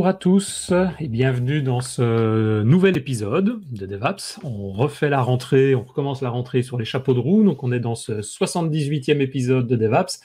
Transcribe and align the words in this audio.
Bonjour 0.00 0.08
à 0.08 0.14
tous 0.14 0.72
et 0.98 1.08
bienvenue 1.08 1.60
dans 1.60 1.82
ce 1.82 2.62
nouvel 2.62 2.96
épisode 2.96 3.60
de 3.70 3.84
DevApps. 3.84 4.40
On 4.42 4.72
refait 4.72 5.10
la 5.10 5.20
rentrée, 5.20 5.74
on 5.74 5.82
recommence 5.82 6.22
la 6.22 6.30
rentrée 6.30 6.62
sur 6.62 6.78
les 6.78 6.86
chapeaux 6.86 7.12
de 7.12 7.18
roue. 7.18 7.44
Donc 7.44 7.62
on 7.62 7.70
est 7.70 7.80
dans 7.80 7.94
ce 7.94 8.22
78e 8.22 9.20
épisode 9.20 9.66
de 9.66 9.76
DevApps, 9.76 10.22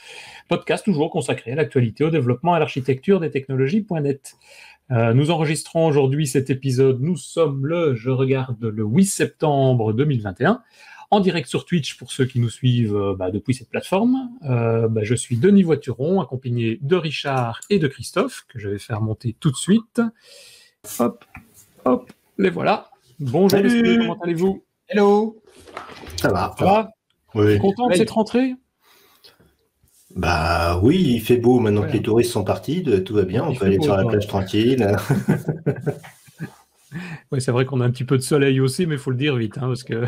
podcast 0.48 0.86
toujours 0.86 1.10
consacré 1.10 1.52
à 1.52 1.56
l'actualité, 1.56 2.06
au 2.06 2.10
développement 2.10 2.54
et 2.54 2.56
à 2.56 2.60
l'architecture 2.60 3.20
des 3.20 3.30
technologies.net. 3.32 4.38
Euh, 4.92 5.14
nous 5.14 5.30
enregistrons 5.30 5.87
aujourd'hui 5.87 6.26
cet 6.26 6.50
épisode. 6.50 7.01
Nous 7.01 7.18
sommes 7.18 7.65
le, 7.65 7.96
je 7.96 8.12
regarde, 8.12 8.64
le 8.64 8.86
8 8.86 9.04
septembre 9.04 9.92
2021 9.92 10.62
en 11.11 11.19
direct 11.19 11.47
sur 11.47 11.65
Twitch 11.65 11.97
pour 11.97 12.11
ceux 12.11 12.25
qui 12.25 12.39
nous 12.39 12.50
suivent 12.50 12.95
euh, 12.95 13.15
bah, 13.15 13.32
depuis 13.32 13.54
cette 13.54 13.69
plateforme. 13.69 14.29
Euh, 14.43 14.87
bah, 14.87 15.01
je 15.04 15.15
suis 15.15 15.37
Denis 15.37 15.64
Voituron, 15.64 16.21
accompagné 16.21 16.79
de 16.81 16.95
Richard 16.95 17.61
et 17.69 17.79
de 17.79 17.87
Christophe, 17.87 18.45
que 18.47 18.59
je 18.59 18.69
vais 18.69 18.79
faire 18.79 19.01
monter 19.01 19.36
tout 19.39 19.51
de 19.51 19.55
suite. 19.55 20.01
Hop, 21.00 21.25
hop, 21.86 22.11
les 22.37 22.50
voilà. 22.50 22.89
Bonjour 23.19 23.59
messieurs, 23.59 23.97
comment 24.00 24.19
allez-vous? 24.21 24.64
Hello 24.87 25.41
Ça 26.21 26.29
va. 26.29 26.55
Ça 26.57 26.65
va? 26.65 26.89
Oui. 27.33 27.57
Content 27.59 27.87
de 27.87 27.95
cette 27.95 28.11
rentrée? 28.11 28.53
Bah 30.15 30.79
oui, 30.81 31.01
il 31.15 31.21
fait 31.21 31.37
beau 31.37 31.59
maintenant 31.59 31.81
que 31.81 31.92
les 31.92 32.02
touristes 32.02 32.31
sont 32.31 32.45
partis, 32.45 32.83
tout 33.03 33.14
va 33.14 33.23
bien, 33.23 33.44
on 33.44 33.53
peut 33.53 33.66
aller 33.66 33.81
sur 33.81 33.97
la 33.97 34.06
plage 34.06 34.28
tranquille. 34.28 34.95
oui, 37.31 37.42
c'est 37.42 37.52
vrai 37.52 37.66
qu'on 37.66 37.82
a 37.82 37.86
un 37.86 37.92
petit 37.92 38.04
peu 38.04 38.18
de 38.18 38.24
soleil 38.24 38.60
aussi, 38.60 38.86
mais 38.86 38.96
il 38.96 39.00
faut 39.00 39.12
le 39.12 39.18
dire 39.18 39.36
vite, 39.36 39.58
hein, 39.58 39.68
parce 39.68 39.84
que 39.84 40.06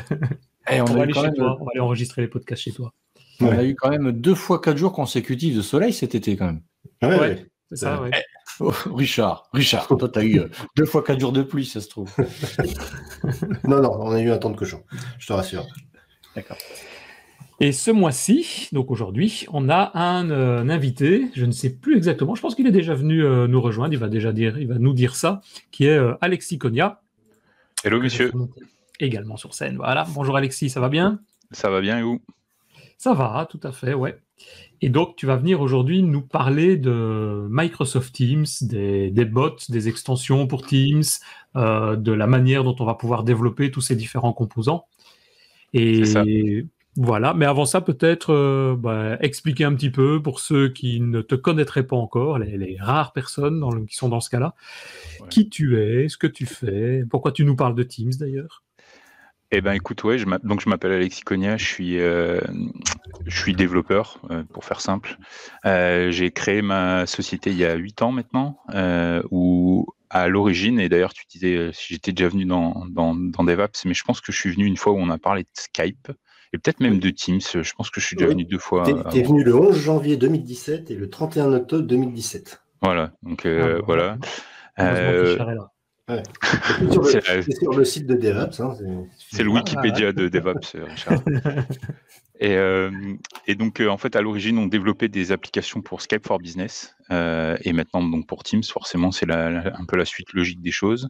on, 0.69 0.85
va 0.93 1.03
aller 1.03 1.13
chez 1.13 1.33
toi, 1.33 1.57
on 1.59 1.65
va 1.65 1.71
aller 1.73 1.79
enregistrer 1.79 2.21
les 2.21 2.27
podcasts 2.27 2.63
chez 2.63 2.71
toi. 2.71 2.93
On 3.39 3.49
a 3.49 3.63
eu 3.63 3.75
quand 3.75 3.89
même 3.89 4.11
deux 4.11 4.35
fois 4.35 4.59
quatre 4.59 4.77
jours 4.77 4.93
consécutifs 4.93 5.55
de 5.55 5.61
soleil 5.61 5.93
cet 5.93 6.15
été 6.15 6.35
quand 6.35 6.47
même. 6.47 6.61
Ouais, 7.03 7.45
c'est 7.69 7.77
ça, 7.77 8.01
ouais. 8.01 8.11
Oh, 8.59 8.73
Richard, 8.95 9.49
Richard, 9.53 9.87
toi 9.87 10.09
t'as 10.09 10.23
eu 10.23 10.39
euh, 10.39 10.47
deux 10.75 10.85
fois 10.85 11.03
quatre 11.03 11.19
jours 11.19 11.31
de 11.31 11.43
pluie, 11.43 11.65
ça 11.65 11.79
se 11.79 11.89
trouve. 11.89 12.11
non, 13.65 13.81
non, 13.81 13.91
on 13.99 14.11
a 14.11 14.19
eu 14.19 14.31
un 14.31 14.37
temps 14.39 14.49
de 14.49 14.55
cochon, 14.55 14.83
je 15.19 15.27
te 15.27 15.33
rassure. 15.33 15.67
D'accord. 16.35 16.57
Et 17.59 17.71
ce 17.71 17.89
mois-ci, 17.89 18.69
donc 18.71 18.91
aujourd'hui, 18.91 19.45
on 19.51 19.67
a 19.69 19.91
un, 19.97 20.29
euh, 20.29 20.67
invité, 20.69 21.29
je 21.35 21.45
ne 21.45 21.51
sais 21.51 21.71
plus 21.71 21.97
exactement, 21.97 22.35
je 22.35 22.41
pense 22.41 22.53
qu'il 22.53 22.67
est 22.67 22.71
déjà 22.71 22.93
venu 22.93 23.23
euh, 23.23 23.47
nous 23.47 23.59
rejoindre, 23.59 23.93
il 23.93 23.99
va 23.99 24.09
déjà 24.09 24.31
dire, 24.31 24.59
il 24.59 24.67
va 24.67 24.77
nous 24.77 24.93
dire 24.93 25.15
ça, 25.15 25.41
qui 25.71 25.85
est 25.85 25.99
Alexis 26.21 26.59
Cogna. 26.59 27.01
Hello 27.83 27.99
monsieur 27.99 28.31
également 28.99 29.37
sur 29.37 29.53
scène. 29.53 29.77
Voilà. 29.77 30.05
Bonjour 30.13 30.37
Alexis, 30.37 30.69
ça 30.69 30.79
va 30.79 30.89
bien? 30.89 31.19
Ça 31.51 31.69
va 31.69 31.81
bien 31.81 31.99
et 31.99 32.03
vous? 32.03 32.21
Ça 32.97 33.13
va, 33.13 33.47
tout 33.49 33.59
à 33.63 33.71
fait, 33.71 33.93
ouais. 33.93 34.17
Et 34.81 34.89
donc, 34.89 35.15
tu 35.15 35.25
vas 35.25 35.35
venir 35.35 35.61
aujourd'hui 35.61 36.03
nous 36.03 36.21
parler 36.21 36.77
de 36.77 37.47
Microsoft 37.49 38.13
Teams, 38.13 38.45
des, 38.61 39.25
bots, 39.25 39.57
des 39.69 39.87
extensions 39.87 40.47
pour 40.47 40.65
Teams, 40.65 41.03
euh, 41.55 41.95
de 41.95 42.11
la 42.11 42.27
manière 42.27 42.63
dont 42.63 42.75
on 42.79 42.85
va 42.85 42.95
pouvoir 42.95 43.23
développer 43.23 43.71
tous 43.71 43.81
ces 43.81 43.95
différents 43.95 44.33
composants. 44.33 44.85
Et 45.73 46.03
voilà, 46.99 47.35
mais 47.35 47.45
avant 47.45 47.65
ça, 47.65 47.79
peut-être 47.79 48.33
euh, 48.33 48.75
bah, 48.75 49.17
expliquer 49.21 49.65
un 49.65 49.75
petit 49.75 49.91
peu 49.91 50.19
pour 50.19 50.39
ceux 50.39 50.69
qui 50.69 50.99
ne 50.99 51.21
te 51.21 51.35
connaîtraient 51.35 51.85
pas 51.85 51.95
encore, 51.95 52.39
les, 52.39 52.75
rares 52.79 53.13
personnes 53.13 53.85
qui 53.85 53.95
sont 53.95 54.09
dans 54.09 54.19
ce 54.19 54.31
cas-là, 54.31 54.55
qui 55.29 55.47
tu 55.47 55.79
es, 55.79 56.09
ce 56.09 56.17
que 56.17 56.25
tu 56.25 56.47
fais, 56.47 57.03
pourquoi 57.07 57.31
tu 57.31 57.45
nous 57.45 57.55
parles 57.55 57.75
de 57.75 57.83
Teams 57.83 58.13
d'ailleurs? 58.19 58.63
Eh 59.51 59.61
ben 59.61 59.73
écoute, 59.73 60.03
ouais, 60.03 60.17
je 60.17 60.25
donc 60.43 60.59
je 60.59 60.67
m'appelle 60.69 60.91
Alexis 60.91 61.21
Cogna, 61.21 61.55
je 61.55 61.65
suis, 61.65 61.99
euh, 61.99 62.41
je 63.27 63.39
suis 63.39 63.53
développeur, 63.53 64.19
euh, 64.31 64.43
pour 64.51 64.65
faire 64.65 64.81
simple. 64.81 65.17
J'ai 65.63 66.31
créé 66.31 66.63
ma 66.63 67.05
société 67.05 67.51
il 67.51 67.57
y 67.57 67.65
a 67.65 67.75
huit 67.75 68.01
ans 68.01 68.11
maintenant, 68.11 68.57
où 69.29 69.85
à 70.09 70.27
l'origine, 70.29 70.79
et 70.79 70.89
d'ailleurs 70.89 71.13
tu 71.13 71.25
disais 71.29 71.69
si 71.73 71.93
j'étais 71.93 72.11
déjà 72.11 72.29
venu 72.29 72.45
dans, 72.45 72.85
dans, 72.89 73.13
dans, 73.13 73.43
DevApps, 73.43 73.85
mais 73.85 73.93
je 73.93 74.03
pense 74.03 74.19
que 74.19 74.31
je 74.31 74.37
suis 74.37 74.51
venu 74.51 74.65
une 74.65 74.77
fois 74.77 74.93
où 74.93 74.97
on 74.97 75.09
a 75.09 75.19
parlé 75.19 75.43
de 75.43 75.49
Skype, 75.53 76.11
et 76.53 76.57
peut-être 76.57 76.79
même 76.79 76.99
de 76.99 77.09
Teams, 77.09 77.41
je 77.41 77.73
pense 77.73 77.89
que 77.89 77.99
je 77.99 78.05
suis 78.05 78.15
déjà 78.15 78.29
venu 78.29 78.45
deux 78.45 78.57
fois. 78.57 78.83
Tu 79.11 79.19
es, 79.19 79.23
venu 79.23 79.43
le 79.43 79.55
11 79.55 79.77
janvier 79.77 80.17
2017 80.17 80.91
et 80.91 80.95
le 80.95 81.09
31 81.09 81.53
octobre 81.53 81.83
2017. 81.83 82.61
Voilà, 82.81 83.11
donc 83.23 83.45
ah, 83.45 83.79
voilà. 83.85 84.17
C'est 86.07 87.51
sur, 87.51 87.73
le 87.73 87.83
site 87.83 88.07
de 88.07 88.13
DevOps. 88.13 88.61
Hein, 88.61 88.75
c'est 89.17 89.43
le 89.43 89.49
Wikipédia 89.49 90.13
de 90.13 90.29
DevOps, 90.29 90.75
euh, 90.75 90.85
Richard. 90.85 91.21
et, 92.39 92.55
euh, 92.55 92.89
et, 93.45 93.55
donc, 93.55 93.81
euh, 93.81 93.89
en 93.89 93.97
fait, 93.97 94.15
à 94.15 94.21
l'origine, 94.21 94.57
on 94.57 94.67
développait 94.67 95.09
des 95.09 95.33
applications 95.33 95.81
pour 95.81 96.01
Skype 96.01 96.25
for 96.25 96.39
Business. 96.39 96.95
et 97.09 97.73
maintenant, 97.73 98.03
donc 98.03 98.25
pour 98.25 98.43
Teams, 98.43 98.63
forcément, 98.63 99.11
c'est 99.11 99.29
un 99.29 99.85
peu 99.85 99.97
la 99.97 100.05
suite 100.05 100.31
logique 100.31 100.61
des 100.61 100.71
choses. 100.71 101.09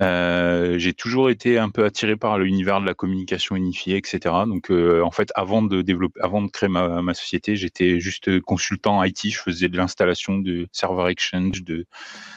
Euh, 0.00 0.78
j'ai 0.78 0.92
toujours 0.92 1.28
été 1.28 1.58
un 1.58 1.70
peu 1.70 1.84
attiré 1.84 2.16
par 2.16 2.38
l'univers 2.38 2.80
de 2.80 2.86
la 2.86 2.94
communication 2.94 3.56
unifiée, 3.56 3.96
etc. 3.96 4.34
Donc, 4.46 4.70
euh, 4.70 5.02
en 5.02 5.10
fait, 5.10 5.32
avant 5.34 5.62
de 5.62 5.82
développer, 5.82 6.20
avant 6.20 6.40
de 6.40 6.48
créer 6.48 6.68
ma, 6.68 7.02
ma 7.02 7.14
société, 7.14 7.56
j'étais 7.56 7.98
juste 7.98 8.40
consultant 8.40 9.02
IT. 9.02 9.30
Je 9.30 9.38
faisais 9.38 9.68
de 9.68 9.76
l'installation 9.76 10.38
de 10.38 10.68
serveurs 10.72 11.08
Exchange, 11.08 11.64
de 11.64 11.86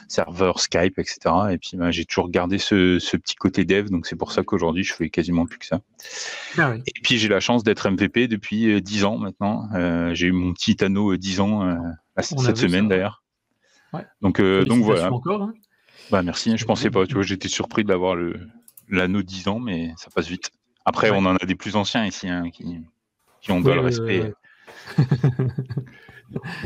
serveurs 0.08 0.60
Skype, 0.60 0.98
etc. 0.98 1.18
Et 1.52 1.58
puis, 1.58 1.76
bah, 1.76 1.92
j'ai 1.92 2.04
toujours 2.04 2.30
gardé 2.30 2.58
ce, 2.58 2.98
ce, 2.98 3.16
petit 3.16 3.36
côté 3.36 3.64
dev. 3.64 3.90
Donc, 3.90 4.06
c'est 4.06 4.16
pour 4.16 4.32
ça 4.32 4.42
qu'aujourd'hui, 4.42 4.82
je 4.82 4.94
fais 4.94 5.08
quasiment 5.08 5.46
plus 5.46 5.58
que 5.58 5.66
ça. 5.66 5.80
Ah 6.58 6.72
oui. 6.72 6.82
Et 6.86 7.00
puis, 7.02 7.18
j'ai 7.18 7.28
la 7.28 7.40
chance 7.40 7.62
d'être 7.62 7.88
MVP 7.88 8.26
depuis 8.26 8.82
10 8.82 9.04
euh, 9.04 9.06
ans 9.06 9.18
maintenant. 9.18 9.68
Euh, 9.74 10.12
j'ai 10.14 10.26
eu 10.26 10.32
mon 10.32 10.52
petit 10.52 10.82
anneau 10.82 11.16
10 11.16 11.40
ans 11.40 11.78
cette 12.18 12.56
semaine 12.56 12.88
d'ailleurs. 12.88 13.22
Ouais. 13.92 14.04
Donc, 14.20 14.40
donc 14.40 14.82
voilà. 14.82 15.12
Encore, 15.12 15.42
hein 15.42 15.54
bah 16.10 16.22
merci, 16.22 16.56
je 16.56 16.64
pensais 16.64 16.90
pas, 16.90 17.06
tu 17.06 17.14
vois, 17.14 17.22
j'étais 17.22 17.48
surpris 17.48 17.84
d'avoir 17.84 18.14
le 18.14 18.34
l'anneau 18.88 19.22
10 19.22 19.48
ans, 19.48 19.58
mais 19.58 19.92
ça 19.96 20.10
passe 20.10 20.28
vite. 20.28 20.50
Après, 20.84 21.10
on 21.10 21.24
en 21.24 21.36
a 21.36 21.46
des 21.46 21.54
plus 21.54 21.76
anciens 21.76 22.04
ici 22.04 22.28
hein, 22.28 22.50
qui, 22.50 22.78
qui 23.40 23.52
ont 23.52 23.60
le 23.60 23.80
respect. 23.80 24.32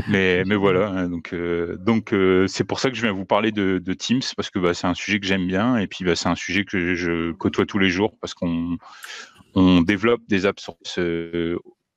mais, 0.09 0.45
mais 0.47 0.57
voilà, 0.57 0.89
hein, 0.89 1.09
donc 1.09 1.33
euh, 1.33 1.77
donc 1.77 2.13
euh, 2.13 2.47
c'est 2.47 2.65
pour 2.65 2.81
ça 2.81 2.91
que 2.91 2.97
je 2.97 3.03
viens 3.03 3.13
vous 3.13 3.27
parler 3.27 3.53
de, 3.53 3.79
de 3.79 3.95
Teams 3.95 4.23
parce 4.37 4.51
que 4.51 4.59
bah, 4.59 4.75
c'est 4.75 4.87
un 4.87 4.95
sujet 4.95 5.21
que 5.21 5.27
j'aime 5.27 5.47
bien 5.47 5.77
et 5.77 5.87
puis 5.87 6.05
bah, 6.05 6.17
c'est 6.17 6.29
un 6.29 6.35
sujet 6.35 6.65
que 6.65 6.95
je 6.95 7.33
côtoie 7.33 7.67
tous 7.67 7.79
les 7.79 7.91
jours 7.91 8.17
parce 8.21 8.35
qu'on 8.35 8.79
on 9.55 9.83
développe 9.83 10.23
des 10.29 10.47
apps 10.47 10.71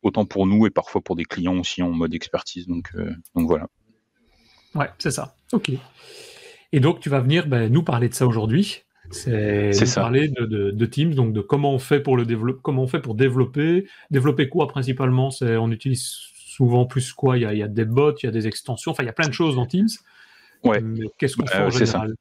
autant 0.01 0.25
pour 0.25 0.45
nous 0.45 0.65
et 0.67 0.69
parfois 0.69 1.01
pour 1.01 1.15
des 1.15 1.25
clients 1.25 1.57
aussi 1.57 1.81
en 1.81 1.91
mode 1.91 2.13
expertise. 2.13 2.67
Donc 2.67 2.89
euh, 2.95 3.13
donc 3.35 3.47
voilà. 3.47 3.67
Ouais, 4.75 4.89
c'est 4.99 5.11
ça. 5.11 5.35
Ok. 5.51 5.71
Et 6.71 6.79
donc, 6.79 6.99
tu 6.99 7.09
vas 7.09 7.19
venir 7.19 7.47
ben, 7.47 7.71
nous 7.71 7.83
parler 7.83 8.09
de 8.09 8.13
ça 8.13 8.27
aujourd'hui. 8.27 8.83
C'est 9.11 9.71
parler 9.95 10.27
de, 10.27 10.45
de, 10.45 10.85
Teams, 10.85 11.15
donc 11.15 11.33
de 11.33 11.41
comment 11.41 11.73
on 11.73 11.79
fait 11.79 11.99
pour 11.99 12.15
le 12.15 12.25
développer, 12.25 12.59
comment 12.61 12.83
on 12.83 12.87
fait 12.87 12.99
pour 12.99 13.15
développer, 13.15 13.87
développer 14.11 14.49
quoi 14.49 14.67
principalement? 14.67 15.29
On 15.41 15.71
utilise 15.71 16.03
souvent 16.35 16.85
plus 16.85 17.11
quoi? 17.13 17.37
Il 17.37 17.41
y, 17.41 17.45
a, 17.45 17.53
il 17.53 17.59
y, 17.59 17.63
a, 17.63 17.67
des 17.67 17.85
bots, 17.85 18.13
il 18.21 18.25
y 18.27 18.29
a 18.29 18.31
des 18.31 18.47
extensions, 18.47 18.91
enfin 18.91 19.01
il 19.01 19.07
y 19.07 19.09
a 19.09 19.13
plein 19.13 19.27
de 19.27 19.33
choses 19.33 19.55
dans 19.55 19.65
Teams. 19.65 19.87
Ouais. 20.63 20.83
Qu'est-ce 21.17 21.37
qu'on 21.37 21.47
fait 21.47 21.63
en 21.63 21.69
général? 21.71 22.13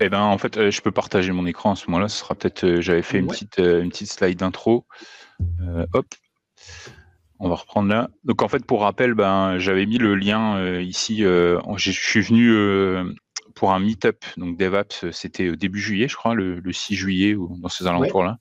Eh 0.00 0.08
ben, 0.10 0.20
en 0.20 0.36
fait, 0.36 0.56
euh, 0.58 0.70
je 0.70 0.82
peux 0.82 0.90
partager 0.90 1.32
mon 1.32 1.46
écran 1.46 1.72
à 1.72 1.76
ce 1.76 1.86
moment-là. 1.88 2.08
Ce 2.08 2.18
sera 2.18 2.34
peut-être. 2.34 2.64
Euh, 2.64 2.80
j'avais 2.80 3.02
fait 3.02 3.18
une 3.18 3.28
petite, 3.28 3.58
euh, 3.58 3.82
une 3.82 3.88
petite 3.88 4.10
slide 4.10 4.38
d'intro. 4.38 4.86
hop. 5.92 6.06
On 7.38 7.48
va 7.48 7.54
reprendre 7.54 7.88
là. 7.88 8.08
Donc 8.24 8.42
en 8.42 8.48
fait, 8.48 8.64
pour 8.64 8.82
rappel, 8.82 9.14
ben, 9.14 9.58
j'avais 9.58 9.86
mis 9.86 9.98
le 9.98 10.14
lien 10.14 10.80
ici. 10.80 11.18
je 11.18 11.90
suis 11.90 12.22
venu 12.22 12.50
pour 13.56 13.72
un 13.72 13.80
meet-up, 13.80 14.24
donc 14.36 14.56
DevApps, 14.56 15.10
c'était 15.10 15.56
début 15.56 15.80
juillet, 15.80 16.08
je 16.08 16.14
crois, 16.14 16.34
le, 16.34 16.62
6 16.72 16.94
juillet 16.94 17.34
ou 17.34 17.56
dans 17.58 17.68
ces 17.68 17.86
alentours-là. 17.86 18.38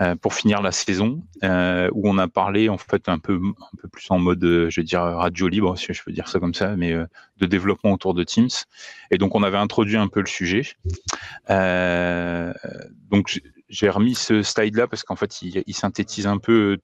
Euh, 0.00 0.16
pour 0.16 0.34
finir 0.34 0.60
la 0.60 0.72
saison, 0.72 1.22
euh, 1.44 1.88
où 1.92 2.08
on 2.08 2.18
a 2.18 2.26
parlé 2.26 2.68
en 2.68 2.78
fait 2.78 3.08
un 3.08 3.18
peu, 3.18 3.34
un 3.34 3.76
peu 3.80 3.88
plus 3.88 4.10
en 4.10 4.18
mode, 4.18 4.40
je 4.42 4.80
veux 4.80 4.84
dire, 4.84 5.00
radio 5.00 5.46
libre, 5.46 5.78
si 5.78 5.92
je 5.92 6.02
peux 6.02 6.12
dire 6.12 6.28
ça 6.28 6.40
comme 6.40 6.54
ça, 6.54 6.74
mais 6.76 6.92
euh, 6.92 7.06
de 7.38 7.46
développement 7.46 7.92
autour 7.92 8.14
de 8.14 8.24
Teams. 8.24 8.48
Et 9.10 9.18
donc 9.18 9.34
on 9.34 9.42
avait 9.42 9.56
introduit 9.56 9.96
un 9.96 10.08
peu 10.08 10.20
le 10.20 10.26
sujet. 10.26 10.66
donc 13.10 13.40
j'ai 13.68 13.88
remis 13.88 14.14
ce 14.14 14.42
slide-là 14.42 14.86
parce 14.88 15.04
qu'en 15.04 15.16
fait 15.16 15.42
il, 15.42 15.62
il, 15.66 15.74
synthétise 15.74 16.26
un 16.26 16.38
peu 16.38 16.78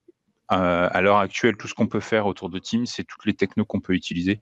à 0.51 1.01
l'heure 1.01 1.19
actuelle 1.19 1.57
tout 1.57 1.69
ce 1.69 1.75
qu'on 1.75 1.87
peut 1.87 2.01
faire 2.01 2.27
autour 2.27 2.51
de 2.51 2.59
Teams 2.59 2.87
et 2.99 3.05
toutes 3.05 3.25
les 3.25 3.35
technos 3.35 3.65
qu'on 3.65 3.81
peut 3.81 3.95
utiliser. 3.95 4.41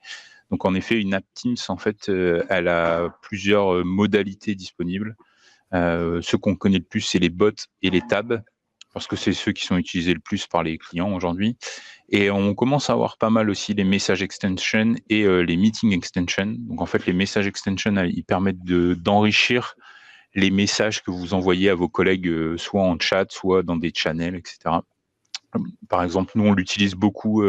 Donc 0.50 0.64
en 0.64 0.74
effet, 0.74 1.00
une 1.00 1.14
app 1.14 1.24
Teams, 1.34 1.56
en 1.68 1.76
fait, 1.76 2.08
euh, 2.08 2.42
elle 2.48 2.68
a 2.68 3.10
plusieurs 3.22 3.74
euh, 3.74 3.84
modalités 3.84 4.54
disponibles. 4.54 5.16
Euh, 5.74 6.22
ce 6.22 6.36
qu'on 6.36 6.56
connaît 6.56 6.78
le 6.78 6.84
plus, 6.84 7.02
c'est 7.02 7.18
les 7.18 7.28
bots 7.28 7.50
et 7.82 7.90
les 7.90 8.00
tabs, 8.00 8.42
parce 8.94 9.06
que 9.06 9.16
c'est 9.16 9.34
ceux 9.34 9.52
qui 9.52 9.66
sont 9.66 9.76
utilisés 9.76 10.14
le 10.14 10.20
plus 10.20 10.46
par 10.46 10.62
les 10.62 10.78
clients 10.78 11.12
aujourd'hui. 11.12 11.58
Et 12.08 12.30
on 12.30 12.54
commence 12.54 12.88
à 12.88 12.94
avoir 12.94 13.18
pas 13.18 13.28
mal 13.28 13.50
aussi 13.50 13.74
les 13.74 13.84
message 13.84 14.22
extension 14.22 14.94
et 15.10 15.26
les 15.44 15.56
meeting 15.58 15.92
extension. 15.92 16.54
Donc 16.56 16.80
en 16.80 16.86
fait, 16.86 17.04
les 17.04 17.12
message 17.12 17.46
extension, 17.46 17.94
ils 17.96 18.24
permettent 18.24 18.64
d'enrichir 18.64 19.74
les 20.34 20.50
messages 20.50 21.02
que 21.02 21.10
vous 21.10 21.34
envoyez 21.34 21.68
à 21.68 21.74
vos 21.74 21.90
collègues, 21.90 22.56
soit 22.56 22.82
en 22.82 22.98
chat, 22.98 23.30
soit 23.30 23.62
dans 23.62 23.76
des 23.76 23.92
channels, 23.94 24.36
etc. 24.36 24.76
Par 25.88 26.02
exemple, 26.02 26.32
nous, 26.34 26.44
on 26.44 26.52
l'utilise 26.52 26.94
beaucoup 26.94 27.42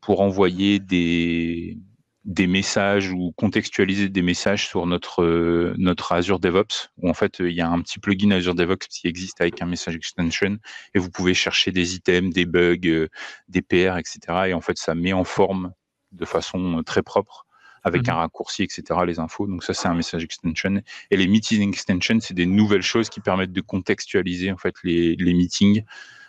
pour 0.00 0.20
envoyer 0.20 0.78
des, 0.78 1.78
des 2.24 2.46
messages 2.46 3.10
ou 3.10 3.32
contextualiser 3.36 4.08
des 4.08 4.22
messages 4.22 4.68
sur 4.68 4.86
notre 4.86 5.22
euh, 5.22 5.74
notre 5.76 6.12
Azure 6.12 6.38
DevOps 6.38 6.90
où 6.98 7.10
en 7.10 7.14
fait 7.14 7.40
il 7.40 7.52
y 7.52 7.60
a 7.60 7.68
un 7.68 7.80
petit 7.82 7.98
plugin 7.98 8.30
Azure 8.30 8.54
DevOps 8.54 8.86
qui 8.88 9.08
existe 9.08 9.40
avec 9.40 9.60
un 9.60 9.66
message 9.66 9.96
extension 9.96 10.58
et 10.94 10.98
vous 10.98 11.10
pouvez 11.10 11.34
chercher 11.34 11.72
des 11.72 11.96
items, 11.96 12.32
des 12.32 12.46
bugs, 12.46 12.78
euh, 12.84 13.08
des 13.48 13.62
PR, 13.62 13.98
etc. 13.98 14.18
Et 14.46 14.54
en 14.54 14.60
fait 14.60 14.78
ça 14.78 14.94
met 14.94 15.12
en 15.12 15.24
forme 15.24 15.72
de 16.12 16.24
façon 16.24 16.78
euh, 16.78 16.82
très 16.82 17.02
propre 17.02 17.46
avec 17.84 18.08
un 18.08 18.12
mhm. 18.12 18.18
raccourci, 18.18 18.62
etc. 18.62 19.00
les 19.04 19.18
infos. 19.18 19.48
Donc 19.48 19.64
ça 19.64 19.74
c'est 19.74 19.88
un 19.88 19.94
message 19.94 20.22
extension 20.22 20.80
et 21.10 21.16
les 21.16 21.26
meeting 21.26 21.68
extensions 21.68 22.20
c'est 22.20 22.34
des 22.34 22.46
nouvelles 22.46 22.82
choses 22.82 23.08
qui 23.08 23.20
permettent 23.20 23.52
de 23.52 23.60
contextualiser 23.60 24.52
en 24.52 24.58
fait 24.58 24.76
les, 24.84 25.16
les 25.16 25.34
meetings. 25.34 25.82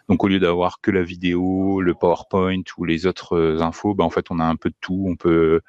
Donc 0.09 0.23
au 0.23 0.27
lieu 0.27 0.39
d'avoir 0.39 0.81
que 0.81 0.91
la 0.91 1.03
vidéo, 1.03 1.81
le 1.81 1.93
PowerPoint 1.93 2.61
ou 2.77 2.85
les 2.85 3.05
autres 3.05 3.61
infos, 3.61 3.93
bah, 3.93 4.03
en 4.03 4.09
fait 4.09 4.25
on 4.29 4.39
a 4.39 4.45
un 4.45 4.55
peu 4.55 4.69
de 4.69 4.75
tout. 4.81 5.05
On 5.07 5.15
peut 5.15 5.61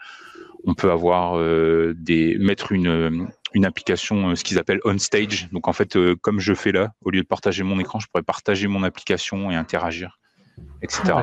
on 0.67 0.75
peut 0.75 0.91
avoir 0.91 1.39
euh, 1.39 1.95
des 1.97 2.37
mettre 2.39 2.73
une 2.73 3.29
une 3.53 3.65
application, 3.65 4.31
euh, 4.31 4.35
ce 4.35 4.43
qu'ils 4.43 4.59
appellent 4.59 4.81
on 4.85 4.99
stage. 4.99 5.49
Donc 5.53 5.69
en 5.69 5.73
fait, 5.73 5.97
euh, 5.97 6.17
comme 6.21 6.41
je 6.41 6.55
fais 6.55 6.73
là, 6.73 6.93
au 7.03 7.11
lieu 7.11 7.23
de 7.23 7.27
partager 7.27 7.63
mon 7.63 7.79
écran, 7.79 8.01
je 8.01 8.09
pourrais 8.09 8.25
partager 8.25 8.67
mon 8.67 8.83
application 8.83 9.51
et 9.51 9.55
interagir, 9.55 10.19
etc. 10.83 11.15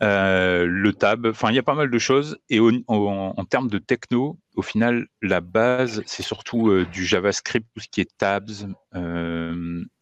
le 0.00 0.90
tab, 0.92 1.26
enfin 1.26 1.50
il 1.50 1.54
y 1.54 1.58
a 1.58 1.62
pas 1.62 1.74
mal 1.74 1.90
de 1.90 1.98
choses 1.98 2.38
et 2.48 2.58
en, 2.60 3.44
termes 3.44 3.68
de 3.68 3.78
techno, 3.78 4.38
au 4.56 4.62
final 4.62 5.06
la 5.20 5.40
base 5.40 6.02
c'est 6.06 6.24
surtout 6.24 6.84
du 6.86 7.04
JavaScript, 7.04 7.68
tout 7.74 7.80
ce 7.80 7.88
qui 7.88 8.00
est 8.00 8.10
tabs 8.18 8.50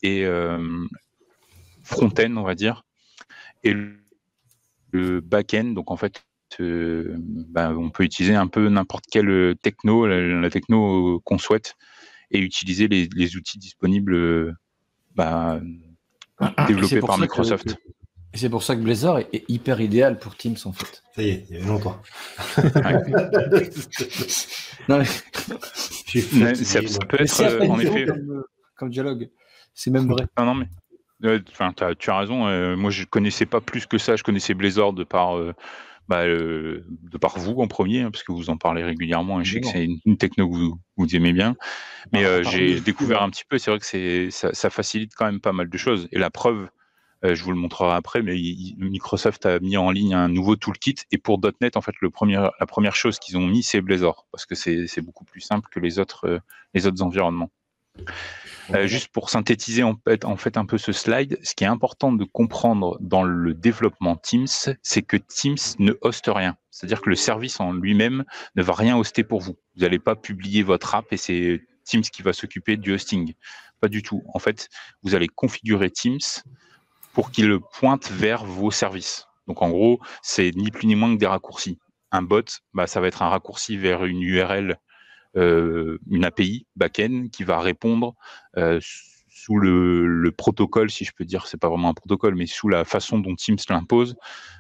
et 0.03 0.27
front-end 1.91 2.37
on 2.37 2.43
va 2.43 2.55
dire, 2.55 2.85
et 3.65 3.75
le 4.93 5.21
back-end, 5.21 5.65
donc 5.65 5.91
en 5.91 5.97
fait 5.97 6.25
bah, 6.59 7.73
on 7.77 7.91
peut 7.91 8.05
utiliser 8.05 8.35
un 8.35 8.49
peu 8.49 8.69
n'importe 8.69 9.05
quelle 9.11 9.55
techno, 9.63 10.07
la, 10.07 10.51
techno 10.51 11.21
qu'on 11.21 11.39
souhaite, 11.39 11.77
et 12.31 12.39
utiliser 12.39 12.89
les, 12.89 13.37
outils 13.37 13.59
disponibles 13.59 14.57
bah, 15.15 15.61
ah, 16.39 16.67
développés 16.67 17.01
par 17.01 17.19
Microsoft. 17.19 17.77
Et 18.33 18.39
c'est 18.39 18.49
pour 18.49 18.63
ça 18.63 18.77
que 18.77 18.81
Blazor 18.81 19.19
est, 19.19 19.45
hyper 19.49 19.81
idéal 19.81 20.19
pour 20.19 20.37
Teams 20.37 20.57
en 20.65 20.73
fait. 20.73 21.03
Ça 21.17 21.23
y 21.23 21.31
est, 21.31 21.47
il 21.51 21.57
y 21.57 21.61
a 21.61 21.67
longtemps. 21.67 22.01
non, 24.89 25.05
ça, 25.05 26.81
peut 27.09 27.21
être 27.21 27.41
euh, 27.41 27.67
en 27.67 27.81
effet 27.81 28.07
comme, 28.77 28.91
dialogue. 28.91 29.31
C'est 29.75 29.91
même 29.91 30.07
vrai. 30.07 30.27
Non, 30.39 30.45
non 30.45 30.55
mais 30.55 30.69
Enfin, 31.51 31.73
tu 31.99 32.11
as 32.11 32.19
raison. 32.19 32.47
Euh, 32.47 32.77
moi, 32.77 32.91
je 32.91 33.05
connaissais 33.05 33.47
pas 33.47 33.61
plus 33.61 33.87
que 33.87 33.99
ça. 33.99 34.17
Je 34.17 34.23
connaissais 34.23 34.55
Blazor 34.55 34.93
de 34.93 35.05
par 35.05 35.37
euh, 35.37 35.55
bah, 36.11 36.25
euh, 36.25 36.85
de 36.89 37.19
par 37.19 37.39
vous 37.39 37.61
en 37.61 37.69
premier, 37.69 38.03
hein, 38.03 38.11
parce 38.11 38.25
que 38.25 38.33
vous 38.33 38.51
en 38.51 38.57
parlez 38.57 38.83
régulièrement 38.83 39.41
et 39.41 39.45
je 39.45 39.55
sais 39.55 39.61
que 39.61 39.69
c'est 39.69 39.87
une, 40.05 40.17
techno 40.17 40.51
que 40.51 40.57
vous, 40.97 41.17
aimez 41.17 41.33
bien. 41.33 41.55
Mais 42.13 42.25
euh, 42.25 42.43
j'ai 42.43 42.81
découvert 42.81 43.23
un 43.23 43.31
petit 43.31 43.45
peu, 43.49 43.59
c'est 43.59 43.71
vrai 43.71 43.79
que 43.79 43.87
c'est 43.87 44.29
ça, 44.31 44.71
facilite 44.71 45.13
quand 45.15 45.27
même 45.27 45.41
pas 45.41 45.53
mal 45.53 45.69
de 45.69 45.79
choses. 45.79 46.09
Et 46.11 46.19
la 46.19 46.29
preuve, 46.29 46.69
je 47.23 47.41
vous 47.45 47.53
le 47.53 47.59
montrerai 47.59 47.95
après, 47.95 48.23
mais 48.23 48.35
Microsoft 48.79 49.47
a 49.47 49.61
mis 49.61 49.77
en 49.77 49.93
ligne 49.93 50.15
un 50.15 50.29
nouveau 50.29 50.57
toolkit 50.57 50.97
et 51.13 51.19
pour 51.19 51.41
.NET, 51.61 51.77
en 51.77 51.81
fait, 51.81 51.95
le 52.01 52.11
premier, 52.11 52.45
la 52.59 52.67
première 52.67 52.97
chose 52.97 53.21
qu'ils 53.21 53.39
ont 53.39 53.47
mis, 53.47 53.63
c'est 53.63 53.81
Blazor, 53.81 54.27
parce 54.33 54.47
que 54.47 54.57
c'est 54.57 55.03
beaucoup 55.03 55.25
plus 55.25 55.43
simple 55.43 55.69
que 55.71 55.79
les 55.79 56.01
autres, 56.01 56.41
les 56.75 56.89
autres 56.89 57.03
environnements. 57.03 57.53
Euh, 58.75 58.87
juste 58.87 59.09
pour 59.09 59.31
synthétiser 59.31 59.83
en 59.83 59.97
fait, 60.07 60.25
en 60.25 60.37
fait 60.37 60.57
un 60.57 60.65
peu 60.65 60.79
ce 60.79 60.93
slide, 60.93 61.39
ce 61.43 61.55
qui 61.55 61.65
est 61.65 61.69
important 61.69 62.13
de 62.13 62.25
comprendre 62.25 62.99
dans 63.01 63.25
le 63.25 63.53
développement 63.53 64.17
Teams, 64.17 64.47
c'est 64.83 65.03
que 65.03 65.17
Teams 65.17 65.57
ne 65.79 65.95
hoste 66.03 66.29
rien. 66.29 66.57
C'est-à-dire 66.71 67.01
que 67.01 67.11
le 67.11 67.17
service 67.17 67.59
en 67.59 67.73
lui-même 67.73 68.25
ne 68.55 68.63
va 68.63 68.73
rien 68.75 68.97
hoster 68.97 69.25
pour 69.25 69.41
vous. 69.41 69.57
Vous 69.75 69.83
n'allez 69.83 69.99
pas 69.99 70.15
publier 70.15 70.63
votre 70.63 70.95
app 70.95 71.13
et 71.13 71.17
c'est 71.17 71.61
Teams 71.85 72.03
qui 72.03 72.23
va 72.23 72.33
s'occuper 72.33 72.77
du 72.77 72.93
hosting. 72.93 73.35
Pas 73.81 73.89
du 73.89 74.03
tout. 74.03 74.23
En 74.35 74.39
fait, 74.39 74.69
vous 75.03 75.15
allez 75.15 75.29
configurer 75.29 75.91
Teams 75.91 76.19
pour 77.13 77.33
qu'il 77.33 77.59
pointe 77.79 78.11
vers 78.11 78.45
vos 78.45 78.71
services. 78.71 79.27
Donc 79.49 79.63
en 79.63 79.71
gros, 79.71 80.01
c'est 80.23 80.53
ni 80.55 80.71
plus 80.71 80.87
ni 80.87 80.95
moins 80.95 81.13
que 81.13 81.19
des 81.19 81.27
raccourcis. 81.27 81.79
Un 82.13 82.23
bot, 82.23 82.45
bah, 82.73 82.87
ça 82.87 83.01
va 83.01 83.09
être 83.09 83.23
un 83.23 83.29
raccourci 83.29 83.77
vers 83.77 84.05
une 84.05 84.23
URL 84.23 84.79
une 85.35 86.25
API 86.25 86.67
backend 86.77 87.31
qui 87.31 87.45
va 87.45 87.61
répondre 87.61 88.15
euh, 88.57 88.81
sous 89.33 89.59
le, 89.59 90.31
protocole, 90.37 90.91
si 90.91 91.05
je 91.05 91.13
peux 91.17 91.25
dire, 91.25 91.47
c'est 91.47 91.57
pas 91.57 91.69
vraiment 91.69 91.89
un 91.89 91.95
protocole, 91.95 92.35
mais 92.35 92.47
sous 92.47 92.69
la 92.69 92.85
façon 92.85 93.19
dont 93.19 93.35
Teams 93.35 93.57
l'impose 93.71 94.17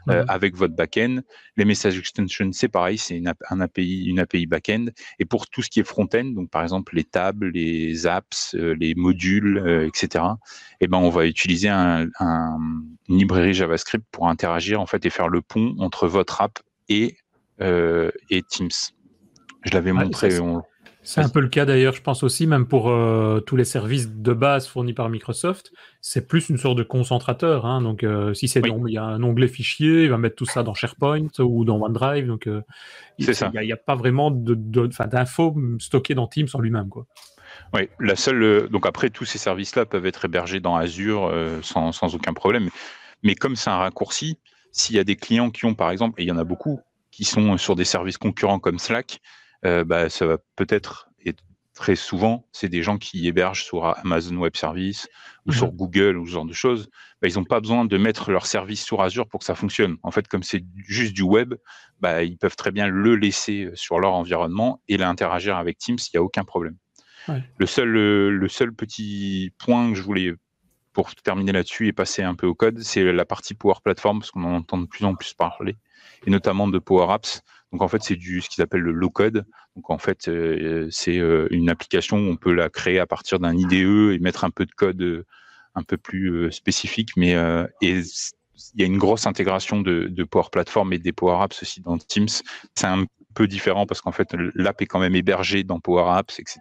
euh, 0.08 0.22
mhm. 0.22 0.31
avec 0.31 0.56
votre 0.56 0.75
backend. 0.75 1.22
Les 1.56 1.67
message 1.67 1.99
extensions, 1.99 2.50
c'est 2.52 2.69
pareil, 2.69 2.96
c'est 2.96 3.19
une, 3.19 3.32
un 3.50 3.61
API, 3.61 4.05
une 4.06 4.20
API 4.20 4.46
backend. 4.46 4.90
Et 5.19 5.26
pour 5.26 5.49
tout 5.49 5.61
ce 5.61 5.69
qui 5.69 5.81
est 5.81 5.84
front-end, 5.84 6.25
donc 6.25 6.50
par 6.50 6.62
exemple 6.62 6.94
les 6.94 7.05
tables, 7.05 7.50
les 7.50 8.06
apps, 8.06 8.55
les 8.55 8.94
modules, 8.94 9.87
etc. 9.87 10.25
Eh 10.81 10.88
ben 10.88 10.99
on 10.99 11.11
va 11.11 11.26
utiliser 11.26 11.69
un, 11.69 12.06
un, 12.19 12.58
une 13.08 13.19
librairie 13.19 13.55
JavaScript 13.55 14.06
pour 14.11 14.28
interagir 14.28 14.81
en 14.81 14.87
fait 14.87 15.05
et 15.05 15.11
faire 15.11 15.28
le 15.28 15.43
pont 15.43 15.75
entre 15.78 16.08
votre 16.08 16.40
app 16.40 16.58
et 16.88 17.16
et 17.61 18.43
Teams. 18.49 18.70
Je 19.62 19.73
l'avais 19.73 19.93
montré. 19.93 20.31
C'est 21.03 21.23
un 21.23 21.29
peu 21.31 21.41
le 21.41 21.49
cas 21.49 21.65
d'ailleurs, 21.65 21.95
je 21.95 22.03
pense 22.03 22.23
aussi, 22.23 22.47
même 22.47 22.67
pour 22.67 22.91
euh, 22.91 23.41
tous 23.41 23.57
les 23.57 23.65
services 23.65 24.11
de 24.11 24.33
base 24.35 24.67
fournis 24.67 24.93
par 24.93 25.09
Microsoft, 25.09 25.73
c'est 26.03 26.29
plus 26.29 26.51
une 26.51 26.59
sorte 26.59 26.77
de 26.77 26.83
concentrateur. 26.83 27.65
Hein. 27.65 27.81
donc, 27.81 28.05
euh, 28.05 28.35
si 28.35 28.49
c'est 28.49 28.61
il 28.61 28.93
y 28.93 28.99
a 28.99 29.05
un 29.05 29.23
onglet 29.23 29.49
fichier, 29.49 30.05
il 30.05 30.11
va 30.11 30.19
mettre 30.19 30.37
tout 30.37 30.45
ça 30.45 30.62
dans 30.62 30.75
SharePoint 30.75 31.29
ou 31.39 31.65
dans 31.65 31.81
OneDrive. 31.81 32.27
Donc, 32.27 32.47
euh, 32.47 32.61
il 33.19 33.27
n'y 33.27 33.73
a, 33.73 33.77
pas 33.77 33.95
vraiment 33.95 34.31
d'infos 34.31 35.55
de, 35.57 35.79
stockées 35.79 36.15
dans 36.15 36.27
Teams 36.27 36.49
en 36.53 36.61
lui-même, 36.61 36.89
quoi. 36.89 37.07
Oui, 37.73 37.89
la 37.99 38.17
seule. 38.17 38.69
Donc 38.69 38.85
après, 38.85 39.11
tous 39.11 39.25
ces 39.25 39.39
services-là 39.39 39.87
peuvent 39.87 40.07
être 40.07 40.25
hébergés 40.25 40.61
dans 40.61 40.77
Azure 40.77 41.33
sans, 41.62 41.93
sans, 41.93 42.15
aucun 42.15 42.33
problème. 42.33 42.69
Mais 43.23 43.35
comme 43.35 43.55
c'est 43.55 43.71
un 43.71 43.77
raccourci, 43.77 44.39
s'il 44.73 44.97
y 44.97 44.99
a 44.99 45.05
des 45.05 45.17
clients 45.17 45.51
qui 45.51 45.65
ont, 45.67 45.75
par 45.75 45.91
exemple, 45.91 46.21
et 46.21 46.25
il 46.25 46.29
y 46.29 46.33
en 46.33 46.39
a 46.39 46.45
beaucoup, 46.45 46.81
qui 47.11 47.25
sont 47.25 47.57
sur 47.59 47.77
des 47.77 47.85
services 47.85 48.19
concurrents 48.19 48.59
comme 48.59 48.79
Slack, 48.79 49.21
euh, 49.65 49.85
bah, 49.85 50.09
ça 50.09 50.27
va 50.27 50.39
peut-être 50.57 51.09
et 51.25 51.35
très 51.75 51.97
souvent, 51.97 52.47
c'est 52.52 52.69
des 52.69 52.83
gens 52.83 52.99
qui 52.99 53.26
hébergent 53.26 53.64
sur 53.64 53.87
Amazon 53.99 54.37
Web 54.37 54.57
Service 54.57 55.09
ou 55.47 55.52
sur 55.52 55.69
mhm. 55.69 55.76
Google 55.76 56.19
ou 56.19 56.26
ce 56.26 56.33
genre 56.33 56.45
de 56.45 56.52
choses. 56.52 56.90
Bah, 57.23 57.29
ils 57.29 57.37
n'ont 57.37 57.45
pas 57.45 57.61
besoin 57.61 57.85
de 57.85 57.97
mettre 57.97 58.31
leur 58.31 58.47
service 58.47 58.85
sur 58.85 59.00
Azure 59.02 59.29
pour 59.29 59.40
que 59.40 59.47
ça 59.47 59.55
fonctionne. 59.55 59.97
En 60.02 60.11
fait, 60.11 60.29
comme 60.29 60.43
c'est 60.43 60.64
juste 60.87 61.14
du 61.14 61.23
web, 61.23 61.55
bah, 62.00 62.23
ils 62.23 62.37
peuvent 62.37 62.57
très 62.57 62.71
bien 62.71 62.88
le 62.88 63.17
laisser 63.17 63.64
euh, 63.64 63.76
sur 63.76 64.00
leur 64.00 64.12
environnement 64.12 64.83
et 64.88 64.97
l'interagir 64.97 65.57
avec 65.57 65.79
Teams, 65.79 65.99
il 65.99 66.11
n'y 66.17 66.19
a 66.19 66.23
aucun 66.23 66.45
problème. 66.45 66.76
Le, 67.59 67.67
seul, 67.67 67.88
le 67.88 68.49
seul 68.49 68.75
petit 68.75 69.52
point 69.59 69.90
que 69.90 69.95
je 69.95 70.02
voulais 70.02 70.35
pour 70.93 71.14
terminer 71.14 71.52
là-dessus 71.52 71.87
et 71.87 71.93
passer 71.93 72.23
un 72.23 72.35
peu 72.35 72.47
au 72.47 72.55
code, 72.55 72.81
c'est 72.81 73.12
la 73.12 73.25
partie 73.25 73.55
Power 73.55 73.75
Platform, 73.83 74.21
parce 74.21 74.31
qu'on 74.31 74.45
en 74.45 74.57
entend 74.57 74.79
de 74.79 74.87
plus 74.87 75.05
en 75.05 75.14
plus 75.14 75.35
parler, 75.35 75.76
et 76.26 76.31
notamment 76.31 76.69
de 76.69 76.79
Power 76.79 77.12
Apps. 77.12 77.43
Donc 77.73 77.83
en 77.83 77.89
fait, 77.89 78.03
c'est 78.03 78.17
du 78.17 78.41
ce 78.41 78.49
qu'ils 78.49 78.62
appellent 78.62 78.81
le 78.81 78.93
low 78.93 79.11
code. 79.11 79.45
Donc 79.77 79.91
en 79.91 79.99
fait, 79.99 80.29
euh, 80.29 80.89
c'est 80.91 81.19
euh, 81.19 81.47
une 81.50 81.71
application, 81.71 82.17
on 82.17 82.37
peut 82.37 82.53
la 82.53 82.69
créer 82.69 82.99
à 82.99 83.07
partir 83.07 83.39
d'un 83.39 83.57
IDE 83.57 84.12
et 84.12 84.19
mettre 84.19 84.45
un 84.45 84.50
peu 84.50 84.67
de 84.67 84.73
code 84.73 85.00
euh, 85.03 85.25
un 85.75 85.83
peu 85.83 85.97
plus 85.97 86.50
spécifique, 86.50 87.11
mais 87.17 87.31
et 87.81 88.00
il 88.75 88.81
y 88.81 88.83
a 88.83 88.87
une 88.87 88.99
grosse 88.99 89.27
intégration 89.27 89.81
de, 89.81 90.09
de, 90.09 90.25
Power 90.25 90.49
Platform 90.50 90.93
et 90.93 90.99
des 90.99 91.12
Power 91.12 91.43
Apps 91.43 91.62
aussi 91.62 91.81
dans 91.81 91.97
Teams. 91.97 92.29
C'est 92.75 92.87
un 92.87 93.05
peu 93.35 93.47
différent 93.47 93.87
parce 93.87 94.00
qu'en 94.00 94.11
fait, 94.11 94.35
l'app 94.55 94.83
est 94.83 94.87
quand 94.87 94.99
même 94.99 95.15
hébergée 95.15 95.62
dans 95.62 95.79
Power 95.79 96.11
Apps, 96.11 96.41
etc. 96.41 96.61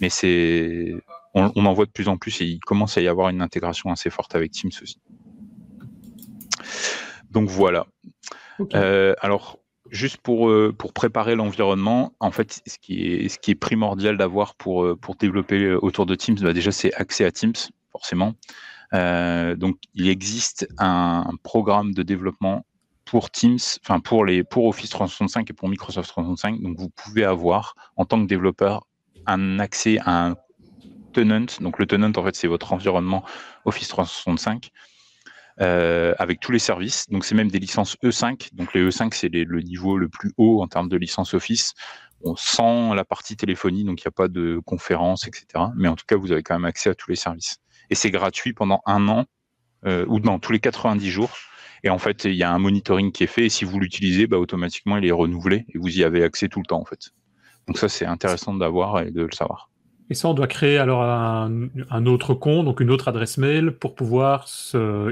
Mais 0.00 0.08
c'est, 0.08 0.92
on, 1.32 1.52
on, 1.54 1.64
en 1.64 1.72
voit 1.72 1.86
de 1.86 1.92
plus 1.92 2.08
en 2.08 2.16
plus 2.16 2.40
et 2.40 2.44
il 2.44 2.58
commence 2.58 2.98
à 2.98 3.02
y 3.02 3.08
avoir 3.08 3.28
une 3.28 3.40
intégration 3.40 3.92
assez 3.92 4.10
forte 4.10 4.34
avec 4.34 4.50
Teams 4.50 4.72
aussi. 4.82 4.98
Donc 7.30 7.48
voilà. 7.48 7.86
Euh, 8.74 9.14
alors, 9.20 9.58
juste 9.90 10.18
pour, 10.18 10.48
euh, 10.48 10.74
pour 10.76 10.92
préparer 10.92 11.34
l'environnement, 11.34 12.12
en 12.20 12.30
fait, 12.30 12.62
ce 12.66 12.78
qui 12.78 13.06
est, 13.06 13.28
ce 13.28 13.38
qui 13.38 13.50
est 13.50 13.54
primordial 13.54 14.16
d'avoir 14.16 14.54
pour, 14.54 14.84
euh, 14.84 14.96
pour 14.96 15.16
développer 15.16 15.72
autour 15.72 16.06
de 16.06 16.14
Teams, 16.14 16.36
bah 16.40 16.52
déjà, 16.52 16.72
c'est 16.72 16.92
accès 16.94 17.24
à 17.24 17.30
Teams, 17.30 17.54
forcément. 17.92 18.34
donc, 18.92 19.76
il 19.94 20.08
existe 20.08 20.68
un, 20.78 21.24
programme 21.42 21.92
de 21.94 22.02
développement 22.02 22.64
pour 23.04 23.30
Teams, 23.30 23.58
enfin 23.82 24.00
pour 24.00 24.24
pour 24.50 24.66
Office 24.66 24.90
365 24.90 25.50
et 25.50 25.52
pour 25.52 25.68
Microsoft 25.68 26.08
365. 26.08 26.60
Donc, 26.62 26.78
vous 26.78 26.90
pouvez 26.90 27.24
avoir 27.24 27.74
en 27.96 28.04
tant 28.04 28.20
que 28.22 28.26
développeur 28.26 28.86
un 29.26 29.58
accès 29.58 29.98
à 30.04 30.26
un 30.28 30.36
tenant. 31.12 31.46
Donc, 31.60 31.78
le 31.78 31.86
tenant, 31.86 32.12
en 32.16 32.24
fait, 32.24 32.36
c'est 32.36 32.48
votre 32.48 32.72
environnement 32.72 33.24
Office 33.64 33.88
365 33.88 34.70
euh, 35.60 36.14
avec 36.18 36.40
tous 36.40 36.52
les 36.52 36.58
services. 36.58 37.08
Donc 37.10 37.24
c'est 37.24 37.34
même 37.34 37.50
des 37.50 37.58
licences 37.58 37.96
E5. 38.02 38.54
Donc 38.54 38.74
les 38.74 38.88
E5 38.88 39.14
c'est 39.14 39.28
le 39.28 39.60
niveau 39.60 39.96
le 39.96 40.08
plus 40.08 40.32
haut 40.36 40.62
en 40.62 40.66
termes 40.66 40.88
de 40.88 40.96
licence 40.96 41.34
Office. 41.34 41.74
On 42.22 42.36
sent 42.36 42.94
la 42.94 43.04
partie 43.04 43.36
téléphonie, 43.36 43.84
donc 43.84 44.00
il 44.00 44.04
n'y 44.06 44.08
a 44.08 44.16
pas 44.16 44.28
de 44.28 44.60
conférence, 44.64 45.26
etc. 45.26 45.46
Mais 45.76 45.88
en 45.88 45.94
tout 45.94 46.06
cas, 46.06 46.16
vous 46.16 46.32
avez 46.32 46.42
quand 46.42 46.54
même 46.54 46.64
accès 46.64 46.88
à 46.88 46.94
tous 46.94 47.10
les 47.10 47.16
services. 47.16 47.58
Et 47.90 47.94
c'est 47.94 48.10
gratuit 48.10 48.54
pendant 48.54 48.80
un 48.86 49.08
an, 49.08 49.26
euh, 49.86 50.06
ou 50.08 50.20
dans 50.20 50.38
tous 50.38 50.52
les 50.52 50.60
90 50.60 51.10
jours. 51.10 51.36
Et 51.82 51.90
en 51.90 51.98
fait, 51.98 52.24
il 52.24 52.34
y 52.34 52.42
a 52.42 52.50
un 52.50 52.58
monitoring 52.58 53.12
qui 53.12 53.24
est 53.24 53.28
fait. 53.28 53.46
Et 53.46 53.48
si 53.50 53.66
vous 53.66 53.78
l'utilisez, 53.78 54.26
bah, 54.26 54.38
automatiquement, 54.38 54.96
il 54.96 55.04
est 55.04 55.12
renouvelé 55.12 55.66
et 55.68 55.78
vous 55.78 55.98
y 55.98 56.02
avez 56.02 56.24
accès 56.24 56.48
tout 56.48 56.60
le 56.60 56.66
temps, 56.66 56.80
en 56.80 56.86
fait. 56.86 57.10
Donc 57.68 57.76
ça, 57.76 57.90
c'est 57.90 58.06
intéressant 58.06 58.54
d'avoir 58.54 59.00
et 59.00 59.10
de 59.10 59.22
le 59.22 59.32
savoir. 59.32 59.70
Et 60.10 60.14
ça, 60.14 60.28
on 60.28 60.34
doit 60.34 60.46
créer 60.46 60.78
alors 60.78 61.02
un, 61.02 62.06
autre 62.06 62.34
compte, 62.34 62.66
donc 62.66 62.80
une 62.80 62.90
autre 62.90 63.08
adresse 63.08 63.38
mail 63.38 63.72
pour 63.72 63.94
pouvoir 63.94 64.46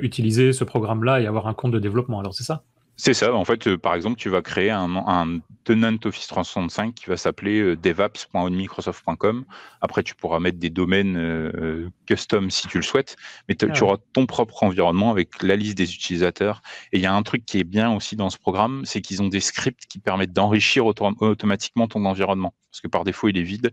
utiliser 0.02 0.52
ce 0.52 0.64
programme-là 0.64 1.20
et 1.20 1.26
avoir 1.26 1.46
un 1.46 1.54
compte 1.54 1.72
de 1.72 1.78
développement. 1.78 2.20
Alors, 2.20 2.34
c'est 2.34 2.44
ça? 2.44 2.62
C'est 2.96 3.14
ça. 3.14 3.34
En 3.34 3.44
fait, 3.44 3.66
euh, 3.66 3.78
par 3.78 3.94
exemple, 3.94 4.16
tu 4.16 4.28
vas 4.28 4.42
créer 4.42 4.70
un, 4.70 4.94
un 4.94 5.40
tenant 5.64 5.96
Office 6.04 6.26
365 6.26 6.94
qui 6.94 7.06
va 7.06 7.16
s'appeler 7.16 7.58
euh, 7.60 7.76
devaps.onmicrosoft.com. 7.76 9.44
Après, 9.80 10.02
tu 10.02 10.14
pourras 10.14 10.40
mettre 10.40 10.58
des 10.58 10.70
domaines 10.70 11.16
euh, 11.16 11.88
custom 12.06 12.50
si 12.50 12.68
tu 12.68 12.76
le 12.76 12.82
souhaites, 12.82 13.16
mais 13.48 13.54
tu 13.54 13.66
ah 13.68 13.82
auras 13.82 13.96
ton 14.12 14.26
propre 14.26 14.62
environnement 14.62 15.10
avec 15.10 15.42
la 15.42 15.56
liste 15.56 15.76
des 15.76 15.94
utilisateurs. 15.94 16.62
Et 16.92 16.98
il 16.98 17.02
y 17.02 17.06
a 17.06 17.14
un 17.14 17.22
truc 17.22 17.46
qui 17.46 17.58
est 17.58 17.64
bien 17.64 17.92
aussi 17.92 18.14
dans 18.14 18.30
ce 18.30 18.38
programme, 18.38 18.82
c'est 18.84 19.00
qu'ils 19.00 19.22
ont 19.22 19.28
des 19.28 19.40
scripts 19.40 19.86
qui 19.86 19.98
permettent 19.98 20.34
d'enrichir 20.34 20.84
automatiquement 20.86 21.88
ton 21.88 22.04
environnement. 22.04 22.54
Parce 22.70 22.82
que 22.82 22.88
par 22.88 23.04
défaut, 23.04 23.28
il 23.28 23.38
est 23.38 23.42
vide. 23.42 23.72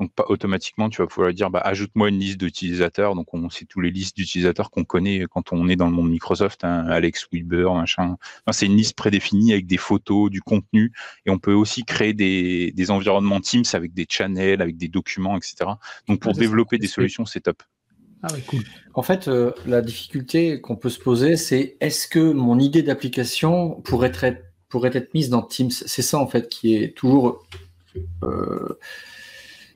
Donc, 0.00 0.12
pas 0.12 0.24
automatiquement, 0.28 0.90
tu 0.90 1.00
vas 1.00 1.06
pouvoir 1.06 1.32
dire, 1.32 1.50
bah, 1.50 1.60
ajoute-moi 1.64 2.08
une 2.08 2.18
liste 2.18 2.38
d'utilisateurs. 2.38 3.14
Donc, 3.14 3.32
on 3.32 3.48
sait 3.50 3.64
tous 3.64 3.80
les 3.80 3.90
listes 3.90 4.16
d'utilisateurs 4.16 4.70
qu'on 4.70 4.84
connaît 4.84 5.26
quand 5.30 5.52
on 5.52 5.68
est 5.68 5.76
dans 5.76 5.86
le 5.86 5.92
monde 5.92 6.10
Microsoft, 6.10 6.64
hein, 6.64 6.86
Alex 6.88 7.28
Wilber, 7.32 7.68
machin. 7.74 8.16
c'est 8.50 8.66
une 8.66 8.76
liste 8.76 8.96
prédéfinie 8.96 9.52
avec 9.52 9.66
des 9.66 9.76
photos, 9.76 10.30
du 10.30 10.42
contenu, 10.42 10.92
et 11.26 11.30
on 11.30 11.38
peut 11.38 11.52
aussi 11.52 11.84
créer 11.84 12.12
des, 12.12 12.72
des 12.72 12.90
environnements 12.90 13.40
Teams 13.40 13.64
avec 13.72 13.94
des 13.94 14.06
channels, 14.08 14.60
avec 14.60 14.76
des 14.76 14.88
documents, 14.88 15.36
etc. 15.36 15.70
Donc, 16.08 16.20
pour 16.20 16.32
ah, 16.34 16.38
développer 16.38 16.78
des 16.78 16.88
solutions, 16.88 17.24
c'est 17.24 17.40
top. 17.40 17.62
Ah 18.26 18.28
cool. 18.46 18.62
En 18.94 19.02
fait, 19.02 19.28
euh, 19.28 19.52
la 19.66 19.82
difficulté 19.82 20.60
qu'on 20.60 20.76
peut 20.76 20.88
se 20.88 20.98
poser, 20.98 21.36
c'est 21.36 21.76
est-ce 21.80 22.08
que 22.08 22.32
mon 22.32 22.58
idée 22.58 22.82
d'application 22.82 23.82
pourrait 23.82 24.08
être, 24.08 24.24
pourrait 24.70 24.92
être 24.94 25.12
mise 25.12 25.28
dans 25.28 25.42
Teams? 25.42 25.70
C'est 25.70 26.02
ça, 26.02 26.18
en 26.18 26.26
fait, 26.26 26.48
qui 26.48 26.74
est 26.74 26.96
toujours. 26.96 27.46
Euh, 28.22 28.78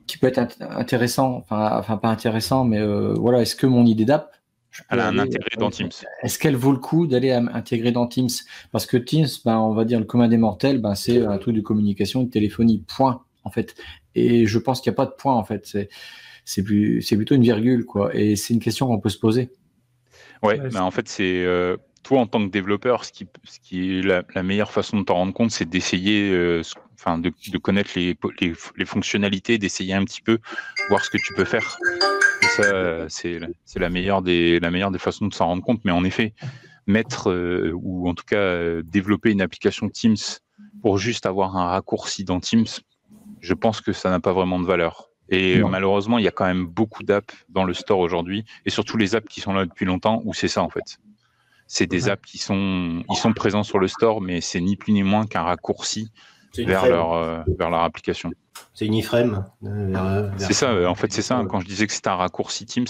qui 0.09 0.17
peut 0.17 0.27
être 0.27 0.39
intéressant, 0.61 1.37
enfin, 1.37 1.77
enfin 1.77 1.97
pas 1.97 2.09
intéressant, 2.09 2.65
mais 2.65 2.79
euh, 2.79 3.13
voilà, 3.13 3.41
est-ce 3.41 3.55
que 3.55 3.67
mon 3.67 3.85
idée 3.85 4.05
d'app, 4.05 4.31
elle 4.89 4.99
a 4.99 5.07
un 5.07 5.17
intérêt 5.17 5.57
dans 5.57 5.69
Teams. 5.69 5.89
Est-ce 6.21 6.37
qu'elle 6.37 6.55
vaut 6.55 6.71
le 6.71 6.77
coup 6.77 7.07
d'aller 7.07 7.31
intégrer 7.31 7.91
dans 7.91 8.07
Teams? 8.07 8.29
Parce 8.71 8.85
que 8.85 8.97
Teams, 8.97 9.27
ben, 9.43 9.57
on 9.57 9.73
va 9.73 9.83
dire 9.83 9.99
le 9.99 10.05
commun 10.05 10.27
des 10.27 10.37
mortels, 10.37 10.79
ben, 10.79 10.95
c'est 10.95 11.25
un 11.25 11.37
truc 11.37 11.55
de 11.55 11.61
communication, 11.61 12.23
de 12.23 12.29
téléphonie, 12.29 12.83
point, 12.87 13.23
en 13.43 13.49
fait. 13.49 13.75
Et 14.15 14.45
je 14.45 14.59
pense 14.59 14.79
qu'il 14.81 14.91
n'y 14.91 14.95
a 14.95 14.97
pas 14.97 15.05
de 15.05 15.15
point, 15.17 15.33
en 15.33 15.43
fait. 15.43 15.65
C'est, 15.65 15.89
c'est, 16.45 16.63
plus, 16.63 17.01
c'est 17.01 17.15
plutôt 17.15 17.35
une 17.35 17.41
virgule, 17.41 17.85
quoi. 17.85 18.15
Et 18.15 18.35
c'est 18.35 18.53
une 18.53 18.59
question 18.59 18.87
qu'on 18.87 18.99
peut 18.99 19.09
se 19.09 19.19
poser. 19.19 19.49
Ouais, 20.43 20.59
mais 20.59 20.69
ben, 20.69 20.83
en 20.83 20.91
fait, 20.91 21.09
c'est 21.09 21.43
euh, 21.43 21.75
toi 22.03 22.19
en 22.19 22.27
tant 22.27 22.45
que 22.45 22.51
développeur, 22.51 23.05
ce 23.05 23.11
qui, 23.11 23.27
ce 23.43 23.59
qui 23.59 23.99
est 23.99 24.01
la, 24.03 24.43
meilleure 24.43 24.71
façon 24.71 24.99
de 24.99 25.03
t'en 25.03 25.15
rendre 25.15 25.33
compte, 25.33 25.51
c'est 25.51 25.67
d'essayer 25.67 26.31
euh, 26.31 26.61
enfin 26.99 27.17
de, 27.17 27.31
de, 27.51 27.57
connaître 27.57 27.91
les, 27.95 28.17
les, 28.41 28.53
les 28.75 28.85
fonctionnalités, 28.85 29.57
d'essayer 29.57 29.93
un 29.93 30.03
petit 30.03 30.21
peu, 30.21 30.39
voir 30.89 31.03
ce 31.03 31.09
que 31.09 31.17
tu 31.17 31.33
peux 31.33 31.45
faire. 31.45 31.77
Et 32.41 32.45
ça, 32.45 33.05
c'est 33.07 33.39
la 33.79 33.89
meilleure 33.89 34.21
des 34.21 34.59
la 34.59 34.71
meilleure 34.71 34.91
des 34.91 34.99
façons 34.99 35.27
de 35.27 35.33
s'en 35.33 35.47
rendre 35.47 35.63
compte. 35.63 35.81
Mais 35.85 35.91
en 35.91 36.03
effet, 36.03 36.33
mettre 36.87 37.31
euh, 37.31 37.71
ou 37.73 38.09
en 38.09 38.15
tout 38.15 38.25
cas 38.25 38.37
euh, 38.37 38.81
développer 38.83 39.31
une 39.31 39.41
application 39.41 39.89
Teams 39.89 40.17
pour 40.81 40.97
juste 40.97 41.25
avoir 41.25 41.55
un 41.55 41.67
raccourci 41.67 42.23
dans 42.23 42.39
Teams, 42.39 42.67
je 43.39 43.53
pense 43.53 43.81
que 43.81 43.93
ça 43.93 44.09
n'a 44.09 44.19
pas 44.19 44.33
vraiment 44.33 44.59
de 44.59 44.65
valeur. 44.65 45.09
Et 45.31 45.61
malheureusement, 45.61 46.17
il 46.17 46.25
y 46.25 46.27
a 46.27 46.31
quand 46.31 46.45
même 46.45 46.65
beaucoup 46.65 47.03
d'apps 47.03 47.35
dans 47.49 47.63
le 47.63 47.75
store 47.75 47.99
aujourd'hui, 47.99 48.45
et 48.65 48.71
surtout 48.71 48.97
les 48.97 49.13
apps 49.13 49.27
qui 49.27 49.41
sont 49.41 49.53
là 49.53 49.65
depuis 49.65 49.85
longtemps, 49.85 50.23
où 50.25 50.33
c'est 50.33 50.47
ça 50.47 50.63
en 50.63 50.69
fait. 50.69 50.97
C'est 51.67 51.85
des 51.85 52.09
apps 52.09 52.27
qui 52.27 52.39
sont, 52.39 53.03
ils 53.07 53.15
sont 53.15 53.31
présents 53.33 53.61
sur 53.61 53.77
le 53.77 53.87
store, 53.87 54.21
mais 54.21 54.41
c'est 54.41 54.59
ni 54.59 54.75
plus 54.75 54.91
ni 54.91 55.03
moins 55.03 55.27
qu'un 55.27 55.43
raccourci 55.43 56.11
vers 56.57 56.87
leur, 56.87 57.13
euh, 57.13 57.41
vers 57.57 57.69
leur 57.69 57.81
application. 57.81 58.31
C'est 58.73 58.85
une 58.85 58.93
iframe. 58.93 59.45
Euh, 59.63 60.29
c'est 60.37 60.53
ça, 60.53 60.89
en 60.89 60.95
fait, 60.95 61.11
c'est 61.11 61.21
ça. 61.21 61.43
Quand 61.49 61.59
je 61.59 61.65
disais 61.65 61.87
que 61.87 61.93
c'était 61.93 62.09
un 62.09 62.15
raccourci 62.15 62.65
Teams, 62.65 62.87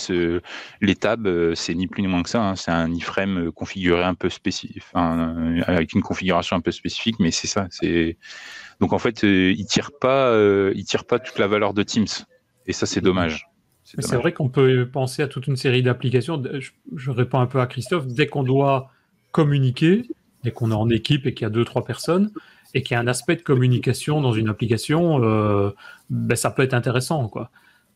les 0.81 0.95
tabs, 0.95 1.27
euh, 1.27 1.55
c'est 1.55 1.73
ni 1.73 1.87
plus 1.87 2.01
ni 2.01 2.07
moins 2.07 2.23
que 2.23 2.29
ça. 2.29 2.41
Hein. 2.41 2.55
C'est 2.55 2.71
un 2.71 2.91
iframe 2.91 3.51
configuré 3.51 4.03
un 4.03 4.15
peu 4.15 4.29
spécifique, 4.29 4.83
avec 4.93 5.93
une 5.93 6.01
configuration 6.01 6.55
un 6.55 6.61
peu 6.61 6.71
spécifique, 6.71 7.15
mais 7.19 7.31
c'est 7.31 7.47
ça. 7.47 7.67
C'est 7.69 8.17
donc 8.79 8.93
en 8.93 8.99
fait, 8.99 9.23
il 9.23 9.65
tire 9.65 9.91
pas, 9.99 10.33
il 10.73 10.85
tire 10.85 11.05
pas 11.05 11.19
toute 11.19 11.37
la 11.37 11.47
valeur 11.47 11.73
de 11.73 11.83
Teams, 11.83 12.07
et 12.65 12.73
ça, 12.73 12.85
c'est 12.85 13.01
dommage. 13.01 13.47
C'est 13.83 14.15
vrai 14.15 14.33
qu'on 14.33 14.49
peut 14.49 14.87
penser 14.91 15.23
à 15.23 15.27
toute 15.27 15.47
une 15.47 15.55
série 15.55 15.81
d'applications. 15.81 16.41
Je, 16.59 16.69
je, 16.95 17.09
réponds 17.09 17.39
un 17.39 17.47
peu 17.47 17.59
à 17.59 17.65
Christophe. 17.65 18.05
Dès 18.05 18.27
qu'on 18.27 18.43
doit 18.43 18.91
communiquer, 19.31 20.03
dès 20.43 20.51
qu'on 20.51 20.71
est 20.71 20.75
en 20.75 20.89
équipe 20.89 21.25
et 21.25 21.33
qu'il 21.33 21.45
y 21.45 21.47
a 21.47 21.49
deux 21.49 21.65
trois 21.65 21.83
personnes, 21.83 22.31
et 22.73 22.83
qu'il 22.83 22.95
y 22.95 22.97
a 22.97 22.99
un 22.99 23.07
aspect 23.07 23.35
de 23.35 23.41
communication 23.41 24.21
dans 24.21 24.33
une 24.33 24.49
application, 24.49 25.23
euh, 25.23 25.71
ben, 26.09 26.35
ça 26.35 26.51
peut 26.51 26.63
être 26.63 26.73
intéressant. 26.73 27.27
Quoi. 27.27 27.49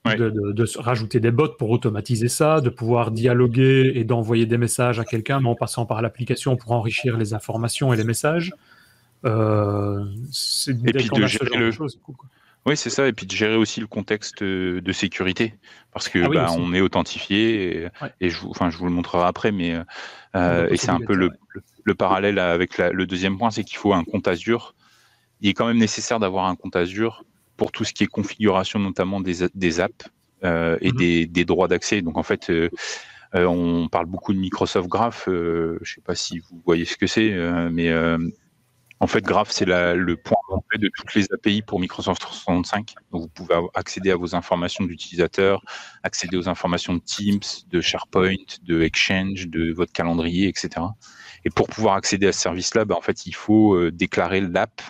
De, 0.06 0.80
rajouter 0.82 1.22
des 1.22 1.32
bots 1.32 1.48
pour 1.48 1.70
automatiser 1.70 2.28
ça, 2.28 2.60
de 2.60 2.70
pouvoir 2.70 3.12
dialoguer 3.12 3.94
et 3.96 4.04
d'envoyer 4.04 4.46
des 4.46 4.58
messages 4.58 5.00
à 5.00 5.06
quelqu'un, 5.06 5.40
mais 5.40 5.48
en 5.48 5.56
passant 5.56 5.86
par 5.86 6.02
l'application 6.02 6.58
pour 6.58 6.74
enrichir 6.74 7.18
les 7.18 7.34
informations 7.34 7.94
et 7.94 7.98
les 7.98 8.04
messages. 8.04 8.52
Euh, 9.26 10.04
c'est 10.30 10.72
et 10.72 10.92
puis 10.92 11.08
de 11.08 11.26
gérer 11.26 11.56
le... 11.56 11.72
oui, 12.66 12.76
c'est 12.76 12.90
ça. 12.90 13.08
Et 13.08 13.14
puis 13.14 13.26
de 13.26 13.32
gérer 13.32 13.56
aussi 13.56 13.80
le 13.80 13.88
contexte 13.88 14.44
de 14.44 14.92
sécurité. 14.92 15.56
Parce 15.94 16.10
que 16.10 16.20
ah 16.26 16.28
bah, 16.28 16.48
on 16.58 16.74
est 16.74 16.82
authentifié. 16.82 17.88
Et, 18.20 18.30
je, 18.30 18.46
enfin, 18.46 18.70
je 18.70 18.78
vous 18.78 18.86
le 18.86 18.92
montrerai 18.92 19.26
après, 19.26 19.54
mais 19.54 19.80
euh, 20.36 20.68
et 20.70 20.76
c'est 20.76 20.90
un 20.90 21.00
peu 21.00 21.14
le, 21.14 21.30
le 21.50 21.62
parallèle 21.92 22.40
avec 22.40 22.78
le 22.78 23.06
deuxième 23.06 23.38
point, 23.38 23.52
c'est 23.52 23.64
qu'il 23.64 23.78
faut 23.78 23.94
un 23.94 24.04
compte 24.04 24.28
Azure. 24.28 24.76
Il 25.42 25.50
est 25.50 25.54
quand 25.54 25.68
même 25.68 25.78
nécessaire 25.78 26.20
d'avoir 26.20 26.46
un 26.46 26.56
compte 26.56 26.76
Azure 26.76 27.26
pour 27.58 27.72
tout 27.72 27.84
ce 27.84 27.94
qui 27.94 28.04
est 28.04 28.08
configuration, 28.08 28.80
notamment 28.80 29.22
des, 29.22 29.48
des 29.54 29.80
apps 29.80 30.06
euh, 30.44 30.78
et 30.82 30.92
mhm. 30.92 30.98
des, 30.98 31.26
des, 31.26 31.46
droits 31.46 31.68
d'accès. 31.68 32.02
Donc 32.02 32.18
en 32.18 32.24
fait, 32.24 32.50
euh, 32.50 32.70
euh, 33.36 33.46
on 33.46 33.88
parle 33.88 34.06
beaucoup 34.06 34.34
de 34.34 34.40
Microsoft 34.40 34.88
Graph. 34.88 35.24
je 35.28 35.80
ne 35.80 35.86
sais 35.86 36.02
pas 36.02 36.16
si 36.16 36.40
vous 36.40 36.62
voyez 36.66 36.86
ce 36.86 36.98
que 36.98 37.08
c'est, 37.08 37.32
mais 37.72 37.92
en 39.00 39.08
fait, 39.08 39.22
Graph, 39.22 39.52
c'est 39.52 39.66
le 39.66 40.16
point 40.16 40.38
d'entrée 40.50 40.78
de 40.78 40.90
toutes 40.96 41.14
les 41.14 41.26
API 41.34 41.62
pour 41.62 41.80
Microsoft 41.80 42.22
365. 42.22 42.94
Donc, 43.12 43.24
vous 43.24 43.28
pouvez 43.28 43.56
accéder 43.74 44.12
à 44.12 44.16
vos 44.16 44.34
informations 44.34 44.86
d'utilisateurs, 44.86 45.62
accéder 46.04 46.38
aux 46.38 46.48
informations 46.48 46.94
de 46.94 47.00
Teams, 47.00 47.42
de 47.70 47.82
SharePoint, 47.82 48.36
de 48.62 48.82
Exchange, 48.82 49.48
de 49.48 49.74
votre 49.74 49.92
calendrier, 49.92 50.48
etc. 50.48 50.86
Et 51.46 51.50
pour 51.50 51.68
pouvoir 51.68 51.96
accéder 51.96 52.28
à 52.28 52.32
ce 52.32 52.40
service-là, 52.40 52.86
bah, 52.86 52.96
en 52.96 53.02
fait, 53.02 53.26
il 53.26 53.36
faut 53.36 53.76
euh, 53.76 53.92
déclarer 53.92 54.42
l'app 54.42 54.82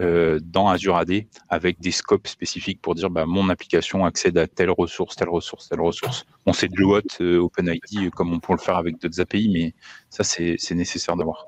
euh, 0.00 0.40
dans 0.42 0.68
Azure 0.68 0.96
AD 0.96 1.26
avec 1.50 1.80
des 1.80 1.90
scopes 1.90 2.26
spécifiques 2.26 2.80
pour 2.80 2.94
dire 2.94 3.10
bah, 3.10 3.26
mon 3.26 3.50
application 3.50 4.04
accède 4.06 4.38
à 4.38 4.46
telle 4.46 4.70
ressource, 4.70 5.16
telle 5.16 5.28
ressource, 5.28 5.68
telle 5.68 5.80
ressource. 5.80 6.24
On 6.46 6.52
sait 6.52 6.68
de 6.68 6.82
Hot, 6.82 7.02
euh, 7.20 7.38
OpenID, 7.38 8.10
comme 8.10 8.32
on 8.32 8.40
peut 8.40 8.54
le 8.54 8.58
faire 8.58 8.76
avec 8.76 9.00
d'autres 9.00 9.20
API, 9.20 9.50
mais 9.52 9.74
ça, 10.08 10.24
c'est 10.24 10.56
nécessaire 10.72 11.16
d'avoir. 11.16 11.46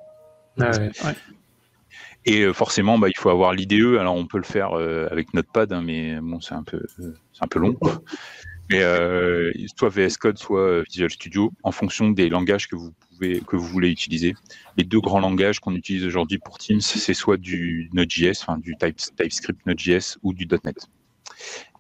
Ah 0.61 0.71
Et 2.27 2.53
forcément, 2.53 2.99
bah, 2.99 3.09
il 3.09 3.17
faut 3.17 3.31
avoir 3.31 3.53
l'IDE. 3.53 3.97
Alors, 3.99 4.15
on 4.15 4.27
peut 4.27 4.39
le 4.39 4.45
faire 4.45 4.75
avec 4.75 5.35
Notepad, 5.35 5.73
hein, 5.73 5.83
mais 5.83 6.21
bon, 6.21 6.41
c'est 6.41 6.55
un 6.55 6.63
peu, 6.63 6.81
un 7.41 7.47
peu 7.49 7.59
long. 7.59 7.77
Mais 8.71 8.83
soit 9.77 9.91
VS 9.91 10.17
Code, 10.19 10.39
soit 10.39 10.83
Visual 10.83 11.11
Studio, 11.11 11.53
en 11.63 11.73
fonction 11.73 12.11
des 12.11 12.29
langages 12.29 12.67
que 12.67 12.77
vous 12.77 12.93
que 13.21 13.57
vous 13.57 13.67
voulez 13.67 13.91
utiliser. 13.91 14.35
Les 14.77 14.85
deux 14.85 15.01
grands 15.01 15.21
langages 15.21 15.61
qu'on 15.61 15.75
utilise 15.75 16.05
aujourd'hui 16.05 16.39
pour 16.39 16.59
Teams, 16.59 16.81
c'est 16.81 17.15
soit 17.15 17.37
du 17.37 17.91
Node.js, 17.93 18.43
enfin 18.43 18.59
du 18.59 18.75
TypeScript 18.77 19.67
Node.js 19.67 20.19
ou 20.23 20.33
du 20.33 20.47
.NET. 20.47 20.89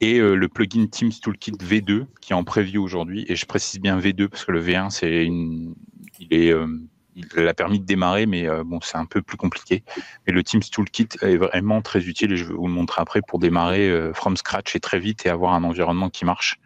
Et 0.00 0.18
euh, 0.18 0.34
le 0.34 0.48
plugin 0.48 0.86
Teams 0.86 1.12
Toolkit 1.22 1.52
V2 1.52 2.06
qui 2.20 2.32
est 2.32 2.36
en 2.36 2.44
preview 2.44 2.82
aujourd'hui, 2.82 3.24
et 3.28 3.36
je 3.36 3.46
précise 3.46 3.80
bien 3.80 3.98
V2 3.98 4.28
parce 4.28 4.44
que 4.44 4.52
le 4.52 4.62
V1 4.62 4.90
c'est 4.90 5.24
une, 5.24 5.74
il 6.18 6.28
est, 6.32 6.52
euh, 6.52 6.66
il 7.16 7.48
a 7.48 7.54
permis 7.54 7.78
de 7.78 7.84
démarrer, 7.84 8.26
mais 8.26 8.48
euh, 8.48 8.64
bon 8.64 8.80
c'est 8.82 8.98
un 8.98 9.06
peu 9.06 9.22
plus 9.22 9.36
compliqué. 9.36 9.84
Mais 10.26 10.32
le 10.32 10.42
Teams 10.42 10.62
Toolkit 10.62 11.08
est 11.22 11.36
vraiment 11.36 11.82
très 11.82 12.04
utile 12.04 12.32
et 12.32 12.36
je 12.36 12.44
vais 12.44 12.54
vous 12.54 12.66
le 12.66 12.72
montrer 12.72 13.00
après 13.00 13.20
pour 13.26 13.38
démarrer 13.38 14.12
from 14.14 14.36
scratch 14.36 14.74
et 14.76 14.80
très 14.80 14.98
vite 14.98 15.26
et 15.26 15.28
avoir 15.28 15.54
un 15.54 15.64
environnement 15.64 16.10
qui 16.10 16.24
marche 16.24 16.58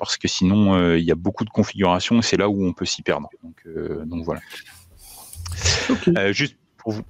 parce 0.00 0.16
que 0.16 0.26
sinon 0.26 0.74
euh, 0.74 0.98
il 0.98 1.04
y 1.04 1.12
a 1.12 1.14
beaucoup 1.14 1.44
de 1.44 1.50
configurations 1.50 2.18
et 2.18 2.22
c'est 2.22 2.38
là 2.38 2.48
où 2.48 2.64
on 2.64 2.72
peut 2.72 2.86
s'y 2.86 3.02
perdre. 3.02 3.28
Donc, 3.44 3.62
euh, 3.66 4.04
donc 4.06 4.24
voilà. 4.24 4.40
Euh, 6.16 6.32
juste 6.32 6.56
pour 6.78 6.92
vous. 6.92 7.02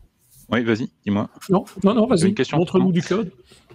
Oui, 0.51 0.65
vas-y, 0.65 0.91
dis-moi. 1.05 1.29
Non, 1.49 1.65
non, 1.85 1.95
non, 1.95 2.07
vas-y. 2.07 2.35
Montre-nous 2.53 2.91
du 2.91 3.03
code. 3.03 3.31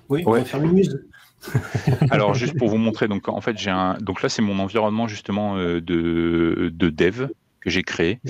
Oui, 0.10 0.24
on 0.26 0.32
va 0.32 0.44
faire 0.44 0.60
muse. 0.60 1.02
Alors 2.10 2.34
juste 2.34 2.58
pour 2.58 2.68
vous 2.68 2.78
montrer, 2.78 3.08
donc 3.08 3.30
en 3.30 3.40
fait 3.40 3.58
j'ai 3.58 3.70
un, 3.70 3.98
donc 4.00 4.22
là 4.22 4.30
c'est 4.30 4.42
mon 4.42 4.60
environnement 4.60 5.08
justement 5.08 5.58
de, 5.58 5.80
de 5.80 6.90
dev 6.90 7.28
que 7.66 7.72
j'ai 7.72 7.84
créé 7.84 8.22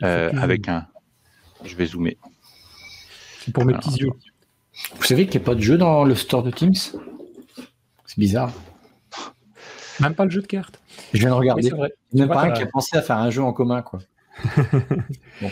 avec 0.00 0.68
un, 0.68 0.86
je 1.64 1.74
vais 1.74 1.86
zoomer. 1.86 2.18
C'est 3.40 3.52
pour 3.52 3.64
mes 3.64 3.72
petits 3.72 3.96
yeux. 3.96 4.10
Vous 4.94 5.04
savez 5.04 5.26
qu'il 5.26 5.40
n'y 5.40 5.44
a 5.44 5.46
pas 5.46 5.54
de 5.54 5.60
jeu 5.60 5.78
dans 5.78 6.04
le 6.04 6.14
store 6.14 6.42
de 6.42 6.50
Teams? 6.50 6.74
C'est 8.06 8.18
bizarre. 8.18 8.52
Même 10.00 10.14
pas 10.14 10.24
le 10.26 10.30
jeu 10.30 10.42
de 10.42 10.46
cartes. 10.46 10.80
Je 11.14 11.20
viens 11.20 11.30
de 11.30 11.34
regarder. 11.34 11.66
Il 11.66 11.74
n'y 12.12 12.22
a 12.22 12.26
même 12.26 12.28
pas 12.28 12.44
un 12.44 12.50
qui 12.50 12.62
a 12.62 12.66
pensé 12.66 12.96
à 12.96 13.02
faire 13.02 13.16
un 13.16 13.30
jeu 13.30 13.42
en 13.42 13.52
commun, 13.52 13.82
quoi. 13.82 14.00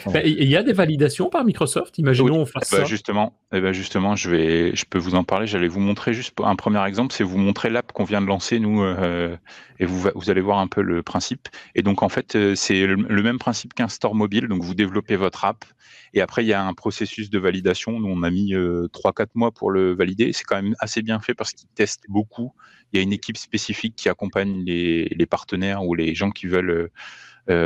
Ben, 0.07 0.23
il 0.25 0.49
y 0.49 0.57
a 0.57 0.63
des 0.63 0.73
validations 0.73 1.31
par 1.31 1.45
Microsoft, 1.45 1.99
imaginons 1.99 2.43
on 2.43 2.47
fasse 2.47 2.71
bah, 2.71 2.79
ça. 2.79 2.85
Justement, 2.85 3.35
eh 3.53 3.61
ben 3.61 3.73
justement 3.73 4.15
je, 4.15 4.31
vais, 4.31 4.77
je 4.77 4.85
peux 4.85 4.99
vous 4.99 5.17
en 5.17 5.25
parler. 5.25 5.47
J'allais 5.47 5.67
vous 5.69 5.81
montrer 5.81 6.13
juste 6.13 6.33
un 6.43 6.55
premier 6.55 6.85
exemple, 6.87 7.13
c'est 7.13 7.25
vous 7.25 7.39
montrer 7.39 7.71
l'app 7.71 7.93
qu'on 7.93 8.05
vient 8.05 8.21
de 8.21 8.27
lancer, 8.27 8.61
nous, 8.61 8.83
euh, 8.83 9.37
et 9.81 9.87
vous, 9.87 10.09
vous 10.15 10.31
allez 10.31 10.41
voir 10.41 10.59
un 10.59 10.69
peu 10.69 10.83
le 10.83 11.03
principe. 11.03 11.49
Et 11.75 11.83
donc, 11.83 12.03
en 12.03 12.09
fait, 12.09 12.37
euh, 12.37 12.55
c'est 12.55 12.87
le, 12.87 13.23
même 13.23 13.39
principe 13.39 13.75
qu'un 13.75 13.89
store 13.89 14.15
mobile. 14.15 14.47
Donc, 14.47 14.63
vous 14.63 14.75
développez 14.75 15.17
votre 15.17 15.45
app, 15.45 15.65
et 16.13 16.21
après, 16.21 16.45
il 16.45 16.49
y 16.49 16.53
a 16.53 16.63
un 16.63 16.75
processus 16.75 17.31
de 17.31 17.39
validation. 17.39 18.01
Nous, 18.01 18.09
on 18.09 18.23
a 18.23 18.31
mis 18.31 18.55
euh, 18.55 18.89
3-4 18.93 19.29
mois 19.35 19.53
pour 19.53 19.71
le 19.71 19.95
valider. 19.95 20.33
C'est 20.33 20.45
quand 20.45 20.61
même 20.61 20.75
assez 20.81 21.03
bien 21.03 21.21
fait 21.21 21.35
parce 21.35 21.53
qu'ils 21.53 21.69
testent 21.69 22.05
beaucoup. 22.09 22.53
Il 22.93 22.97
y 22.97 23.01
a 23.01 23.03
une 23.03 23.13
équipe 23.13 23.37
spécifique 23.37 23.95
qui 23.97 24.09
accompagne 24.09 24.65
les, 24.65 25.05
les 25.05 25.27
partenaires 25.27 25.85
ou 25.85 25.95
les 25.95 26.15
gens 26.15 26.31
qui 26.31 26.47
veulent 26.47 26.71
euh, 26.71 26.93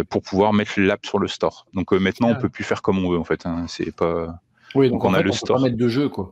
pour 0.08 0.22
pouvoir 0.22 0.52
mettre 0.52 0.80
l'app 0.80 1.04
sur 1.04 1.18
le 1.18 1.28
store. 1.28 1.66
Donc 1.74 1.92
euh, 1.92 1.98
maintenant, 1.98 2.30
on 2.30 2.36
peut 2.36 2.48
plus 2.48 2.64
faire 2.64 2.82
comme 2.82 3.04
on 3.04 3.10
veut 3.10 3.18
en 3.18 3.24
fait. 3.24 3.46
Hein. 3.46 3.66
C'est 3.68 3.94
pas. 3.94 4.40
Oui, 4.74 4.90
donc, 4.90 5.04
on 5.04 5.14
a 5.14 5.22
le 5.22 5.32
store. 5.32 5.56
Peut 5.56 5.62
pas 5.62 5.68
mettre 5.68 5.78
de 5.78 5.88
jeu 5.88 6.08
quoi. 6.08 6.30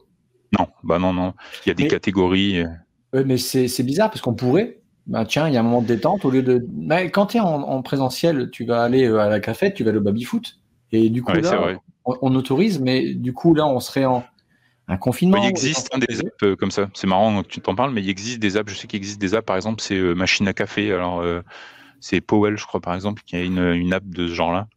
Non, 0.58 0.68
bah 0.82 0.98
non, 0.98 1.12
non. 1.12 1.34
Il 1.64 1.68
y 1.68 1.72
a 1.72 1.74
des 1.74 1.88
catégories. 1.88 2.60
Euh. 3.14 3.24
mais 3.24 3.38
c'est 3.38 3.82
bizarre 3.82 4.10
parce 4.10 4.20
qu'on 4.20 4.34
pourrait. 4.34 4.78
Bah 5.06 5.24
tiens, 5.24 5.48
il 5.48 5.54
y 5.54 5.56
a 5.56 5.60
un 5.60 5.64
moment 5.64 5.82
de 5.82 5.86
détente 5.86 6.24
au 6.24 6.30
lieu 6.30 6.42
de. 6.42 6.64
Bah, 6.68 7.02
quand 7.04 7.26
tu 7.26 7.38
es 7.38 7.40
en, 7.40 7.82
présentiel, 7.82 8.50
tu 8.50 8.64
vas 8.64 8.82
aller 8.82 9.06
à 9.06 9.28
la 9.28 9.40
cafette, 9.40 9.74
tu 9.74 9.84
vas 9.84 9.90
aller 9.90 9.98
au 9.98 10.02
baby 10.02 10.22
foot. 10.22 10.58
Et 10.92 11.08
du 11.10 11.22
coup, 11.22 11.32
là, 11.32 11.78
on, 12.04 12.34
autorise, 12.34 12.80
mais 12.80 13.14
du 13.14 13.32
coup, 13.32 13.54
là, 13.54 13.66
on 13.66 13.80
serait 13.80 14.04
en 14.04 14.24
un 14.88 14.96
confinement. 14.98 15.42
il 15.42 15.48
existe 15.48 15.90
des 15.98 16.20
apps 16.20 16.56
comme 16.58 16.70
ça. 16.70 16.88
C'est 16.94 17.06
marrant 17.06 17.42
que 17.42 17.48
tu 17.48 17.60
t'en 17.60 17.74
parles, 17.74 17.92
mais 17.92 18.02
il 18.02 18.10
existe 18.10 18.38
des 18.38 18.56
apps. 18.56 18.70
Je 18.70 18.76
sais 18.76 18.86
qu'il 18.86 18.98
existe 18.98 19.20
des 19.20 19.34
apps, 19.34 19.46
par 19.46 19.56
exemple, 19.56 19.80
c'est 19.80 19.98
machine 20.14 20.46
à 20.46 20.52
café. 20.52 20.92
Alors, 20.92 21.22
c'est 22.02 22.20
Powell, 22.20 22.58
je 22.58 22.66
crois, 22.66 22.80
par 22.80 22.94
exemple, 22.94 23.22
qui 23.24 23.36
a 23.36 23.42
une, 23.42 23.92
app 23.92 24.04
de 24.04 24.26
ce 24.26 24.34
genre-là. 24.34 24.68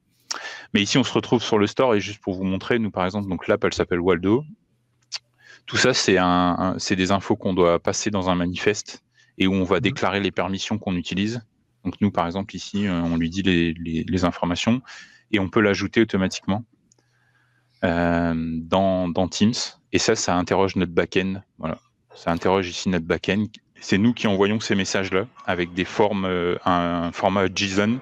Mais 0.73 0.81
ici, 0.81 0.97
on 0.99 1.03
se 1.03 1.11
retrouve 1.11 1.41
sur 1.41 1.57
le 1.57 1.65
store 1.65 1.95
et 1.95 1.99
juste 1.99 2.21
pour 2.21 2.35
vous 2.35 2.43
montrer, 2.43 2.77
nous, 2.77 2.91
par 2.91 3.03
exemple, 3.03 3.27
donc 3.27 3.47
l'app, 3.47 3.63
elle 3.63 3.73
s'appelle 3.73 3.99
Waldo. 3.99 4.45
Tout 5.65 5.77
ça, 5.77 5.95
c'est 5.95 6.19
un, 6.19 6.77
des 6.91 7.11
infos 7.11 7.35
qu'on 7.35 7.53
doit 7.53 7.79
passer 7.79 8.11
dans 8.11 8.29
un 8.29 8.35
manifeste 8.35 9.03
et 9.39 9.47
où 9.47 9.53
on 9.53 9.63
va 9.63 9.77
mhm. 9.77 9.81
déclarer 9.81 10.19
les 10.19 10.31
permissions 10.31 10.77
qu'on 10.77 10.95
utilise. 10.95 11.41
Donc 11.83 11.95
nous, 11.99 12.11
par 12.11 12.27
exemple, 12.27 12.55
ici, 12.55 12.85
euh, 12.85 13.01
on 13.01 13.17
lui 13.17 13.31
dit 13.31 13.41
les, 13.41 14.23
informations 14.23 14.81
et 15.31 15.39
on 15.39 15.49
peut 15.49 15.61
l'ajouter 15.61 16.01
automatiquement 16.01 16.63
euh, 17.83 18.33
dans, 18.35 19.09
dans, 19.09 19.27
Teams. 19.27 19.53
Et 19.91 19.97
ça, 19.97 20.15
ça 20.15 20.35
interroge 20.35 20.75
notre 20.75 20.93
backend. 20.93 21.41
Voilà. 21.57 21.79
Ça 22.13 22.31
interroge 22.31 22.69
ici 22.69 22.89
notre 22.89 23.05
backend 23.05 23.47
c'est 23.79 23.97
nous 23.97 24.13
qui 24.13 24.27
envoyons 24.27 24.59
ces 24.59 24.75
messages-là 24.75 25.27
avec 25.45 25.73
des 25.73 25.85
formes, 25.85 26.25
euh, 26.25 26.57
un 26.65 27.11
format 27.11 27.47
JSON. 27.53 27.99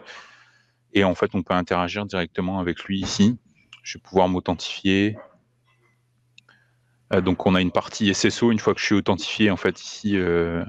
Et 0.93 1.03
en 1.03 1.15
fait, 1.15 1.31
on 1.33 1.41
peut 1.41 1.53
interagir 1.53 2.05
directement 2.05 2.59
avec 2.59 2.83
lui 2.83 2.99
ici. 2.99 3.37
Je 3.81 3.97
vais 3.97 4.01
pouvoir 4.01 4.29
m'authentifier. 4.29 5.17
Euh, 7.13 7.21
donc, 7.21 7.45
on 7.45 7.55
a 7.55 7.61
une 7.61 7.71
partie 7.71 8.13
SSO. 8.13 8.51
Une 8.51 8.59
fois 8.59 8.73
que 8.73 8.79
je 8.79 8.85
suis 8.85 8.95
authentifié, 8.95 9.49
en 9.49 9.57
fait, 9.57 9.81
ici, 9.81 10.15
euh, 10.15 10.63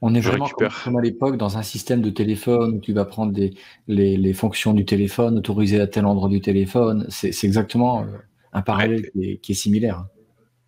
on 0.00 0.14
est 0.14 0.20
vraiment 0.20 0.48
comme, 0.48 0.96
à 0.96 1.02
l'époque 1.02 1.36
dans 1.36 1.58
un 1.58 1.62
système 1.62 2.00
de 2.02 2.10
téléphone 2.10 2.76
où 2.76 2.80
tu 2.80 2.92
vas 2.92 3.04
prendre 3.04 3.32
des, 3.32 3.54
les, 3.86 4.32
fonctions 4.32 4.72
du 4.72 4.84
téléphone, 4.84 5.38
autoriser 5.38 5.80
à 5.80 5.86
tel 5.86 6.06
endroit 6.06 6.28
du 6.28 6.40
téléphone. 6.40 7.06
C'est 7.10 7.44
exactement 7.44 8.06
un 8.52 8.62
parallèle 8.62 9.10
qui, 9.10 9.52
est, 9.52 9.54
similaire. 9.54 10.06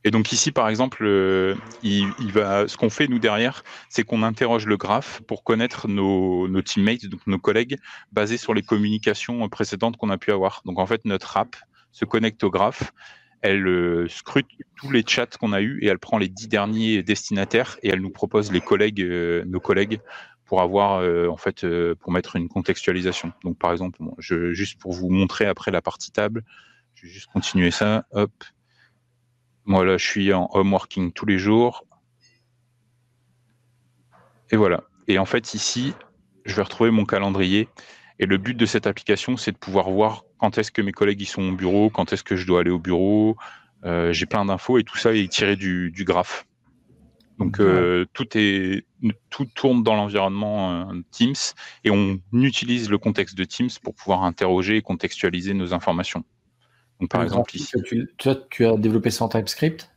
Et 0.04 0.10
donc 0.10 0.32
ici, 0.32 0.50
par 0.50 0.68
exemple, 0.68 1.04
euh, 1.04 1.54
ce 1.82 2.76
qu'on 2.76 2.90
fait 2.90 3.06
nous 3.06 3.18
derrière, 3.18 3.62
c'est 3.88 4.02
qu'on 4.02 4.22
interroge 4.22 4.66
le 4.66 4.76
graphe 4.76 5.20
pour 5.26 5.44
connaître 5.44 5.88
nos, 5.88 6.48
teammates, 6.62 7.06
donc 7.06 7.20
nos 7.26 7.38
collègues, 7.38 7.76
basés 8.12 8.38
sur 8.38 8.54
les 8.54 8.62
communications 8.62 9.46
précédentes 9.48 9.96
qu'on 9.96 10.10
a 10.10 10.16
pu 10.16 10.32
avoir. 10.32 10.62
Donc 10.64 10.78
en 10.78 10.86
fait, 10.86 11.04
notre 11.04 11.36
app 11.36 11.56
se 11.92 12.04
connecte 12.04 12.42
au 12.44 12.50
graphe, 12.50 12.92
elle 13.42 13.66
euh, 13.66 14.08
scrute 14.08 14.46
tous 14.76 14.90
les 14.90 15.04
chats 15.06 15.26
qu'on 15.26 15.52
a 15.52 15.60
eus 15.60 15.78
et 15.82 15.88
elle 15.88 15.98
prend 15.98 16.18
les 16.18 16.28
dix 16.28 16.48
derniers 16.48 17.02
destinataires 17.02 17.78
et 17.82 17.88
elle 17.90 18.00
nous 18.00 18.10
propose 18.10 18.52
les 18.52 18.60
collègues, 18.60 19.02
euh, 19.02 19.44
nos 19.46 19.60
collègues, 19.60 20.00
pour 20.46 20.62
avoir 20.62 21.04
en 21.30 21.36
fait 21.36 21.64
pour 22.00 22.10
mettre 22.10 22.34
une 22.34 22.48
contextualisation. 22.48 23.32
Donc 23.44 23.56
par 23.56 23.70
exemple, 23.70 24.00
juste 24.18 24.80
pour 24.80 24.92
vous 24.92 25.08
montrer 25.08 25.46
après 25.46 25.70
la 25.70 25.80
partie 25.80 26.10
table, 26.10 26.42
je 26.96 27.06
vais 27.06 27.12
juste 27.12 27.28
continuer 27.32 27.70
ça. 27.70 28.04
Hop. 28.10 28.32
Moi, 29.70 29.84
là, 29.84 29.98
je 29.98 30.04
suis 30.04 30.32
en 30.32 30.50
home 30.52 30.72
working 30.72 31.12
tous 31.12 31.26
les 31.26 31.38
jours. 31.38 31.84
Et 34.50 34.56
voilà. 34.56 34.82
Et 35.06 35.16
en 35.16 35.24
fait, 35.24 35.54
ici, 35.54 35.94
je 36.44 36.56
vais 36.56 36.62
retrouver 36.62 36.90
mon 36.90 37.04
calendrier. 37.04 37.68
Et 38.18 38.26
le 38.26 38.36
but 38.36 38.56
de 38.56 38.66
cette 38.66 38.88
application, 38.88 39.36
c'est 39.36 39.52
de 39.52 39.56
pouvoir 39.56 39.88
voir 39.88 40.24
quand 40.38 40.58
est-ce 40.58 40.72
que 40.72 40.82
mes 40.82 40.90
collègues 40.90 41.20
y 41.20 41.24
sont 41.24 41.50
au 41.50 41.52
bureau, 41.52 41.88
quand 41.88 42.12
est-ce 42.12 42.24
que 42.24 42.34
je 42.34 42.48
dois 42.48 42.62
aller 42.62 42.72
au 42.72 42.80
bureau. 42.80 43.36
Euh, 43.84 44.12
j'ai 44.12 44.26
plein 44.26 44.44
d'infos 44.44 44.76
et 44.78 44.82
tout 44.82 44.98
ça 44.98 45.14
est 45.14 45.30
tiré 45.30 45.54
du, 45.54 45.92
graphe. 46.00 46.48
Donc 47.38 47.60
euh, 47.60 48.06
tout 48.12 48.26
est 48.36 48.84
tout 49.30 49.44
tourne 49.54 49.84
dans 49.84 49.94
l'environnement 49.94 50.90
euh, 50.90 51.00
Teams 51.12 51.54
et 51.84 51.90
on 51.92 52.18
utilise 52.32 52.90
le 52.90 52.98
contexte 52.98 53.38
de 53.38 53.44
Teams 53.44 53.70
pour 53.84 53.94
pouvoir 53.94 54.24
interroger 54.24 54.78
et 54.78 54.82
contextualiser 54.82 55.54
nos 55.54 55.72
informations 55.72 56.24
par 57.08 57.22
exemple, 57.22 57.56
ici. 57.56 57.72
Tu, 57.84 58.10
tu 58.50 58.66
as 58.66 58.76
développé 58.76 59.10
ça 59.10 59.24
en 59.24 59.28
TypeScript? 59.28 59.90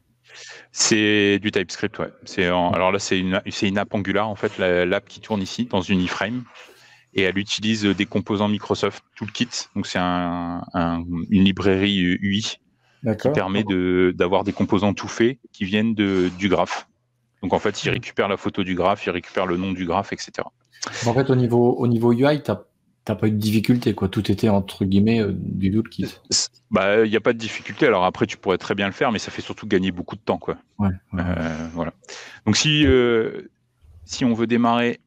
C'est 0.71 1.39
du 1.39 1.51
TypeScript, 1.51 1.99
ouais. 1.99 2.09
C'est 2.25 2.45
alors 2.45 2.91
là, 2.91 2.99
c'est 2.99 3.19
une, 3.19 3.41
une 3.61 3.77
app 3.77 3.93
Angular, 3.93 4.27
en 4.27 4.35
fait, 4.35 4.57
l'app 4.57 5.07
qui 5.07 5.19
tourne 5.19 5.41
ici 5.41 5.65
dans 5.65 5.81
une 5.81 6.01
iframe. 6.01 6.43
Et 7.13 7.21
elle 7.21 7.37
utilise 7.37 7.83
des 7.83 8.07
composants 8.07 8.47
Microsoft 8.47 9.03
Toolkit. 9.15 9.49
Donc, 9.75 9.85
c'est 9.85 9.99
un, 9.99 10.63
une 11.29 11.43
librairie 11.43 11.99
UI 11.99 12.41
qui 12.41 13.29
permet 13.33 13.63
d'avoir 14.15 14.43
des 14.43 14.53
composants 14.53 14.95
tout 14.95 15.07
faits 15.07 15.37
qui 15.51 15.65
viennent 15.65 15.93
de, 15.93 16.31
du 16.39 16.49
graphe. 16.49 16.87
Donc, 17.43 17.53
en 17.53 17.59
fait, 17.59 17.83
il 17.83 17.89
récupère 17.91 18.27
la 18.27 18.37
photo 18.37 18.63
du 18.63 18.73
graphe, 18.73 19.05
il 19.05 19.11
récupère 19.11 19.45
le 19.45 19.57
nom 19.57 19.73
du 19.73 19.85
graphe, 19.85 20.11
etc. 20.11 20.31
En 21.05 21.13
fait, 21.13 21.29
au 21.29 21.35
niveau, 21.35 21.75
au 21.75 21.87
niveau 21.87 22.13
UI, 22.13 22.41
tu 22.41 22.49
as 22.49 22.63
T'as 23.05 23.15
pas 23.15 23.27
eu 23.27 23.31
de 23.31 23.37
difficulté, 23.37 23.93
quoi. 23.93 24.07
Tout 24.07 24.31
était 24.31 24.47
entre 24.47 24.85
guillemets 24.85 25.19
euh, 25.19 25.33
du 25.35 25.69
doute 25.69 25.89
qui. 25.89 26.05
Bah, 26.71 27.03
il 27.03 27.09
n'y 27.09 27.17
a 27.17 27.21
pas 27.21 27.33
de 27.33 27.37
difficulté. 27.37 27.85
Alors 27.85 28.05
après, 28.05 28.25
tu 28.25 28.37
pourrais 28.37 28.57
très 28.57 28.75
bien 28.75 28.85
le 28.85 28.93
faire, 28.93 29.11
mais 29.11 29.19
ça 29.19 29.29
fait 29.29 29.41
surtout 29.41 29.67
gagner 29.67 29.91
beaucoup 29.91 30.15
de 30.15 30.21
temps, 30.21 30.37
quoi. 30.37 30.57
Ouais, 30.79 30.89
euh, 31.15 31.67
voilà. 31.73 31.93
Donc 32.45 32.55
si 32.55 32.85
euh, 32.87 33.49
si 34.05 34.23
on 34.23 34.33
veut 34.33 34.47
démarrer 34.47 35.01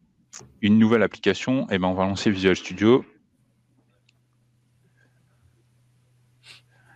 une 0.61 0.79
nouvelle 0.79 1.03
application, 1.03 1.67
eh 1.71 1.79
ben 1.79 1.89
on 1.89 1.95
va 1.95 2.05
lancer 2.05 2.31
Visual 2.31 2.55
Studio. 2.55 3.03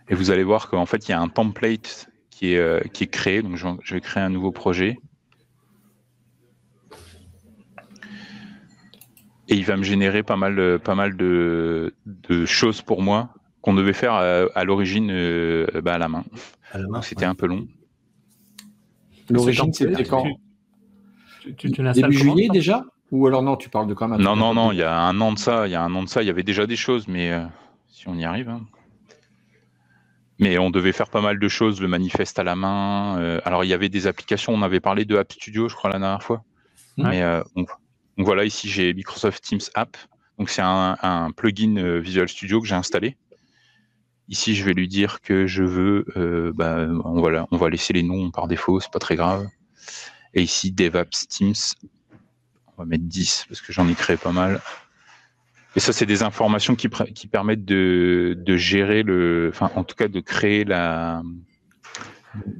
Et 0.07 0.13
vous 0.13 0.29
allez 0.29 0.43
voir 0.43 0.69
qu'en 0.69 0.85
fait, 0.85 1.07
il 1.07 1.11
y 1.11 1.13
a 1.15 1.21
un 1.21 1.29
template 1.29 2.09
qui 2.29 2.53
est, 2.53 2.91
qui 2.91 3.05
est 3.05 3.07
créé. 3.07 3.41
Donc 3.41 3.55
je 3.55 3.93
vais 3.93 4.01
créer 4.01 4.21
un 4.21 4.29
nouveau 4.29 4.51
projet. 4.51 4.99
Et 9.51 9.55
il 9.55 9.65
va 9.65 9.75
me 9.75 9.83
générer 9.83 10.23
pas 10.23 10.37
mal, 10.37 10.79
pas 10.79 10.95
mal 10.95 11.17
de, 11.17 11.93
choses 12.45 12.81
pour 12.81 13.01
moi 13.01 13.29
qu'on 13.61 13.73
devait 13.73 13.93
faire 13.93 14.13
à, 14.13 14.63
l'origine 14.63 15.09
euh, 15.11 15.67
bah, 15.83 15.93
à 15.93 15.97
la 15.97 16.07
main. 16.07 16.23
C'était 17.01 17.25
un 17.25 17.35
peu 17.35 17.47
long. 17.47 17.67
L'origine, 19.29 19.73
c'était 19.73 20.05
quand 20.05 20.25
Début 21.93 22.13
juillet 22.13 22.47
déjà? 22.51 22.85
Ou 23.11 23.27
alors 23.27 23.43
non, 23.43 23.57
tu 23.57 23.67
parles 23.67 23.87
de 23.87 23.93
quand 23.93 24.07
même. 24.07 24.21
Non, 24.21 24.37
non, 24.37 24.53
non, 24.53 24.71
il 24.71 24.77
y 24.77 24.83
a 24.83 24.97
un 24.97 25.19
an 25.19 25.33
de 25.33 25.37
ça, 25.37 25.67
il 25.67 25.71
y 25.71 25.75
a 25.75 25.83
un 25.83 25.93
an 25.95 26.03
de 26.03 26.07
ça, 26.07 26.23
il 26.23 26.27
y 26.27 26.29
avait 26.29 26.43
déjà 26.43 26.65
des 26.65 26.77
choses, 26.77 27.09
mais 27.09 27.33
euh, 27.33 27.43
si 27.89 28.07
on 28.07 28.15
y 28.15 28.23
arrive. 28.23 28.47
Hein. 28.47 28.61
Mais 30.39 30.57
on 30.57 30.69
devait 30.69 30.93
faire 30.93 31.09
pas 31.09 31.21
mal 31.21 31.37
de 31.37 31.47
choses, 31.49 31.81
le 31.81 31.89
manifeste 31.89 32.39
à 32.39 32.43
la 32.45 32.55
main. 32.55 33.19
Euh, 33.19 33.41
alors 33.43 33.65
il 33.65 33.67
y 33.67 33.73
avait 33.73 33.89
des 33.89 34.07
applications, 34.07 34.53
on 34.53 34.61
avait 34.61 34.79
parlé 34.79 35.03
de 35.03 35.17
App 35.17 35.33
Studio, 35.33 35.67
je 35.67 35.75
crois, 35.75 35.89
la 35.89 35.99
dernière 35.99 36.23
fois. 36.23 36.43
Mais 36.97 37.21
donc 38.17 38.25
voilà, 38.25 38.43
ici 38.43 38.69
j'ai 38.69 38.93
Microsoft 38.93 39.43
Teams 39.43 39.61
App. 39.75 39.97
Donc 40.37 40.49
c'est 40.49 40.61
un, 40.63 41.31
plugin 41.35 41.77
euh, 41.77 41.99
Visual 41.99 42.27
Studio 42.27 42.61
que 42.61 42.67
j'ai 42.67 42.75
installé. 42.75 43.15
Ici, 44.27 44.55
je 44.55 44.63
vais 44.63 44.73
lui 44.73 44.87
dire 44.87 45.21
que 45.21 45.45
je 45.45 45.63
veux, 45.63 46.05
euh, 46.15 46.53
bah, 46.55 46.87
on, 47.03 47.21
va, 47.21 47.47
on 47.51 47.57
va 47.57 47.69
laisser 47.69 47.91
les 47.93 48.01
noms 48.01 48.31
par 48.31 48.47
défaut, 48.47 48.79
c'est 48.79 48.91
pas 48.91 48.99
très 48.99 49.15
grave. 49.15 49.47
Et 50.33 50.41
ici, 50.41 50.71
DevApps 50.71 51.27
Teams, 51.27 51.53
on 52.67 52.83
va 52.83 52.85
mettre 52.85 53.03
10 53.03 53.45
parce 53.49 53.61
que 53.61 53.73
j'en 53.73 53.87
ai 53.89 53.93
créé 53.93 54.17
pas 54.17 54.31
mal. 54.31 54.61
Et 55.75 55.79
ça, 55.79 55.93
c'est 55.93 56.05
des 56.05 56.23
informations 56.23 56.75
qui, 56.75 56.89
qui 57.13 57.27
permettent 57.27 57.65
de, 57.65 58.35
de, 58.37 58.57
gérer 58.57 59.03
le, 59.03 59.51
enfin, 59.53 59.71
en 59.75 59.83
tout 59.83 59.95
cas, 59.95 60.07
de 60.07 60.19
créer 60.19 60.63
la, 60.63 61.21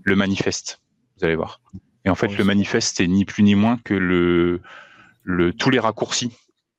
le 0.03 0.15
manifeste. 0.15 0.81
Vous 1.17 1.25
allez 1.25 1.35
voir. 1.35 1.61
Et 2.05 2.09
en 2.09 2.15
fait, 2.15 2.37
le 2.37 2.43
manifeste, 2.43 2.97
c'est 2.97 3.07
ni 3.07 3.25
plus 3.25 3.43
ni 3.43 3.55
moins 3.55 3.77
que 3.83 3.93
le, 3.93 4.61
le, 5.23 5.53
tous 5.53 5.69
les 5.69 5.79
raccourcis 5.79 6.31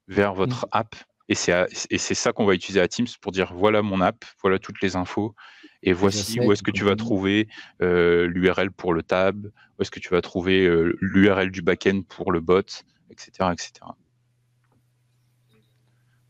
vers 0.08 0.34
votre 0.34 0.66
mm. 0.66 0.70
app. 0.72 0.96
Et 1.28 1.34
c'est 1.34 2.14
ça 2.14 2.32
qu'on 2.32 2.44
va 2.44 2.54
utiliser 2.54 2.80
à 2.80 2.88
Teams 2.88 3.06
pour 3.20 3.32
dire 3.32 3.54
voilà 3.54 3.80
mon 3.80 4.00
app, 4.02 4.24
voilà 4.42 4.58
toutes 4.58 4.82
les 4.82 4.96
infos, 4.96 5.34
et 5.82 5.92
voici 5.92 6.38
où 6.40 6.52
est-ce 6.52 6.62
que 6.62 6.70
tu 6.70 6.84
vas 6.84 6.94
trouver 6.94 7.48
euh, 7.80 8.26
l'URL 8.26 8.70
pour 8.70 8.92
le 8.92 9.02
tab, 9.02 9.46
où 9.46 9.82
est-ce 9.82 9.90
que 9.90 10.00
tu 10.00 10.10
vas 10.10 10.20
trouver 10.20 10.66
euh, 10.66 10.96
l'URL 11.00 11.50
du 11.50 11.62
backend 11.62 12.04
pour 12.06 12.32
le 12.32 12.40
bot, 12.40 12.60
etc., 13.10 13.30
etc. 13.52 13.72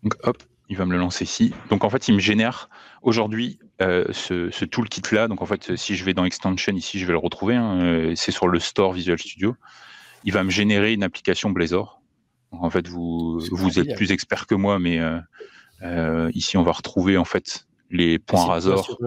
Donc 0.03 0.15
hop, 0.23 0.43
il 0.69 0.77
va 0.77 0.87
me 0.87 0.93
le 0.93 0.99
lancer 0.99 1.25
ici. 1.25 1.53
Donc 1.69 1.85
en 1.85 1.91
fait, 1.91 2.09
il 2.09 2.15
me 2.15 2.21
génère 2.21 2.71
aujourd'hui 3.03 3.59
euh, 3.81 4.05
ce, 4.13 4.51
ce 4.51 4.65
toolkit-là. 4.65 5.29
Donc 5.29 5.43
en 5.43 5.47
fait, 5.47 5.77
si 5.77 5.97
je 5.97 6.05
vais 6.05 6.15
dans 6.15 6.25
Extension 6.25 6.75
ici, 6.75 6.99
je 6.99 7.07
vais 7.07 7.13
le 7.13 7.19
retrouver. 7.19 7.57
Hein, 7.57 8.15
c'est 8.17 8.33
sur 8.33 8.49
le 8.49 8.59
store 8.59 8.93
Visual 8.93 9.19
Studio. 9.19 9.57
Il 10.25 10.33
va 10.33 10.45
me 10.45 10.51
générer 10.51 10.93
une 10.93 11.03
application 11.03 11.51
Blazor. 11.51 12.02
En 12.53 12.71
fait, 12.71 12.87
vous, 12.87 13.41
vous 13.51 13.79
êtes 13.79 13.95
plus 13.97 14.13
expert 14.13 14.47
que 14.47 14.55
moi, 14.55 14.79
mais 14.79 15.01
euh, 15.83 16.31
ici, 16.35 16.57
on 16.57 16.63
va 16.63 16.73
retrouver 16.73 17.17
en 17.17 17.25
fait 17.25 17.67
les 17.91 18.19
points 18.19 18.45
Razor. 18.45 18.99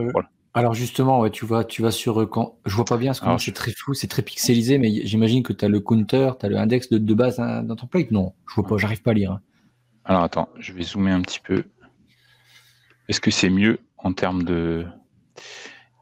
Alors 0.53 0.73
justement, 0.73 1.29
tu 1.29 1.45
vois, 1.45 1.65
tu 1.65 1.81
vas 1.81 1.91
sur 1.91 2.29
quand 2.29 2.57
je 2.65 2.73
vois 2.75 2.85
pas 2.85 2.95
bien, 2.95 3.11
parce 3.11 3.19
que 3.19 3.43
c'est 3.43 3.51
très 3.51 3.71
flou, 3.71 3.93
c'est 3.93 4.07
très 4.07 4.21
pixelisé, 4.21 4.77
mais 4.77 5.05
j'imagine 5.05 5.43
que 5.43 5.51
tu 5.51 5.65
as 5.65 5.67
le 5.67 5.81
counter, 5.81 6.31
tu 6.39 6.45
as 6.45 6.49
le 6.49 6.55
index 6.55 6.89
de, 6.89 7.13
base 7.13 7.39
hein, 7.39 7.61
dans 7.61 7.75
ton 7.75 7.87
plate. 7.87 8.11
Non, 8.11 8.33
je 8.47 8.55
vois 8.55 8.65
pas, 8.65 8.77
j'arrive 8.77 9.01
pas 9.01 9.11
à 9.11 9.13
lire. 9.15 9.31
Hein. 9.33 9.41
Alors 10.05 10.23
attends, 10.23 10.47
je 10.57 10.71
vais 10.71 10.83
zoomer 10.83 11.11
un 11.11 11.21
petit 11.21 11.41
peu. 11.41 11.65
Est-ce 13.09 13.19
que 13.19 13.31
c'est 13.31 13.49
mieux 13.49 13.79
en 13.97 14.13
termes 14.13 14.43
de. 14.43 14.85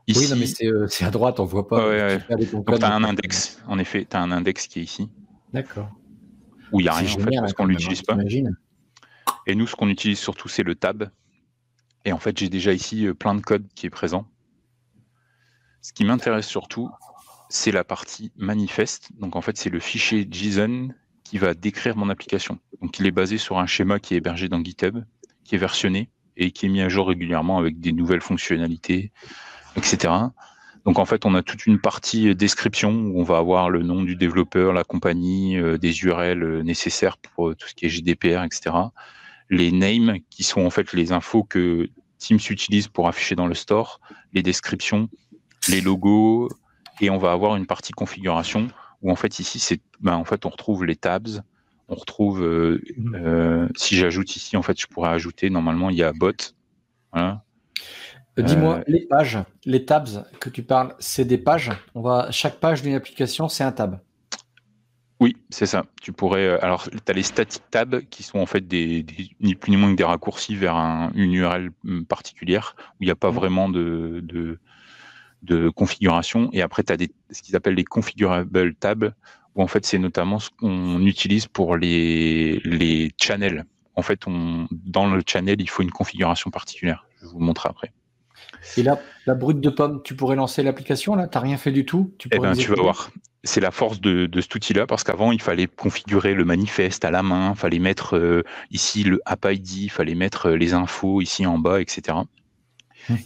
Ici... 0.06 0.20
Oui, 0.20 0.30
non, 0.30 0.36
mais 0.36 0.68
euh, 0.68 0.88
c'est 0.88 1.06
à 1.06 1.10
droite, 1.10 1.40
on 1.40 1.46
voit 1.46 1.68
pas. 1.68 1.88
Ouais, 1.88 2.20
Donc 2.52 2.78
tu 2.78 2.86
as 2.86 2.94
un 2.94 3.04
index, 3.04 3.60
en 3.68 3.80
effet, 3.80 4.06
tu 4.08 4.16
as 4.16 4.22
un 4.22 4.32
index 4.32 4.68
qui 4.68 4.82
est 4.82 4.84
ici. 4.84 5.10
D'accord. 5.52 5.90
Où 6.74 6.80
il 6.80 6.84
n'y 6.84 6.90
a 6.90 6.94
rien 6.94 7.14
en 7.14 7.20
fait, 7.20 7.36
parce 7.38 7.54
qu'on 7.54 7.66
ne 7.66 7.72
l'utilise 7.72 8.02
pas. 8.02 8.18
Et 9.46 9.56
nous, 9.56 9.68
ce 9.68 9.76
qu'on 9.76 9.90
utilise 9.90 10.20
surtout, 10.20 10.48
c'est 10.50 10.64
le 10.64 10.76
tab. 10.76 11.10
Et 12.06 12.12
en 12.12 12.20
fait, 12.20 12.38
j'ai 12.38 12.50
déjà 12.50 12.74
ici 12.74 13.08
euh, 13.08 13.14
plein 13.14 13.36
de 13.36 13.42
code 13.42 13.68
qui 13.76 13.86
est 13.86 13.90
présent. 13.90 14.28
Ce 15.82 15.94
qui 15.94 16.06
m'intéresse 16.06 16.48
surtout, 16.48 16.90
c'est 17.50 17.72
la 17.72 17.84
partie 17.84 18.32
manifeste. 18.36 19.12
Donc 19.20 19.36
en 19.36 19.42
fait, 19.42 19.58
c'est 19.58 19.70
le 19.70 19.80
fichier 19.80 20.28
JSON 20.30 20.90
qui 21.24 21.38
va 21.38 21.54
décrire 21.54 21.96
mon 21.96 22.10
application. 22.10 22.60
Donc 22.82 23.00
il 23.00 23.06
est 23.06 23.12
basé 23.12 23.38
sur 23.38 23.60
un 23.60 23.66
schéma 23.66 24.00
qui 24.00 24.14
est 24.14 24.18
hébergé 24.18 24.50
dans 24.50 24.62
GitHub, 24.64 25.04
qui 25.44 25.56
est 25.56 25.58
versionné 25.58 26.10
et 26.36 26.52
qui 26.52 26.66
est 26.66 26.70
mis 26.70 26.82
à 26.82 26.90
jour 26.90 27.08
régulièrement 27.08 27.58
avec 27.58 27.80
des 27.80 27.92
nouvelles 27.92 28.22
fonctionnalités, 28.22 29.12
etc. 29.76 30.14
Donc 30.86 31.00
en 31.00 31.06
fait, 31.06 31.26
on 31.26 31.34
a 31.34 31.44
toute 31.44 31.66
une 31.66 31.80
partie 31.80 32.36
description 32.36 32.92
où 32.92 33.20
on 33.20 33.24
va 33.24 33.38
avoir 33.38 33.70
le 33.70 33.84
nom 33.84 34.04
du 34.04 34.16
développeur, 34.16 34.74
la 34.74 34.84
compagnie, 34.84 35.58
euh, 35.58 35.78
des 35.78 36.04
URL 36.04 36.44
euh, 36.44 36.62
nécessaires 36.62 37.18
pour 37.18 37.50
euh, 37.50 37.56
tout 37.56 37.68
ce 37.68 37.74
qui 37.74 37.86
est 37.86 37.90
GDPR, 37.90 38.44
etc. 38.44 38.76
Les 39.50 39.72
names 39.72 40.18
qui 40.30 40.44
sont 40.44 40.62
en 40.62 40.70
fait 40.70 40.92
les 40.94 41.12
infos 41.12 41.44
que 41.44 41.90
Teams 42.18 42.40
utilise 42.50 42.88
pour 42.88 43.08
afficher 43.08 43.36
dans 43.36 43.48
le 43.48 43.54
store, 43.54 44.00
les 44.34 44.44
descriptions, 44.44 45.10
les 45.70 45.82
logos, 45.82 46.50
et 47.02 47.10
on 47.10 47.18
va 47.18 47.32
avoir 47.32 47.56
une 47.56 47.66
partie 47.66 47.94
configuration 47.94 48.68
où 49.02 49.12
en 49.12 49.16
fait 49.16 49.40
ici 49.40 49.60
c'est 49.60 49.82
ben, 50.00 50.16
en 50.16 50.24
fait 50.24 50.46
on 50.46 50.50
retrouve 50.50 50.86
les 50.86 50.96
tabs, 50.96 51.42
on 51.90 51.96
retrouve 51.96 52.42
euh, 52.44 52.82
mhm. 52.98 53.16
euh, 53.16 53.68
si 53.76 53.98
j'ajoute 53.98 54.36
ici 54.36 54.58
en 54.58 54.62
fait 54.62 54.80
je 54.80 54.88
pourrais 54.88 55.10
ajouter 55.10 55.50
normalement 55.50 55.90
il 55.90 55.98
y 55.98 56.04
a 56.04 56.12
bot. 56.14 56.32
Euh, 57.16 57.34
dis-moi 58.42 58.82
les 58.88 59.02
pages, 59.02 59.40
les 59.66 59.86
tabs 59.86 60.26
que 60.40 60.50
tu 60.50 60.64
parles, 60.64 60.96
c'est 61.00 61.26
des 61.26 61.38
pages. 61.38 61.72
On 61.96 62.02
va 62.02 62.32
chaque 62.32 62.60
page 62.60 62.82
d'une 62.82 62.96
application 62.96 63.48
c'est 63.50 63.64
un 63.64 63.72
tab. 63.72 64.00
Oui, 65.20 65.38
c'est 65.50 65.68
ça. 65.68 65.86
Tu 66.02 66.12
pourrais. 66.12 66.60
Alors, 66.60 66.90
tu 66.90 66.98
as 67.08 67.14
les 67.14 67.24
static 67.24 67.62
tabs 67.72 68.02
qui 68.10 68.24
sont 68.24 68.40
en 68.40 68.46
fait 68.46 68.68
des, 68.68 69.06
ni 69.40 69.56
plus 69.56 69.72
ni 69.72 69.78
moins 69.78 69.92
que 69.92 69.96
des 69.96 70.04
raccourcis 70.04 70.56
vers 70.56 70.76
une 70.76 71.34
URL 71.34 71.70
hum, 71.86 72.06
particulière 72.06 72.76
où 72.94 73.04
il 73.04 73.06
n'y 73.06 73.12
a 73.12 73.16
pas 73.16 73.30
mhm. 73.30 73.36
vraiment 73.36 73.70
de, 73.70 74.22
de 75.44 75.70
configuration. 75.70 76.50
Et 76.54 76.62
après, 76.62 76.84
tu 76.84 76.94
as 76.94 76.98
des, 76.98 77.12
ce 77.30 77.42
qu'ils 77.42 77.56
appellent 77.56 77.76
les 77.76 77.84
configurable 77.84 78.74
tabs, 78.76 79.14
où 79.56 79.62
en 79.62 79.68
fait, 79.68 79.86
c'est 79.86 80.00
notamment 80.00 80.40
ce 80.40 80.50
qu'on 80.50 81.06
utilise 81.06 81.48
pour 81.48 81.78
les, 81.78 82.60
les 82.64 83.12
channels. 83.22 83.66
En 83.96 84.02
fait, 84.02 84.26
on, 84.26 84.68
dans 84.72 85.08
le 85.08 85.22
channel, 85.26 85.62
il 85.62 85.70
faut 85.70 85.84
une 85.84 85.92
configuration 85.92 86.50
particulière. 86.50 87.06
Je 87.22 87.28
vous 87.28 87.40
le 87.40 87.46
montrer 87.46 87.70
après. 87.70 87.94
Et 88.78 88.84
là, 88.84 89.00
la 89.26 89.36
brute 89.36 89.60
de 89.60 89.70
pomme, 89.70 90.02
tu 90.04 90.16
pourrais 90.16 90.36
lancer 90.36 90.64
l'application 90.64 91.16
là? 91.16 91.28
Tu 91.28 91.38
n'as 91.38 91.42
rien 91.42 91.58
fait 91.58 91.72
du 91.72 91.86
tout? 91.86 92.14
Tu, 92.18 92.28
eh 92.32 92.40
ben, 92.40 92.56
tu 92.56 92.70
vas 92.70 92.82
voir. 92.82 93.12
C'est 93.44 93.60
la 93.60 93.72
force 93.72 94.00
de, 94.00 94.26
de 94.26 94.42
cet 94.42 94.56
outil-là 94.56 94.88
parce 94.88 95.04
qu'avant, 95.04 95.32
il 95.32 95.42
fallait 95.42 95.68
configurer 95.68 96.34
le 96.34 96.46
manifeste 96.46 97.04
à 97.04 97.12
la 97.12 97.24
main, 97.24 97.52
il 97.56 97.60
fallait 97.60 97.80
mettre 97.80 98.18
euh, 98.18 98.44
ici 98.72 99.04
le 99.04 99.22
app 99.26 99.46
ID, 99.50 99.84
il 99.84 99.90
fallait 99.90 100.16
mettre 100.16 100.50
euh, 100.50 100.56
les 100.56 100.74
infos 100.74 101.20
ici 101.22 101.46
en 101.46 101.58
bas, 101.58 101.82
etc. 101.82 102.20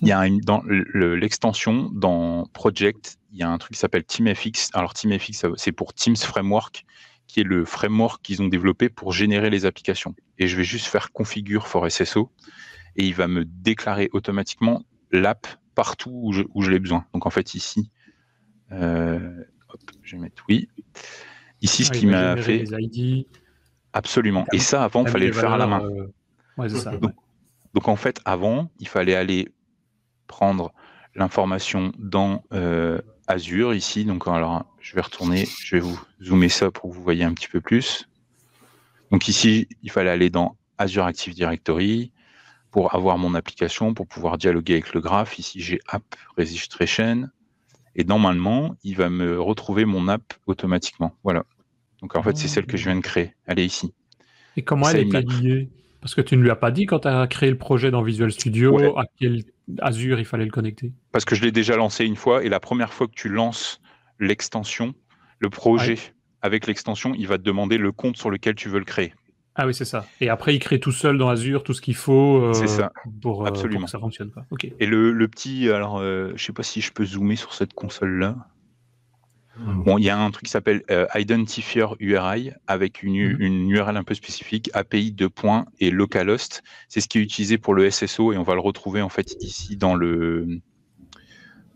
Il 0.02 0.08
y 0.08 0.12
a 0.12 0.26
une, 0.26 0.40
dans 0.40 0.64
l'extension, 0.66 1.92
dans 1.94 2.48
Project, 2.54 3.18
il 3.32 3.38
y 3.38 3.44
a 3.44 3.50
un 3.50 3.60
truc 3.60 3.74
qui 3.74 3.80
s'appelle 3.80 4.04
TeamFX. 4.04 4.70
Alors 4.74 4.96
TeamFX, 4.96 5.46
c'est 5.56 5.72
pour 5.72 5.94
Teams 5.94 6.16
Framework, 6.16 6.84
qui 7.28 7.42
est 7.42 7.44
le 7.44 7.64
framework 7.64 8.24
qu'ils 8.24 8.42
ont 8.42 8.48
développé 8.48 8.90
pour 8.90 9.12
générer 9.12 9.52
les 9.52 9.66
applications. 9.66 10.16
Et 10.40 10.48
je 10.48 10.58
vais 10.58 10.64
juste 10.64 10.88
faire 10.88 11.12
configure 11.12 11.68
for 11.68 11.90
SSO 11.92 12.32
et 12.96 13.06
il 13.06 13.14
va 13.14 13.28
me 13.28 13.46
déclarer 13.46 14.10
automatiquement 14.14 14.84
l'app 15.12 15.48
partout 15.76 16.12
où 16.12 16.34
je, 16.34 16.72
l'ai 16.72 16.80
besoin. 16.80 17.06
Donc 17.14 17.26
en 17.26 17.30
fait 17.30 17.54
ici, 17.54 17.92
euh, 18.72 19.44
hop, 19.70 19.82
je 20.02 20.16
vais 20.16 20.22
mettre 20.22 20.44
oui. 20.50 20.70
Ici, 21.62 21.86
ce 21.86 21.92
ah, 21.94 21.98
qui 21.98 22.06
m'a 22.06 22.38
fait. 22.38 22.66
Absolument. 23.94 24.46
Et 24.54 24.60
ça, 24.60 24.84
avant, 24.84 25.04
il 25.04 25.10
fallait 25.10 25.28
le 25.28 25.34
faire 25.34 25.54
à 25.54 25.58
la 25.58 25.66
main. 25.66 25.84
Euh, 25.84 26.14
ouais, 26.58 26.70
ça, 26.70 26.96
donc, 26.98 27.14
donc, 27.74 27.88
en 27.88 27.96
fait, 27.96 28.20
avant, 28.26 28.70
il 28.80 28.88
fallait 28.88 29.16
aller 29.16 29.50
prendre 30.28 30.72
l'information 31.16 31.92
dans 31.98 32.44
euh, 32.54 33.00
Azure 33.28 33.74
ici. 33.74 34.06
Donc 34.06 34.28
alors, 34.28 34.66
je 34.80 34.96
vais 34.96 35.02
retourner, 35.02 35.48
je 35.64 35.76
vais 35.76 35.80
vous 35.80 36.00
zoomer 36.22 36.50
ça 36.50 36.70
pour 36.70 36.90
que 36.90 36.96
vous 36.96 37.04
voyez 37.04 37.24
un 37.24 37.34
petit 37.34 37.48
peu 37.48 37.62
plus. 37.62 38.08
Donc 39.12 39.28
ici, 39.28 39.68
il 39.82 39.90
fallait 39.90 40.10
aller 40.10 40.30
dans 40.30 40.58
Azure 40.78 41.06
Active 41.06 41.34
Directory 41.34 42.12
pour 42.78 42.94
avoir 42.94 43.18
mon 43.18 43.34
application, 43.34 43.96
pour 43.96 44.06
pouvoir 44.06 44.38
dialoguer 44.38 44.74
avec 44.74 44.94
le 44.94 45.02
graphe. 45.02 45.40
Ici, 45.40 45.62
j'ai 45.62 45.80
App 45.88 46.04
Registration. 46.38 47.28
Et 47.96 48.04
normalement, 48.04 48.76
il 48.84 48.96
va 48.96 49.10
me 49.10 49.42
retrouver 49.42 49.84
mon 49.86 50.08
app 50.08 50.36
automatiquement. 50.46 51.16
Voilà. 51.24 51.44
Donc 52.04 52.16
en 52.16 52.22
fait, 52.22 52.38
c'est 52.38 52.48
celle 52.48 52.68
que 52.68 52.78
je 52.78 52.84
viens 52.84 52.96
de 52.96 53.02
créer. 53.02 53.34
Elle 53.48 53.58
est 53.58 53.66
ici. 53.66 53.96
Et 54.58 54.62
comment 54.62 54.88
elle 54.90 55.12
est 55.12 55.42
liée 55.42 55.70
Parce 56.02 56.14
que 56.14 56.22
tu 56.22 56.38
ne 56.38 56.44
lui 56.44 56.52
as 56.52 56.56
pas 56.56 56.70
dit 56.70 56.86
quand 56.86 57.00
tu 57.00 57.08
as 57.08 57.26
créé 57.26 57.50
le 57.50 57.58
projet 57.58 57.90
dans 57.90 58.04
Visual 58.04 58.32
Studio 58.32 58.96
à 58.96 59.06
quel 59.20 59.44
Azure, 59.80 60.20
il 60.20 60.26
fallait 60.26 60.46
le 60.46 60.52
connecter? 60.52 60.94
Parce 61.12 61.26
que 61.26 61.34
je 61.34 61.42
l'ai 61.42 61.52
déjà 61.52 61.78
lancé 61.78 62.06
une 62.06 62.16
fois 62.16 62.44
et 62.44 62.48
la 62.48 62.60
première 62.60 62.94
fois 62.94 63.08
que 63.08 63.16
tu 63.16 63.28
lances 63.28 63.82
l'extension, 64.20 64.94
le 65.40 65.50
projet 65.50 65.98
avec 66.44 66.68
l'extension, 66.68 67.16
il 67.16 67.26
va 67.28 67.40
te 67.40 67.44
demander 67.44 67.80
le 67.80 67.92
compte 67.92 68.18
sur 68.18 68.30
lequel 68.30 68.54
tu 68.54 68.70
veux 68.70 68.78
le 68.78 68.86
créer. 68.86 69.16
Ah 69.60 69.66
oui, 69.66 69.74
c'est 69.74 69.86
ça. 69.86 70.06
Et 70.22 70.30
après, 70.30 70.54
il 70.56 70.60
crée 70.60 70.80
tout 70.80 70.92
seul 70.92 71.18
dans 71.18 71.30
Azure 71.30 71.64
tout 71.64 71.74
ce 71.74 71.82
qu'il 71.82 71.96
faut 71.96 72.44
euh, 72.44 72.54
ça. 72.54 72.92
Pour, 73.22 73.44
euh, 73.44 73.48
Absolument. 73.48 73.86
que 73.86 73.90
ça 73.90 73.98
fonctionne. 73.98 74.32
Et 74.80 74.86
le, 74.86 75.28
petit, 75.28 75.70
alors, 75.70 75.98
euh, 75.98 76.32
je 76.36 76.44
sais 76.44 76.54
pas 76.54 76.62
si 76.62 76.80
je 76.80 76.92
peux 76.94 77.06
zoomer 77.06 77.36
sur 77.36 77.56
cette 77.56 77.74
console-là. 77.74 78.38
Mm. 79.60 79.84
Bon, 79.84 79.98
il 79.98 80.04
y 80.04 80.12
a 80.12 80.20
un 80.20 80.30
truc 80.30 80.46
qui 80.46 80.52
s'appelle 80.52 80.84
euh, 80.92 81.08
Identifier 81.16 81.88
URI 82.00 82.52
avec 82.68 83.02
une, 83.02 83.16
URL 83.16 83.96
mm. 83.96 83.98
un 83.98 84.04
peu 84.04 84.14
spécifique, 84.14 84.70
API 84.74 85.12
de 85.12 85.26
points 85.26 85.66
et 85.80 85.90
localhost. 85.90 86.62
C'est 86.88 87.02
ce 87.02 87.08
qui 87.08 87.18
est 87.18 87.22
utilisé 87.22 87.58
pour 87.58 87.74
le 87.74 87.90
SSO 87.90 88.34
et 88.34 88.38
on 88.38 88.44
va 88.44 88.54
le 88.54 88.62
retrouver 88.62 89.02
en 89.02 89.10
fait 89.10 89.36
ici 89.42 89.76
dans 89.76 89.96
le 89.96 90.48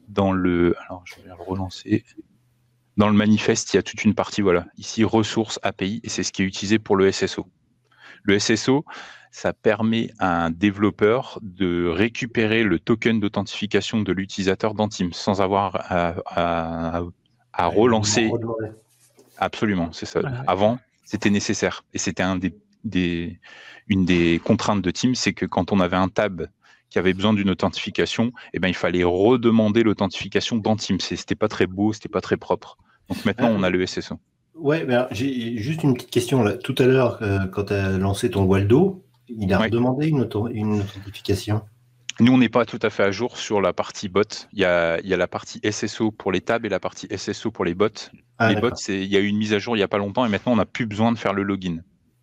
dans 0.07 0.33
le 0.33 0.75
alors 0.85 1.03
je 1.05 1.15
vais 1.15 1.29
le 1.29 1.33
relancer. 1.33 2.03
Dans 2.97 3.07
le 3.07 3.15
manifeste, 3.15 3.73
il 3.73 3.77
y 3.77 3.79
a 3.79 3.83
toute 3.83 4.03
une 4.03 4.13
partie 4.13 4.41
voilà, 4.41 4.67
ici 4.77 5.03
ressources 5.03 5.59
API 5.63 6.01
et 6.03 6.09
c'est 6.09 6.23
ce 6.23 6.31
qui 6.31 6.43
est 6.43 6.45
utilisé 6.45 6.77
pour 6.77 6.95
le 6.95 7.11
SSO. 7.11 7.47
Le 8.23 8.39
SSO, 8.39 8.85
ça 9.31 9.53
permet 9.53 10.11
à 10.19 10.45
un 10.45 10.51
développeur 10.51 11.39
de 11.41 11.87
récupérer 11.87 12.63
le 12.63 12.79
token 12.79 13.19
d'authentification 13.19 14.01
de 14.01 14.11
l'utilisateur 14.11 14.73
dans 14.73 14.89
Teams 14.89 15.13
sans 15.13 15.41
avoir 15.41 15.77
à 15.89 17.01
à 17.53 17.67
relancer. 17.67 18.31
Absolument, 19.37 19.91
c'est 19.91 20.05
ça. 20.05 20.21
Avant, 20.47 20.79
c'était 21.03 21.29
nécessaire. 21.29 21.83
Et 21.93 21.97
c'était 21.97 22.23
un 22.23 22.37
des, 22.37 23.39
une 23.87 24.05
des 24.05 24.39
contraintes 24.43 24.81
de 24.81 24.91
Teams, 24.91 25.15
c'est 25.15 25.33
que 25.33 25.45
quand 25.45 25.71
on 25.71 25.79
avait 25.79 25.97
un 25.97 26.09
tab 26.09 26.47
qui 26.89 26.99
avait 26.99 27.13
besoin 27.13 27.33
d'une 27.33 27.49
authentification, 27.49 28.31
eh 28.53 28.59
ben, 28.59 28.67
il 28.67 28.75
fallait 28.75 29.03
redemander 29.03 29.83
l'authentification 29.83 30.57
dans 30.57 30.75
Teams. 30.75 30.99
C'était 30.99 31.35
pas 31.35 31.47
très 31.47 31.67
beau, 31.67 31.93
c'était 31.93 32.09
pas 32.09 32.21
très 32.21 32.37
propre. 32.37 32.77
Donc 33.09 33.25
maintenant, 33.25 33.49
on 33.49 33.63
a 33.63 33.69
le 33.69 33.85
SSO. 33.85 34.19
Ouais, 34.55 34.85
j'ai 35.11 35.57
juste 35.57 35.83
une 35.83 35.93
petite 35.93 36.11
question. 36.11 36.43
Là. 36.43 36.57
Tout 36.57 36.75
à 36.77 36.85
l'heure, 36.85 37.17
euh, 37.21 37.47
quand 37.47 37.65
tu 37.65 37.73
as 37.73 37.97
lancé 37.97 38.29
ton 38.29 38.43
Waldo, 38.43 39.03
il 39.27 39.53
a 39.53 39.69
demandé 39.69 40.07
une, 40.07 40.27
une 40.53 40.81
authentification. 40.81 41.61
Nous, 42.19 42.33
on 42.33 42.37
n'est 42.37 42.49
pas 42.49 42.65
tout 42.65 42.79
à 42.81 42.89
fait 42.89 43.03
à 43.03 43.11
jour 43.11 43.37
sur 43.37 43.61
la 43.61 43.73
partie 43.73 44.09
bot. 44.09 44.21
Il 44.53 44.59
y 44.59 44.65
a, 44.65 44.99
la 45.01 45.27
partie 45.27 45.59
SSO 45.69 46.11
pour 46.11 46.31
les 46.31 46.41
tables 46.41 46.65
et 46.65 46.69
la 46.69 46.79
partie 46.79 47.07
SSO 47.15 47.51
pour 47.51 47.65
les 47.65 47.73
bots. 47.73 47.87
Ah, 48.37 48.53
les 48.53 48.59
bots, 48.59 48.75
il 48.89 49.05
y 49.05 49.15
a 49.15 49.19
eu 49.19 49.27
une 49.27 49.37
mise 49.37 49.53
à 49.53 49.59
jour 49.59 49.75
il 49.75 49.79
n'y 49.79 49.83
a 49.83 49.87
pas 49.87 49.97
longtemps 49.97 50.25
et 50.25 50.29
maintenant, 50.29 50.53
on 50.53 50.57
n'a 50.57 50.65
plus 50.65 50.85
besoin 50.85 51.11
de 51.11 51.17
faire 51.17 51.33
le 51.33 51.43
login. 51.43 51.79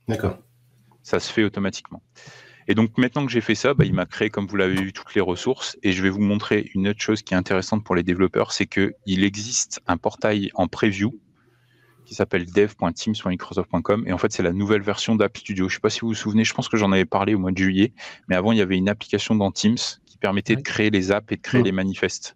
D'accord. 0.06 0.38
Ça 1.02 1.20
se 1.20 1.32
fait 1.32 1.42
automatiquement. 1.42 2.02
Et 2.68 2.74
donc, 2.74 2.98
maintenant 2.98 3.24
que 3.24 3.32
j'ai 3.32 3.40
fait 3.40 3.54
ça, 3.54 3.72
bah, 3.72 3.84
il 3.86 3.94
m'a 3.94 4.04
créé, 4.04 4.28
comme 4.28 4.46
vous 4.46 4.56
l'avez 4.56 4.74
vu, 4.74 4.92
toutes 4.92 5.14
les 5.14 5.22
ressources. 5.22 5.76
Et 5.82 5.92
je 5.92 6.02
vais 6.02 6.10
vous 6.10 6.20
montrer 6.20 6.70
une 6.74 6.88
autre 6.88 7.00
chose 7.00 7.22
qui 7.22 7.32
est 7.32 7.36
intéressante 7.36 7.82
pour 7.82 7.94
les 7.94 8.02
développeurs, 8.02 8.52
c'est 8.52 8.66
qu'il 8.66 9.24
existe 9.24 9.80
un 9.86 9.96
portail 9.96 10.50
en 10.54 10.68
preview 10.68 11.18
qui 12.08 12.14
s'appelle 12.14 12.50
dev.teams.microsoft.com. 12.50 14.04
Et 14.06 14.12
en 14.12 14.18
fait, 14.18 14.32
c'est 14.32 14.42
la 14.42 14.54
nouvelle 14.54 14.80
version 14.80 15.14
d'App 15.14 15.36
Studio. 15.36 15.68
Je 15.68 15.74
ne 15.74 15.76
sais 15.76 15.80
pas 15.80 15.90
si 15.90 16.00
vous 16.00 16.08
vous 16.08 16.14
souvenez, 16.14 16.42
je 16.42 16.54
pense 16.54 16.68
que 16.68 16.78
j'en 16.78 16.90
avais 16.90 17.04
parlé 17.04 17.34
au 17.34 17.38
mois 17.38 17.52
de 17.52 17.58
juillet, 17.58 17.92
mais 18.28 18.34
avant, 18.34 18.52
il 18.52 18.58
y 18.58 18.62
avait 18.62 18.78
une 18.78 18.88
application 18.88 19.34
dans 19.34 19.52
Teams 19.52 19.76
qui 20.06 20.16
permettait 20.16 20.56
de 20.56 20.62
créer 20.62 20.88
les 20.88 21.12
apps 21.12 21.30
et 21.30 21.36
de 21.36 21.42
créer 21.42 21.62
les 21.62 21.70
manifestes. 21.70 22.34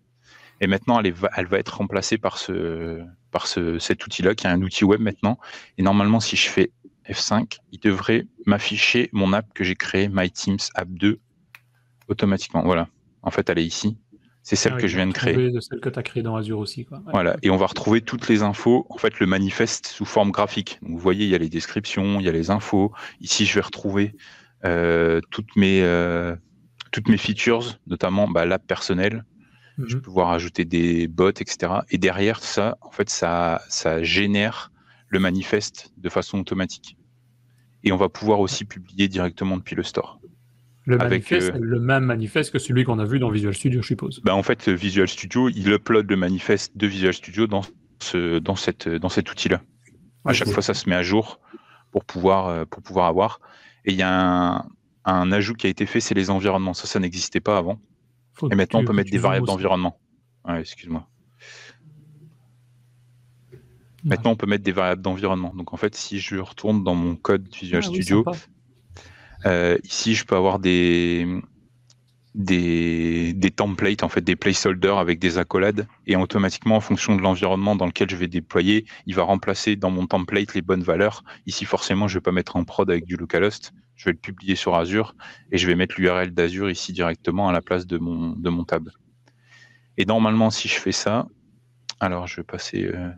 Et 0.61 0.67
maintenant, 0.67 1.01
elle, 1.01 1.13
va, 1.15 1.31
elle 1.37 1.47
va 1.47 1.59
être 1.59 1.79
remplacée 1.79 2.19
par, 2.19 2.37
ce, 2.37 3.01
par 3.31 3.47
ce, 3.47 3.79
cet 3.79 4.05
outil-là, 4.05 4.35
qui 4.35 4.47
est 4.47 4.51
un 4.51 4.61
outil 4.61 4.85
web 4.85 5.01
maintenant. 5.01 5.39
Et 5.79 5.83
normalement, 5.83 6.21
si 6.21 6.37
je 6.37 6.51
fais 6.51 6.71
F5, 7.09 7.59
il 7.73 7.81
devrait 7.81 8.27
m'afficher 8.45 9.09
mon 9.13 9.33
app 9.33 9.55
que 9.55 9.65
j'ai 9.65 9.75
créée, 9.75 10.11
My 10.13 10.31
Teams 10.31 10.59
App 10.75 10.89
2, 10.91 11.19
automatiquement. 12.09 12.63
Voilà. 12.63 12.89
En 13.23 13.31
fait, 13.31 13.49
elle 13.49 13.59
est 13.59 13.65
ici. 13.65 13.97
C'est 14.43 14.57
celle 14.57 14.75
ah 14.77 14.81
que 14.81 14.89
je 14.89 14.97
viens 14.97 15.07
de 15.07 15.13
créer. 15.13 15.51
De 15.51 15.61
celle 15.61 15.81
que 15.81 15.89
tu 15.89 15.99
as 15.99 16.03
créée 16.03 16.23
dans 16.23 16.35
Azure 16.35 16.59
aussi. 16.59 16.85
Quoi. 16.85 17.01
Voilà. 17.13 17.37
Et 17.43 17.51
on 17.51 17.57
va 17.57 17.67
retrouver 17.67 18.01
toutes 18.01 18.29
les 18.29 18.43
infos, 18.43 18.87
en 18.91 18.99
fait, 18.99 19.21
le 19.21 19.27
manifeste 19.27 19.87
sous 19.87 20.05
forme 20.05 20.33
graphique. 20.33 20.79
vous 20.83 20.99
voyez, 20.99 21.25
il 21.25 21.31
y 21.31 21.35
a 21.35 21.39
les 21.39 21.49
descriptions, 21.49 22.19
il 22.19 22.27
y 22.27 22.29
a 22.29 22.33
les 22.33 22.51
infos. 22.51 22.93
Ici, 23.21 23.47
je 23.47 23.55
vais 23.55 23.61
retrouver 23.61 24.17
euh, 24.65 25.21
toutes, 25.31 25.55
mes, 25.55 25.83
euh, 25.83 26.35
toutes 26.91 27.09
mes 27.09 27.19
features, 27.19 27.79
notamment 27.87 28.29
bah, 28.29 28.45
l'app 28.45 28.67
personnelle, 28.67 29.25
je 29.79 29.85
vais 29.85 29.95
mhm. 29.95 30.03
pouvoir 30.03 30.31
ajouter 30.31 30.65
des 30.65 31.07
bots, 31.09 31.31
etc. 31.31 31.73
Et 31.91 31.99
derrière 31.99 32.43
ça, 32.43 32.77
en 32.81 32.91
fait, 32.91 33.11
ça, 33.11 33.63
ça 33.69 34.03
génère 34.03 34.73
le 35.09 35.19
manifeste 35.19 35.93
de 35.99 36.09
façon 36.09 36.39
automatique. 36.39 36.97
Et 37.85 37.93
on 37.93 37.97
va 37.97 38.09
pouvoir 38.09 38.41
aussi 38.41 38.65
publier 38.65 39.09
directement 39.09 39.57
depuis 39.57 39.77
le 39.77 39.83
store. 39.83 40.21
Le 40.85 40.97
manifeste, 40.97 41.53
euh, 41.55 41.59
le 41.61 41.79
même 41.79 42.05
manifeste 42.05 42.53
que 42.53 42.59
celui 42.59 42.85
qu'on 42.85 42.99
a 42.99 43.05
vu 43.05 43.19
dans 43.19 43.31
Visual 43.31 43.55
Studio, 43.55 43.83
je 43.83 43.87
suppose. 43.87 44.21
Bah 44.25 44.35
en 44.35 44.43
fait, 44.43 44.69
Visual 44.69 45.09
Studio, 45.09 45.49
il 45.49 45.73
upload 45.73 46.11
le 46.11 46.17
manifeste 46.17 46.77
de 46.77 46.87
Visual 46.87 47.15
Studio 47.15 47.47
dans, 47.47 47.63
ce, 48.01 48.39
dans, 48.39 48.57
cette, 48.57 48.89
dans 48.89 49.09
cet 49.09 49.31
outil-là. 49.31 49.63
À 50.25 50.33
chaque 50.33 50.49
fois, 50.49 50.63
ça 50.63 50.75
se 50.75 50.89
met 50.89 50.97
à 50.97 51.03
jour 51.03 51.41
pour 51.91 52.05
pouvoir, 52.05 52.49
euh, 52.49 52.65
pour 52.65 52.83
pouvoir 52.83 53.07
avoir. 53.07 53.41
Et 53.85 53.93
il 53.93 53.99
y 53.99 54.03
a 54.03 54.57
un, 54.57 54.67
un 55.05 55.33
ajout 55.33 55.55
qui 55.55 55.67
a 55.67 55.71
été 55.71 55.87
fait, 55.87 56.01
c'est 56.01 56.15
les 56.15 56.31
environnements. 56.31 56.75
Ça, 56.75 56.87
ça 56.87 56.99
n'existait 56.99 57.41
pas 57.41 57.59
avant 57.59 57.79
et 58.51 58.55
maintenant, 58.55 58.81
on 58.81 58.85
peut 58.85 58.93
mettre 58.93 59.11
des 59.11 59.19
variables 59.19 59.47
d'environnement. 59.47 59.99
excuse-moi. 60.49 61.07
Maintenant, 64.05 64.33
on 64.33 64.37
peut 64.37 64.47
mettre 64.47 64.65
des 64.65 64.73
variables 64.73 65.03
d'environnement. 65.03 65.55
Donc, 65.55 65.73
en 65.73 65.77
fait, 65.77 65.95
si 65.95 66.19
je 66.19 66.37
retourne 66.37 66.83
dans 66.83 66.95
mon 66.95 67.15
code 67.15 67.49
Visual 67.55 67.83
ah 67.85 67.89
Studio, 67.89 68.25
euh, 69.47 69.79
ici, 69.85 70.15
je 70.15 70.25
peux 70.25 70.37
avoir 70.37 70.59
des, 70.59 71.27
des, 72.35 73.51
templates, 73.55 74.03
en 74.03 74.09
fait, 74.09 74.23
des 74.23 74.37
placeholders 74.37 74.99
avec 74.99 75.19
des 75.19 75.39
accolades. 75.39 75.87
Et 76.07 76.17
automatiquement, 76.17 76.77
en 76.77 76.81
fonction 76.81 77.17
de 77.17 77.23
l'environnement 77.23 77.77
dans 77.77 77.87
lequel 77.87 78.11
je 78.11 78.17
vais 78.17 78.29
déployer, 78.29 78.87
il 79.07 79.15
va 79.15 79.23
remplacer 79.23 79.77
dans 79.77 79.91
mon 79.91 80.07
template 80.07 80.55
les 80.55 80.63
bonnes 80.63 80.83
valeurs. 80.83 81.25
Ici, 81.47 81.65
forcément, 81.65 82.09
je 82.09 82.15
ne 82.15 82.19
vais 82.19 82.23
pas 82.23 82.33
mettre 82.33 82.57
en 82.57 82.65
prod 82.65 82.89
avec 82.91 83.05
du 83.05 83.17
localhost 83.17 83.73
je 84.03 84.07
vais 84.07 84.13
le 84.13 84.19
publier 84.19 84.57
sur 84.57 84.75
Azure 84.75 85.15
et 85.53 85.59
je 85.59 85.67
vais 85.69 85.77
mettre 85.77 85.95
l'URL 85.97 86.33
d'Azure 86.33 86.69
ici 86.69 86.93
directement 86.93 87.49
à 87.49 87.53
la 87.53 87.63
place 87.63 87.87
de 87.87 87.99
mon, 87.99 88.31
de 88.31 88.51
mon 88.51 88.65
tab. 88.65 88.91
Et 89.97 90.05
normalement, 90.05 90.51
si 90.51 90.67
je 90.67 90.75
fais 90.75 90.91
ça, 90.91 91.29
alors 92.01 92.27
je 92.27 92.37
vais 92.37 92.43
passer, 92.43 92.85
euh, 92.85 93.11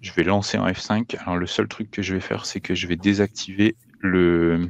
je 0.00 0.12
vais 0.12 0.22
lancer 0.22 0.56
en 0.56 0.68
F5. 0.68 1.16
Alors 1.18 1.36
le 1.36 1.46
seul 1.46 1.66
truc 1.66 1.90
que 1.90 2.00
je 2.00 2.14
vais 2.14 2.20
faire, 2.20 2.46
c'est 2.46 2.60
que 2.60 2.76
je 2.76 2.86
vais 2.86 2.94
désactiver 2.94 3.74
le, 4.00 4.68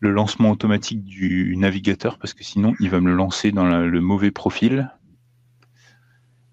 le 0.00 0.10
lancement 0.10 0.50
automatique 0.50 1.04
du 1.04 1.56
navigateur 1.56 2.18
parce 2.18 2.34
que 2.34 2.44
sinon 2.44 2.74
il 2.80 2.90
va 2.90 3.00
me 3.00 3.08
le 3.08 3.16
lancer 3.16 3.52
dans 3.52 3.64
le 3.64 4.00
mauvais 4.00 4.30
profil 4.30 4.90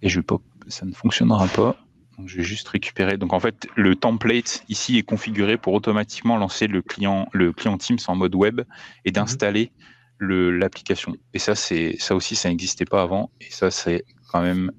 et 0.01 0.09
je 0.09 0.19
vais 0.19 0.23
pas, 0.23 0.37
ça 0.67 0.85
ne 0.85 0.93
fonctionnera 0.93 1.47
pas 1.47 1.77
je 2.25 2.37
vais 2.37 2.43
juste 2.43 2.67
récupérer. 2.67 3.17
Donc 3.17 3.33
en 3.33 3.39
fait, 3.39 3.67
le 3.75 3.95
template 3.95 4.63
ici 4.69 4.97
est 4.97 5.03
configuré 5.03 5.57
pour 5.57 5.73
automatiquement 5.73 6.37
lancer 6.37 6.67
le 6.67 6.81
client, 6.81 7.27
le 7.33 7.53
client 7.53 7.77
Teams 7.77 7.99
en 8.07 8.15
mode 8.15 8.35
web 8.35 8.61
et 9.05 9.11
d'installer 9.11 9.71
l'application. 10.19 11.15
Et 11.33 11.39
ça, 11.39 11.55
c'est 11.55 11.95
ça 11.99 12.15
aussi, 12.15 12.35
ça 12.35 12.49
n'existait 12.49 12.85
pas 12.85 13.01
avant. 13.01 13.31
Et 13.41 13.49
ça, 13.49 13.71
c'est 13.71 14.05
quand 14.31 14.41
même 14.41 14.71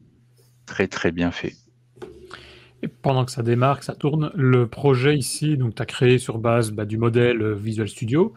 très 0.67 0.87
très 0.87 1.11
bien 1.11 1.31
fait. 1.33 1.55
Et 2.83 2.89
pendant 2.89 3.25
que 3.25 3.31
ça 3.31 3.43
démarre, 3.43 3.79
que 3.79 3.85
ça 3.85 3.95
tourne, 3.95 4.33
le 4.35 4.67
projet 4.67 5.17
ici, 5.17 5.57
donc 5.57 5.75
tu 5.75 5.83
as 5.83 5.87
créé 5.87 6.19
sur 6.19 6.39
base 6.39 6.73
bah, 6.73 6.85
du 6.85 6.99
modèle 6.99 7.55
Visual 7.55 7.89
Studio. 7.89 8.35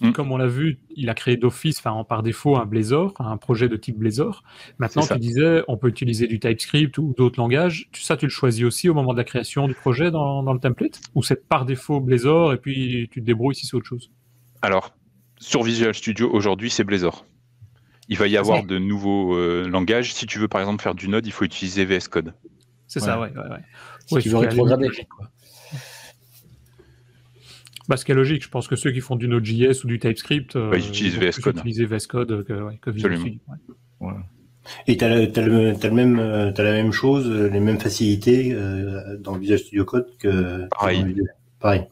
Mm. 0.00 0.12
Comme 0.12 0.30
on 0.32 0.36
l'a 0.36 0.46
vu, 0.46 0.78
il 0.94 1.08
a 1.10 1.14
créé 1.14 1.36
d'office, 1.36 1.78
enfin 1.78 2.04
par 2.04 2.22
défaut, 2.22 2.56
un 2.56 2.66
Blazor, 2.66 3.14
un 3.18 3.36
projet 3.36 3.68
de 3.68 3.76
type 3.76 3.98
Blazor. 3.98 4.44
Maintenant, 4.78 5.02
tu 5.06 5.18
disais, 5.18 5.62
on 5.66 5.76
peut 5.76 5.88
utiliser 5.88 6.26
du 6.26 6.38
TypeScript 6.38 6.96
ou 6.98 7.14
d'autres 7.16 7.40
langages. 7.40 7.88
Ça, 7.92 8.16
tu 8.16 8.26
le 8.26 8.30
choisis 8.30 8.64
aussi 8.64 8.88
au 8.88 8.94
moment 8.94 9.12
de 9.12 9.18
la 9.18 9.24
création 9.24 9.66
du 9.66 9.74
projet 9.74 10.10
dans, 10.10 10.52
le 10.52 10.60
template? 10.60 11.00
Ou 11.14 11.22
c'est 11.22 11.48
par 11.48 11.64
défaut 11.64 12.00
Blazor 12.00 12.52
et 12.52 12.58
puis 12.58 13.08
tu 13.10 13.20
te 13.20 13.26
débrouilles 13.26 13.54
si 13.54 13.66
c'est 13.66 13.76
autre 13.76 13.86
chose? 13.86 14.10
Alors, 14.62 14.94
sur 15.38 15.62
Visual 15.62 15.94
Studio, 15.94 16.30
aujourd'hui, 16.32 16.70
c'est 16.70 16.84
Blazor. 16.84 17.26
Il 18.08 18.18
va 18.18 18.26
y 18.26 18.36
avoir 18.36 18.64
de 18.64 18.78
nouveaux 18.78 19.36
euh, 19.36 19.68
langages. 19.68 20.12
Si 20.12 20.26
tu 20.26 20.38
veux, 20.38 20.48
par 20.48 20.60
exemple, 20.60 20.82
faire 20.82 20.96
du 20.96 21.08
Node, 21.08 21.26
il 21.26 21.32
faut 21.32 21.44
utiliser 21.44 21.84
VS 21.84 22.08
Code. 22.10 22.34
C'est 22.90 22.98
ça, 22.98 23.20
ouais. 23.20 23.28
ouais, 23.28 23.50
ouais. 23.50 23.62
Si 24.06 24.18
tu 24.18 24.28
veux 24.30 24.38
rétrograder. 24.38 24.88
Bah, 27.88 27.96
ce 27.96 28.04
qui 28.04 28.10
est 28.10 28.16
logique, 28.16 28.42
je 28.42 28.48
pense 28.48 28.66
que 28.66 28.74
ceux 28.74 28.90
qui 28.90 29.00
font 29.00 29.14
du 29.14 29.28
Node.js 29.28 29.84
ou 29.84 29.86
du 29.86 29.98
TypeScript, 29.98 30.56
euh, 30.56 30.72
ils 30.74 30.88
utilisent 30.88 31.18
VS 31.18 31.40
Code. 31.40 31.56
Utiliser 31.58 31.86
VS 31.86 32.06
Code 32.08 32.44
que, 32.44 32.52
ouais, 32.52 32.78
que 32.80 32.90
Visual 32.90 33.16
Studio. 33.16 33.40
Ouais. 34.00 34.12
Et 34.88 34.96
tu 34.96 35.04
as, 35.04 35.08
as, 35.08 35.90
même, 35.90 36.18
as 36.18 36.62
la 36.62 36.72
même 36.72 36.92
chose, 36.92 37.28
les 37.28 37.60
mêmes 37.60 37.78
facilités 37.78 38.52
euh, 38.52 39.16
dans 39.18 39.36
Visual 39.36 39.58
Studio 39.58 39.84
Code 39.84 40.08
que 40.18 40.68
Pareil. 40.68 41.02
Dans 41.02 41.24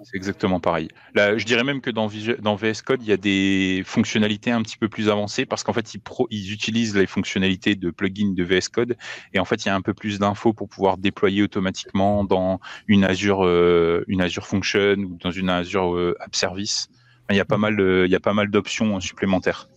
C'est 0.03 0.17
exactement 0.17 0.61
pareil. 0.61 0.89
Là, 1.15 1.37
je 1.37 1.45
dirais 1.45 1.65
même 1.65 1.81
que 1.81 1.91
dans, 1.91 2.07
VS 2.07 2.83
Code, 2.85 3.03
il 3.03 3.09
y 3.09 3.13
a 3.13 3.17
des 3.17 3.83
fonctionnalités 3.85 4.51
un 4.51 4.63
petit 4.63 4.79
peu 4.79 4.89
plus 4.89 5.11
avancées 5.11 5.45
parce 5.45 5.63
qu'en 5.63 5.73
fait, 5.73 5.95
ils, 6.31 6.53
utilisent 6.53 6.97
les 6.97 7.07
fonctionnalités 7.07 7.75
de 7.75 7.91
plugin 7.91 8.33
de 8.33 8.45
VS 8.45 8.69
Code 8.73 8.97
et 9.35 9.39
en 9.39 9.45
fait, 9.45 9.65
il 9.65 9.69
y 9.69 9.71
a 9.71 9.75
un 9.75 9.83
peu 9.83 9.95
plus 9.95 10.19
d'infos 10.19 10.55
pour 10.55 10.69
pouvoir 10.69 10.97
déployer 10.97 11.43
automatiquement 11.43 12.25
dans 12.25 12.61
une 12.87 13.05
Azure, 13.05 13.45
euh, 13.45 14.05
une 14.09 14.23
Azure 14.23 14.47
Function 14.47 14.97
ou 14.99 15.19
dans 15.21 15.31
une 15.31 15.51
Azure 15.51 15.95
euh, 15.95 16.17
App 16.21 16.35
Service. 16.35 16.89
il 17.31 17.37
y 17.37 17.41
a 17.41 17.45
pas 17.45 17.59
mal, 17.59 17.77
il 17.79 18.11
y 18.11 18.17
a 18.17 18.21
pas 18.21 18.35
mal 18.35 18.51
d'options 18.51 18.99
supplémentaires. 19.01 19.69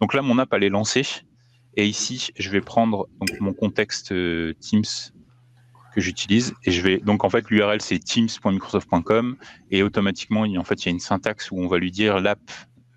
Donc 0.00 0.12
là, 0.12 0.22
mon 0.22 0.38
app, 0.38 0.52
elle 0.52 0.64
est 0.64 0.68
lancée. 0.68 1.06
Et 1.76 1.86
ici, 1.86 2.30
je 2.38 2.50
vais 2.50 2.62
prendre 2.62 3.08
mon 3.40 3.52
contexte 3.52 4.12
euh, 4.12 4.54
Teams 4.60 5.12
que 5.96 6.02
j'utilise 6.02 6.54
et 6.62 6.72
je 6.72 6.82
vais 6.82 6.98
donc 6.98 7.24
en 7.24 7.30
fait 7.30 7.48
l'URL 7.50 7.80
c'est 7.80 7.98
teams.microsoft.com 7.98 9.36
et 9.70 9.82
automatiquement 9.82 10.44
il, 10.44 10.58
en 10.58 10.64
fait 10.64 10.84
il 10.84 10.86
y 10.86 10.88
a 10.90 10.92
une 10.92 11.00
syntaxe 11.00 11.50
où 11.50 11.58
on 11.58 11.68
va 11.68 11.78
lui 11.78 11.90
dire 11.90 12.20
l'app 12.20 12.38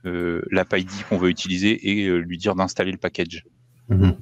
euh, 0.06 0.42
l'app 0.52 0.74
ID 0.78 0.90
qu'on 1.08 1.18
veut 1.18 1.30
utiliser 1.30 1.90
et 1.90 2.08
euh, 2.08 2.18
lui 2.18 2.38
dire 2.38 2.56
d'installer 2.56 2.92
le 2.92 2.98
package. 2.98 3.46
Mhm. 3.88 4.18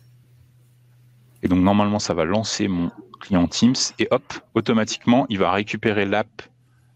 Et 1.41 1.47
donc 1.47 1.59
normalement 1.59 1.97
ça 1.97 2.13
va 2.13 2.23
lancer 2.23 2.67
mon 2.67 2.91
client 3.19 3.47
Teams 3.47 3.75
et 3.97 4.07
hop 4.11 4.31
automatiquement 4.53 5.25
il 5.29 5.39
va 5.39 5.51
récupérer 5.51 6.05
l'app 6.05 6.43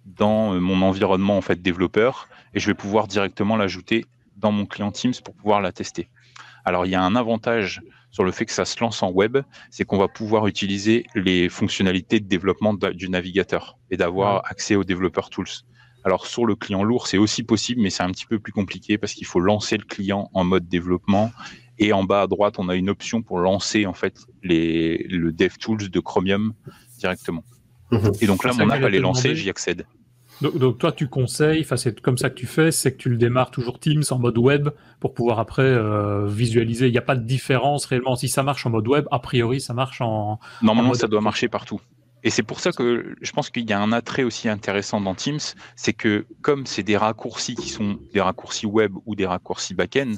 dans 0.06 0.54
euh, 0.54 0.60
mon 0.60 0.84
environnement 0.84 1.36
en 1.36 1.42
fait 1.42 1.64
développeur 1.64 2.30
et 2.54 2.60
je 2.60 2.68
vais 2.68 2.76
pouvoir 2.76 3.08
directement 3.08 3.58
l'ajouter 3.58 4.06
dans 4.38 4.52
mon 4.52 4.68
client 4.68 4.92
Teams 4.92 5.16
pour 5.26 5.34
pouvoir 5.34 5.62
la 5.62 5.72
tester. 5.72 6.10
Alors 6.64 6.86
il 6.86 6.92
y 6.92 6.96
a 6.96 7.02
un 7.02 7.16
avantage 7.16 7.82
sur 8.12 8.24
le 8.24 8.32
fait 8.32 8.46
que 8.46 8.52
ça 8.52 8.66
se 8.66 8.80
lance 8.80 9.02
en 9.02 9.10
web, 9.10 9.38
c'est 9.70 9.86
qu'on 9.86 9.98
va 9.98 10.08
pouvoir 10.08 10.48
utiliser 10.48 11.06
les 11.16 11.50
fonctionnalités 11.50 12.20
de 12.20 12.28
développement 12.28 12.74
du 12.74 13.10
navigateur 13.10 13.78
et 13.90 13.98
d'avoir 13.98 14.44
accès 14.46 14.76
aux 14.76 14.84
développeurs 14.84 15.30
tools. 15.30 15.48
Alors 16.04 16.26
sur 16.26 16.46
le 16.46 16.56
client 16.56 16.84
lourd, 16.84 17.08
c'est 17.08 17.18
aussi 17.18 17.44
possible, 17.44 17.82
mais 17.82 17.90
c'est 17.90 18.04
un 18.04 18.12
petit 18.12 18.26
peu 18.26 18.40
plus 18.40 18.52
compliqué 18.52 18.98
parce 18.98 19.14
qu'il 19.14 19.28
faut 19.28 19.40
lancer 19.40 19.78
le 19.78 19.86
client 19.86 20.30
en 20.34 20.44
mode 20.44 20.68
développement. 20.68 21.32
Et 21.80 21.94
en 21.94 22.04
bas 22.04 22.24
à 22.24 22.28
droite, 22.28 22.56
on 22.60 22.70
a 22.70 22.76
une 22.76 22.90
option 22.90 23.22
pour 23.22 23.40
lancer 23.40 23.86
en 23.86 23.94
fait 23.94 24.20
les, 24.44 25.06
le 25.10 25.32
DevTools 25.32 25.90
de 25.90 26.00
Chromium 26.00 26.54
directement. 26.98 27.44
Mhm. 27.92 28.12
Et 28.22 28.28
donc 28.28 28.44
là, 28.44 28.54
mon 28.54 28.70
app 28.70 28.84
elle 28.84 28.96
est 28.96 29.00
lancée, 29.00 29.36
j'y 29.36 29.50
accède. 29.50 29.86
Donc, 30.42 30.78
toi, 30.78 30.92
tu 30.92 31.08
conseilles, 31.08 31.66
c'est 31.76 32.02
comme 32.02 32.18
ça 32.18 32.30
que 32.30 32.36
tu 32.36 32.48
fais, 32.48 32.72
c'est 32.72 32.94
que 32.94 32.98
tu 32.98 33.10
le 33.10 33.18
démarres 33.18 33.52
toujours 33.52 33.80
Teams 33.80 34.04
en 34.10 34.20
mode 34.20 34.38
web 34.38 34.70
pour 35.00 35.14
pouvoir 35.14 35.40
après 35.40 35.62
euh, 35.62 36.26
visualiser. 36.28 36.88
Il 36.88 36.92
n'y 36.92 36.98
a 36.98 37.04
pas 37.04 37.16
de 37.16 37.24
différence 37.24 37.86
réellement. 37.86 38.16
Si 38.16 38.28
ça 38.28 38.44
marche 38.44 38.66
en 38.66 38.72
mode 38.72 38.88
web, 38.88 39.06
a 39.12 39.20
priori, 39.20 39.62
ça 39.62 39.74
marche 39.74 40.02
en. 40.02 40.40
Normalement, 40.62 40.94
ça 40.94 41.08
doit 41.08 41.22
marcher 41.22 41.48
partout. 41.48 41.80
Et 42.24 42.30
c'est 42.30 42.44
pour 42.44 42.60
ça 42.60 42.72
que 42.72 43.16
je 43.20 43.32
pense 43.32 43.50
qu'il 43.50 43.68
y 43.68 43.74
a 43.74 43.82
un 43.82 43.92
attrait 43.92 44.24
aussi 44.24 44.48
intéressant 44.48 45.02
dans 45.02 45.16
Teams, 45.16 45.40
c'est 45.76 45.94
que 45.94 46.26
comme 46.42 46.66
c'est 46.66 46.84
des 46.84 46.98
raccourcis 46.98 47.56
qui 47.56 47.70
sont 47.70 47.98
des 48.14 48.22
raccourcis 48.22 48.68
web 48.68 48.94
ou 49.06 49.16
des 49.16 49.26
raccourcis 49.26 49.74
back-end, 49.74 50.14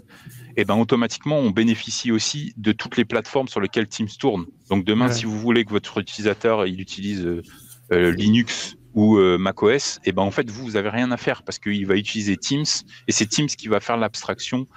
et 0.56 0.62
eh 0.62 0.66
ben 0.66 0.76
automatiquement 0.76 1.40
on 1.40 1.50
bénéficie 1.50 2.12
aussi 2.12 2.54
de 2.58 2.74
toutes 2.74 2.98
les 2.98 3.06
plateformes 3.06 3.48
sur 3.48 3.62
lesquelles 3.62 3.88
Teams 3.88 4.10
tourne. 4.20 4.46
Donc 4.70 4.84
demain, 4.84 5.10
si 5.10 5.26
vous 5.26 5.40
voulez 5.40 5.64
que 5.64 5.72
votre 5.72 5.98
utilisateur 5.98 6.66
il 6.68 6.82
utilise 6.82 7.26
euh, 7.26 7.42
euh, 7.94 8.12
Linux 8.12 8.76
ou 8.94 9.18
euh, 9.18 9.38
macOS, 9.38 9.98
et 9.98 10.10
eh 10.10 10.12
ben 10.12 10.22
en 10.22 10.32
fait 10.32 10.50
vous 10.50 10.64
vous 10.64 10.76
avez 10.76 10.90
rien 10.90 11.12
à 11.12 11.18
faire 11.18 11.44
parce 11.44 11.58
qu'il 11.58 11.86
va 11.88 11.96
utiliser 11.96 12.38
Teams 12.38 12.66
et 13.08 13.12
c'est 13.12 13.26
Teams 13.26 13.48
qui 13.48 13.68
va 13.68 13.80
faire 13.80 13.98
l'abstraction 13.98 14.68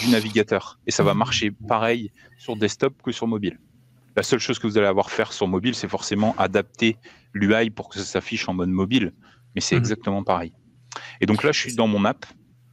du 0.00 0.08
navigateur 0.08 0.78
et 0.86 0.90
ça 0.90 1.02
va 1.02 1.14
marcher 1.14 1.50
pareil 1.50 2.12
sur 2.38 2.56
desktop 2.56 2.94
que 3.02 3.10
sur 3.10 3.26
mobile. 3.26 3.58
La 4.16 4.22
seule 4.22 4.38
chose 4.38 4.58
que 4.58 4.66
vous 4.66 4.78
allez 4.78 4.86
avoir 4.86 5.06
à 5.06 5.10
faire 5.10 5.32
sur 5.32 5.48
mobile, 5.48 5.74
c'est 5.74 5.88
forcément 5.88 6.34
adapter 6.38 6.96
l'UI 7.32 7.70
pour 7.70 7.88
que 7.88 7.98
ça 7.98 8.04
s'affiche 8.04 8.48
en 8.48 8.54
mode 8.54 8.68
mobile. 8.68 9.12
Mais 9.54 9.60
c'est 9.60 9.74
mhm. 9.74 9.80
exactement 9.80 10.22
pareil. 10.22 10.52
Et 11.20 11.26
donc 11.26 11.42
là, 11.42 11.52
je 11.52 11.58
suis 11.58 11.74
dans 11.74 11.88
mon 11.88 12.04
app. 12.04 12.24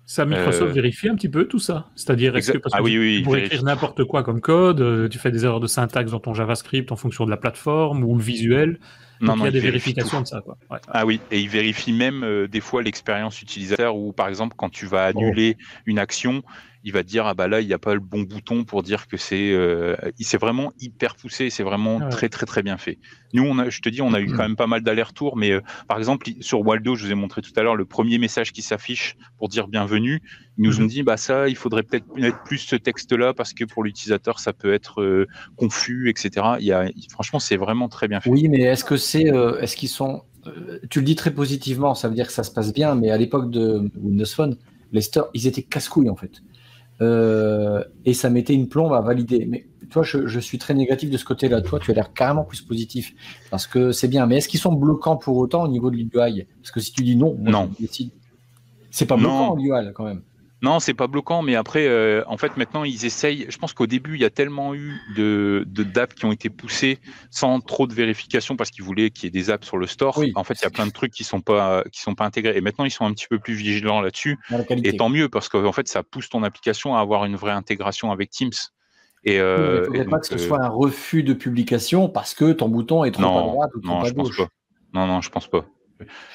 Ça, 0.05 0.25
Microsoft 0.25 0.71
euh, 0.71 0.73
vérifie 0.73 1.07
un 1.09 1.15
petit 1.15 1.29
peu 1.29 1.45
tout 1.45 1.59
ça. 1.59 1.89
C'est-à-dire, 1.95 2.35
est-ce 2.35 2.51
que 2.51 2.57
parce 2.57 2.75
ah 2.75 2.79
que 2.79 3.23
pour 3.23 3.37
écrire 3.37 3.63
n'importe 3.63 4.03
quoi 4.03 4.23
comme 4.23 4.41
code, 4.41 4.81
euh, 4.81 5.07
tu 5.07 5.17
fais 5.17 5.31
des 5.31 5.45
erreurs 5.45 5.61
de 5.61 5.67
syntaxe 5.67 6.11
dans 6.11 6.19
ton 6.19 6.33
JavaScript 6.33 6.91
en 6.91 6.95
fonction 6.95 7.25
de 7.25 7.29
la 7.29 7.37
plateforme 7.37 8.03
ou 8.03 8.17
le 8.17 8.21
visuel. 8.21 8.79
Non, 9.21 9.35
il 9.37 9.43
y 9.43 9.47
a 9.47 9.51
des 9.51 9.59
vérifications 9.59 10.21
de 10.21 10.27
ça. 10.27 10.41
Quoi. 10.41 10.57
Ah 10.87 11.05
oui, 11.05 11.21
et 11.29 11.39
il 11.39 11.49
vérifie 11.49 11.93
même 11.93 12.23
euh, 12.23 12.47
des 12.47 12.61
fois 12.61 12.81
l'expérience 12.81 13.41
utilisateur 13.41 13.95
ou 13.95 14.11
par 14.11 14.27
exemple 14.27 14.55
quand 14.57 14.69
tu 14.69 14.87
vas 14.87 15.05
annuler 15.05 15.57
une 15.85 15.99
action, 15.99 16.43
il 16.83 16.93
va 16.93 17.03
dire 17.03 17.27
ah 17.27 17.33
bah 17.33 17.47
là 17.47 17.61
il 17.61 17.67
n'y 17.67 17.73
a 17.73 17.79
pas 17.79 17.93
le 17.93 17.99
bon 17.99 18.21
bouton 18.21 18.63
pour 18.63 18.83
dire 18.83 19.07
que 19.07 19.17
c'est 19.17 19.51
euh, 19.51 19.95
c'est 20.19 20.39
vraiment 20.39 20.71
hyper 20.79 21.15
poussé 21.15 21.49
c'est 21.49 21.63
vraiment 21.63 22.09
très 22.09 22.29
très 22.29 22.45
très 22.45 22.63
bien 22.63 22.77
fait. 22.77 22.97
Nous 23.33 23.43
on 23.43 23.59
a 23.59 23.69
je 23.69 23.81
te 23.81 23.89
dis 23.89 24.01
on 24.01 24.13
a 24.13 24.19
eu 24.19 24.27
quand 24.27 24.43
même 24.43 24.55
pas 24.55 24.67
mal 24.67 24.81
d'allers-retours 24.81 25.37
mais 25.37 25.51
euh, 25.51 25.61
par 25.87 25.97
exemple 25.97 26.29
sur 26.39 26.61
Waldo 26.65 26.95
je 26.95 27.05
vous 27.05 27.11
ai 27.11 27.15
montré 27.15 27.41
tout 27.41 27.51
à 27.55 27.61
l'heure 27.61 27.75
le 27.75 27.85
premier 27.85 28.17
message 28.17 28.51
qui 28.51 28.61
s'affiche 28.61 29.15
pour 29.37 29.49
dire 29.49 29.67
bienvenue 29.67 30.21
ils 30.57 30.63
nous 30.63 30.79
ont 30.79 30.83
mhm. 30.83 30.89
dit 30.89 31.03
bah 31.03 31.17
ça 31.17 31.47
il 31.47 31.55
faudrait 31.55 31.83
peut-être 31.83 32.05
mettre 32.15 32.41
plus 32.43 32.57
ce 32.57 32.75
texte 32.75 33.11
là 33.13 33.33
parce 33.33 33.53
que 33.53 33.63
pour 33.63 33.83
l'utilisateur 33.83 34.39
ça 34.39 34.53
peut 34.53 34.73
être 34.73 35.01
euh, 35.01 35.27
confus 35.55 36.09
etc 36.09 36.55
il 36.59 36.65
y 36.65 36.71
a 36.71 36.89
franchement 37.09 37.39
c'est 37.39 37.57
vraiment 37.57 37.89
très 37.89 38.07
bien 38.07 38.19
fait. 38.19 38.29
Oui 38.29 38.49
mais 38.49 38.61
est-ce 38.61 38.83
que 38.83 38.97
c'est 38.97 39.31
est-ce 39.61 39.75
qu'ils 39.75 39.89
sont 39.89 40.23
tu 40.89 40.99
le 40.99 41.05
dis 41.05 41.15
très 41.15 41.31
positivement 41.31 41.93
ça 41.93 42.09
veut 42.09 42.15
dire 42.15 42.25
que 42.25 42.33
ça 42.33 42.43
se 42.43 42.51
passe 42.51 42.73
bien 42.73 42.95
mais 42.95 43.11
à 43.11 43.17
l'époque 43.17 43.51
de 43.51 43.91
Windows 44.01 44.25
Phone 44.25 44.57
les 44.91 45.01
stores 45.01 45.29
ils 45.35 45.45
étaient 45.45 45.61
casse-couilles 45.61 46.09
en 46.09 46.15
fait 46.15 46.41
euh, 47.01 47.83
et 48.05 48.13
ça 48.13 48.29
mettait 48.29 48.53
une 48.53 48.67
plombe 48.67 48.93
à 48.93 49.01
valider. 49.01 49.45
Mais 49.45 49.65
toi, 49.89 50.03
je, 50.03 50.39
suis 50.39 50.57
très 50.57 50.73
négatif 50.73 51.09
de 51.09 51.17
ce 51.17 51.25
côté-là. 51.25 51.61
Toi, 51.61 51.79
tu 51.79 51.91
as 51.91 51.93
l'air 51.93 52.13
carrément 52.13 52.43
plus 52.43 52.61
positif 52.61 53.13
parce 53.49 53.67
que 53.67 53.91
c'est 53.91 54.07
bien. 54.07 54.25
Mais 54.27 54.37
est-ce 54.37 54.47
qu'ils 54.47 54.59
sont 54.59 54.73
bloquants 54.73 55.17
pour 55.17 55.37
autant 55.37 55.63
au 55.63 55.67
niveau 55.67 55.89
de 55.89 55.95
l'UI 55.95 56.09
Parce 56.09 56.71
que 56.71 56.79
si 56.79 56.93
tu 56.93 57.03
dis 57.03 57.15
non, 57.15 57.35
non, 57.39 57.69
c'est 58.91 59.05
pas 59.05 59.17
bloquant 59.17 59.55
l'UI 59.55 59.93
quand 59.93 60.05
même. 60.05 60.21
Non, 60.61 60.79
c'est 60.79 60.93
pas 60.93 61.07
bloquant, 61.07 61.41
mais 61.41 61.55
après, 61.55 61.87
euh, 61.87 62.23
en 62.27 62.37
fait, 62.37 62.55
maintenant, 62.55 62.83
ils 62.83 63.05
essayent. 63.05 63.47
Je 63.49 63.57
pense 63.57 63.73
qu'au 63.73 63.87
début, 63.87 64.15
il 64.15 64.21
y 64.21 64.25
a 64.25 64.29
tellement 64.29 64.75
eu 64.75 64.99
de, 65.15 65.63
de 65.65 65.83
d'apps 65.83 66.13
qui 66.13 66.25
ont 66.25 66.31
été 66.31 66.49
poussées 66.49 66.99
sans 67.31 67.61
trop 67.61 67.87
de 67.87 67.93
vérification 67.93 68.55
parce 68.55 68.69
qu'ils 68.69 68.83
voulaient 68.83 69.09
qu'il 69.09 69.25
y 69.25 69.27
ait 69.27 69.31
des 69.31 69.49
apps 69.49 69.65
sur 69.65 69.77
le 69.77 69.87
store. 69.87 70.21
En 70.35 70.43
fait, 70.43 70.53
il 70.53 70.63
y 70.63 70.67
a 70.67 70.69
plein 70.69 70.85
de 70.85 70.91
trucs 70.91 71.13
qui 71.13 71.23
sont 71.23 71.41
pas 71.41 71.83
qui 71.91 72.01
sont 72.01 72.13
pas 72.13 72.25
intégrés. 72.25 72.55
Et 72.55 72.61
maintenant, 72.61 72.85
ils 72.85 72.91
sont 72.91 73.05
un 73.05 73.13
petit 73.13 73.27
peu 73.27 73.39
plus 73.39 73.55
vigilants 73.55 74.01
là-dessus. 74.01 74.37
Et 74.69 74.95
tant 74.95 75.09
mieux 75.09 75.29
parce 75.29 75.49
qu'en 75.49 75.71
fait, 75.71 75.87
ça 75.87 76.03
pousse 76.03 76.29
ton 76.29 76.43
application 76.43 76.95
à 76.95 76.99
avoir 76.99 77.25
une 77.25 77.35
vraie 77.35 77.53
intégration 77.53 78.11
avec 78.11 78.29
Teams. 78.29 78.51
Et, 79.23 79.39
euh, 79.39 79.75
il 79.75 79.79
ne 79.79 79.85
faudrait 79.85 80.05
pas 80.05 80.19
que 80.19 80.27
ce 80.27 80.37
soit 80.37 80.59
euh, 80.59 80.63
un 80.63 80.69
refus 80.69 81.23
de 81.23 81.33
publication 81.33 82.09
parce 82.09 82.33
que 82.33 82.53
ton 82.53 82.69
bouton 82.69 83.03
est 83.03 83.11
trop 83.11 83.23
à 83.23 83.41
droite 83.41 83.71
ou 83.75 83.81
trop 83.81 83.93
non, 83.93 84.01
à 84.01 84.11
gauche. 84.11 84.37
Pense 84.37 84.47
pas. 84.47 84.99
Non, 84.99 85.07
non, 85.07 85.21
je 85.21 85.29
pense 85.29 85.47
pas. 85.47 85.65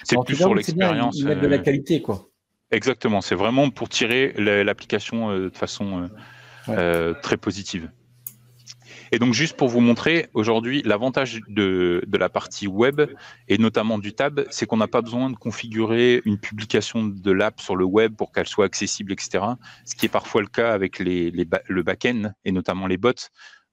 C'est 0.04 0.16
plus 0.24 0.36
sur 0.36 0.54
l'expérience. 0.54 1.16
Ils 1.18 1.26
mettent 1.26 1.40
de 1.40 1.48
la 1.48 1.58
qualité, 1.58 2.00
quoi. 2.00 2.28
Exactement, 2.72 3.20
c'est 3.20 3.36
vraiment 3.36 3.70
pour 3.70 3.88
tirer 3.88 4.32
l'application 4.36 5.30
euh, 5.30 5.50
de 5.50 5.56
façon 5.56 6.02
euh, 6.02 6.08
euh, 6.68 7.14
très 7.22 7.36
positive. 7.36 7.90
Et 9.12 9.20
donc 9.20 9.34
juste 9.34 9.56
pour 9.56 9.68
vous 9.68 9.80
montrer, 9.80 10.26
aujourd'hui, 10.34 10.82
l'avantage 10.84 11.40
de, 11.46 12.02
de, 12.04 12.18
la 12.18 12.28
partie 12.28 12.66
web 12.66 13.00
et 13.46 13.56
notamment 13.56 13.98
du 13.98 14.12
tab, 14.12 14.44
c'est 14.50 14.66
qu'on 14.66 14.78
n'a 14.78 14.88
pas 14.88 15.00
besoin 15.00 15.30
de 15.30 15.36
configurer 15.36 16.22
une 16.24 16.38
publication 16.38 17.04
de 17.04 17.30
l'app 17.30 17.60
sur 17.60 17.76
le 17.76 17.84
web 17.84 18.16
pour 18.16 18.32
qu'elle 18.32 18.48
soit 18.48 18.64
accessible, 18.64 19.12
etc. 19.12 19.44
Ce 19.84 19.94
qui 19.94 20.06
est 20.06 20.08
parfois 20.08 20.40
le 20.40 20.48
cas 20.48 20.72
avec 20.72 20.98
les, 20.98 21.30
les 21.30 21.46
le 21.68 21.82
back-end 21.84 22.32
et 22.44 22.50
notamment 22.50 22.88
les 22.88 22.96
bots. 22.96 23.12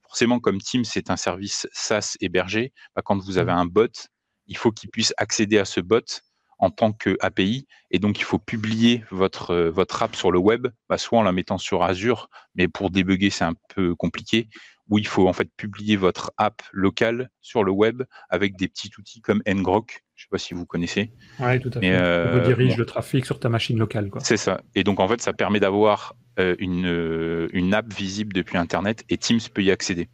Forcément, 0.02 0.38
comme 0.38 0.58
Teams, 0.58 0.84
c'est 0.84 1.10
un 1.10 1.16
service 1.16 1.66
SaaS 1.72 2.14
hébergé, 2.20 2.72
bah, 2.94 3.02
quand 3.04 3.18
vous 3.18 3.38
avez 3.38 3.52
mmh. 3.52 3.58
un 3.58 3.66
bot, 3.66 4.08
il 4.46 4.56
faut 4.56 4.70
qu'il 4.70 4.90
puisse 4.90 5.12
accéder 5.16 5.58
à 5.58 5.64
ce 5.64 5.80
bot 5.80 6.22
en 6.64 6.70
tant 6.70 6.92
qu'API. 6.92 7.66
Et 7.90 7.98
donc, 7.98 8.18
il 8.18 8.24
faut 8.24 8.38
publier 8.38 9.04
votre, 9.10 9.52
euh, 9.52 9.70
votre 9.70 10.02
app 10.02 10.16
sur 10.16 10.32
le 10.32 10.38
web, 10.38 10.68
bah, 10.88 10.98
soit 10.98 11.18
en 11.18 11.22
la 11.22 11.32
mettant 11.32 11.58
sur 11.58 11.82
Azure, 11.82 12.28
mais 12.54 12.68
pour 12.68 12.90
débugger, 12.90 13.30
c'est 13.30 13.44
un 13.44 13.54
peu 13.74 13.94
compliqué, 13.94 14.48
ou 14.88 14.98
il 14.98 15.06
faut 15.06 15.28
en 15.28 15.32
fait 15.32 15.48
publier 15.56 15.96
votre 15.96 16.32
app 16.36 16.62
locale 16.72 17.30
sur 17.40 17.64
le 17.64 17.72
web 17.72 18.02
avec 18.28 18.56
des 18.56 18.68
petits 18.68 18.90
outils 18.98 19.20
comme 19.20 19.42
ngrok. 19.46 20.04
Je 20.14 20.22
ne 20.22 20.24
sais 20.24 20.28
pas 20.30 20.38
si 20.38 20.54
vous 20.54 20.66
connaissez. 20.66 21.12
Oui, 21.40 21.60
tout 21.60 21.70
à 21.74 21.80
fait. 21.80 21.92
Euh, 21.92 22.40
redirige 22.40 22.76
le 22.76 22.86
trafic 22.86 23.26
sur 23.26 23.38
ta 23.38 23.48
machine 23.48 23.78
locale. 23.78 24.10
C'est 24.20 24.36
ça. 24.36 24.60
Et 24.74 24.84
donc, 24.84 25.00
en 25.00 25.08
fait, 25.08 25.20
ça 25.20 25.32
permet 25.32 25.60
d'avoir 25.60 26.14
euh, 26.38 26.54
une, 26.58 27.48
une 27.52 27.74
app 27.74 27.92
visible 27.92 28.32
depuis 28.32 28.56
Internet 28.56 29.04
et 29.08 29.18
Teams 29.18 29.40
peut 29.52 29.62
y 29.62 29.70
accéder. 29.70 30.08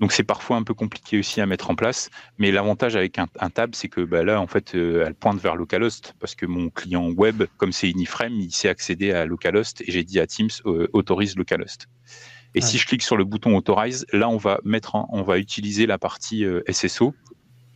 Donc 0.00 0.12
c'est 0.12 0.24
parfois 0.24 0.56
un 0.56 0.62
peu 0.62 0.74
compliqué 0.74 1.18
aussi 1.18 1.40
à 1.40 1.46
mettre 1.46 1.70
en 1.70 1.74
place. 1.74 2.10
Mais 2.38 2.50
l'avantage 2.50 2.96
avec 2.96 3.18
un, 3.18 3.50
tab, 3.50 3.74
c'est 3.74 3.88
que 3.88 4.02
bah, 4.02 4.24
là, 4.24 4.40
en 4.40 4.46
fait, 4.46 4.74
euh, 4.74 5.04
elle 5.06 5.14
pointe 5.14 5.40
vers 5.40 5.56
localhost 5.56 6.14
parce 6.20 6.34
que 6.34 6.46
mon 6.46 6.68
client 6.68 7.08
web, 7.10 7.44
comme 7.56 7.72
c'est 7.72 7.88
Iniframe, 7.88 8.34
il 8.34 8.52
sait 8.52 8.68
accéder 8.68 9.12
à 9.12 9.24
localhost 9.24 9.80
et 9.82 9.90
j'ai 9.90 10.04
dit 10.04 10.20
à 10.20 10.26
Teams 10.26 10.50
euh, 10.66 10.88
autorise 10.92 11.36
localhost. 11.36 11.88
Et 12.54 12.62
si 12.62 12.78
je 12.78 12.86
clique 12.86 13.02
sur 13.02 13.18
le 13.18 13.24
bouton 13.24 13.54
authorize, 13.54 14.06
là, 14.14 14.30
on 14.30 14.38
va 14.38 14.60
mettre, 14.64 14.96
on 15.10 15.22
va 15.22 15.36
utiliser 15.36 15.84
la 15.84 15.98
partie 15.98 16.44
euh, 16.44 16.62
SSO. 16.70 17.14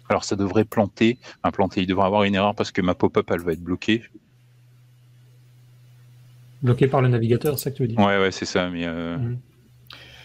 Alors 0.09 0.25
ça 0.25 0.37
devrait 0.37 0.65
planter, 0.65 1.19
enfin, 1.43 1.53
planter, 1.53 1.83
il 1.83 1.87
devrait 1.87 2.07
avoir 2.07 2.25
une 2.25 2.35
erreur 2.35 2.55
parce 2.55 2.73
que 2.73 2.81
ma 2.81 2.95
pop-up, 2.95 3.31
elle 3.31 3.43
va 3.43 3.53
être 3.53 3.63
bloquée. 3.63 4.03
Bloquée 6.63 6.89
par 6.89 7.03
le 7.03 7.09
navigateur, 7.09 7.59
c'est 7.59 7.65
ça 7.65 7.71
que 7.71 7.77
tu 7.77 7.83
veux 7.83 7.89
dire? 7.89 7.99
Ouais, 7.99 8.19
ouais, 8.19 8.31
c'est 8.31 8.47
ça. 8.47 8.71
Mais 8.71 8.87
mhm. 8.87 9.39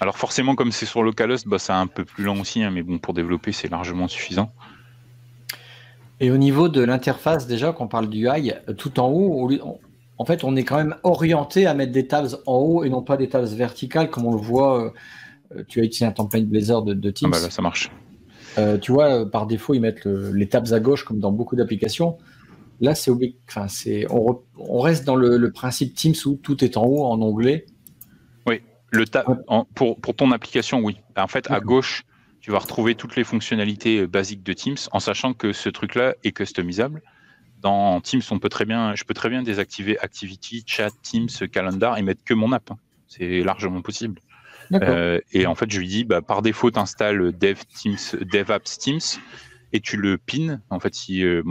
Alors 0.06 0.18
forcément, 0.18 0.54
comme 0.54 0.72
c'est 0.72 0.86
sur 0.86 1.02
localhost, 1.02 1.48
bah, 1.48 1.58
c'est 1.58 1.74
un 1.74 1.88
peu 1.88 2.06
plus 2.06 2.26
lent 2.26 2.40
aussi, 2.40 2.62
hein, 2.62 2.70
mais 2.70 2.84
bon, 2.84 3.00
pour 3.00 3.16
développer, 3.16 3.52
c'est 3.52 3.72
largement 3.72 4.08
suffisant. 4.08 4.54
Et 6.20 6.30
au 6.30 6.38
niveau 6.38 6.70
de 6.70 6.84
l'interface, 6.84 7.48
déjà, 7.48 7.72
qu'on 7.72 7.88
parle 7.88 8.08
du 8.08 8.28
UI, 8.28 8.54
tout 8.78 9.00
en 9.00 9.10
haut, 9.10 9.50
en 10.20 10.26
fait, 10.26 10.44
on 10.44 10.56
est 10.56 10.64
quand 10.64 10.78
même 10.78 10.96
orienté 11.02 11.66
à 11.66 11.74
mettre 11.74 11.92
des 11.92 12.06
tabs 12.06 12.38
en 12.46 12.58
haut 12.58 12.84
et 12.84 12.90
non 12.92 13.02
pas 13.02 13.18
des 13.18 13.30
tabs 13.30 13.48
verticales, 13.48 14.12
comme 14.12 14.28
on 14.28 14.34
le 14.34 14.40
voit. 14.40 14.94
Euh, 15.56 15.64
tu 15.68 15.80
as 15.80 15.84
utilisé 15.86 16.06
un 16.06 16.12
template 16.12 16.46
Blazor 16.46 16.84
de, 16.84 16.94
de 16.94 17.10
Teams. 17.10 17.32
Ah 17.34 17.38
bah 17.38 17.42
là, 17.44 17.50
ça 17.50 17.64
marche. 17.64 17.90
Euh, 18.60 18.78
tu 18.78 18.92
vois, 18.92 19.28
par 19.28 19.48
défaut, 19.48 19.74
ils 19.74 19.82
mettent 19.82 20.06
les 20.06 20.48
tabs 20.48 20.72
à 20.72 20.80
gauche, 20.80 21.04
comme 21.04 21.18
dans 21.18 21.32
beaucoup 21.32 21.56
d'applications. 21.56 22.20
Là, 22.80 22.94
c'est 22.94 23.10
enfin, 23.50 23.66
on, 24.12 24.40
on, 24.60 24.82
reste 24.82 25.04
dans 25.04 25.16
le, 25.16 25.38
le, 25.38 25.52
principe 25.52 25.96
Teams 25.96 26.14
où 26.28 26.36
tout 26.36 26.64
est 26.64 26.78
en 26.78 26.86
haut 26.86 27.06
en 27.06 27.20
onglet 27.24 27.66
le 28.92 29.06
pour, 29.74 30.00
pour, 30.00 30.16
ton 30.16 30.32
application, 30.32 30.80
oui. 30.80 30.98
En 31.18 31.28
fait, 31.28 31.50
à 31.52 31.60
gauche, 31.60 32.04
tu 32.40 32.52
vas 32.52 32.60
retrouver 32.60 32.96
toutes 32.96 33.16
les 33.16 33.24
fonctionnalités 33.24 34.00
euh, 34.00 34.08
basiques 34.08 34.44
de 34.44 34.54
Teams, 34.54 34.78
en 34.92 35.00
sachant 35.00 35.34
que 35.34 35.54
ce 35.54 35.70
truc-là 35.70 36.16
est 36.24 36.32
customisable. 36.32 37.02
Dans 37.62 38.00
Teams, 38.02 38.22
on 38.32 38.40
peut 38.40 38.50
très 38.50 38.66
bien, 38.66 38.96
je 38.96 39.04
peux 39.04 39.14
très 39.14 39.30
bien 39.30 39.42
désactiver 39.42 40.00
Activity, 40.00 40.64
Chat, 40.66 40.92
Teams, 41.02 41.30
Calendar 41.52 41.98
et 41.98 42.04
mettre 42.04 42.24
que 42.24 42.34
mon 42.34 42.52
app. 42.52 42.72
Hein. 42.72 42.78
C'est 43.08 43.42
largement 43.42 43.82
possible. 43.82 44.20
Euh, 44.74 45.20
et 45.32 45.46
en 45.46 45.56
fait, 45.56 45.72
je 45.72 45.80
lui 45.80 45.88
dis, 45.88 46.04
bah, 46.04 46.22
par 46.22 46.42
défaut, 46.42 46.72
tu 46.72 46.80
installes 46.80 47.32
Dev 47.38 47.60
Teams, 47.76 47.98
DevApps 48.22 48.78
Teams 48.78 49.00
et 49.74 49.82
tu 49.82 49.98
le 49.98 50.18
pins. 50.18 50.62
En 50.70 50.80
fait, 50.80 50.94
si 50.94 51.24
euh, 51.24 51.44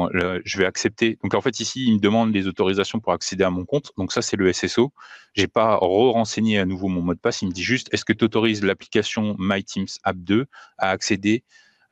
je 0.45 0.59
vais 0.59 0.67
accepter. 0.67 1.19
Donc 1.23 1.35
en 1.35 1.41
fait 1.41 1.61
ici, 1.61 1.85
il 1.87 1.95
me 1.95 1.99
demande 1.99 2.33
les 2.33 2.47
autorisations 2.47 3.01
pour 3.01 3.13
accéder 3.13 3.45
à 3.45 3.51
mon 3.51 3.65
compte. 3.65 3.93
Donc 3.97 4.13
ça, 4.13 4.23
c'est 4.23 4.37
le 4.37 4.53
SSO. 4.53 4.93
J'ai 5.35 5.47
pas 5.47 5.77
re-renseigné 5.77 6.59
à 6.59 6.65
nouveau 6.65 6.89
mon 6.89 7.03
mot 7.03 7.15
de 7.15 7.19
passe. 7.19 7.43
Il 7.43 7.49
me 7.49 7.53
dit 7.53 7.63
juste, 7.63 7.93
est-ce 7.93 8.05
que 8.05 8.13
tu 8.13 8.25
autorises 8.25 8.63
l'application 8.65 9.37
MyTeams 9.39 9.87
App 10.05 10.17
2 10.17 10.47
à 10.79 10.91
accéder 10.91 11.45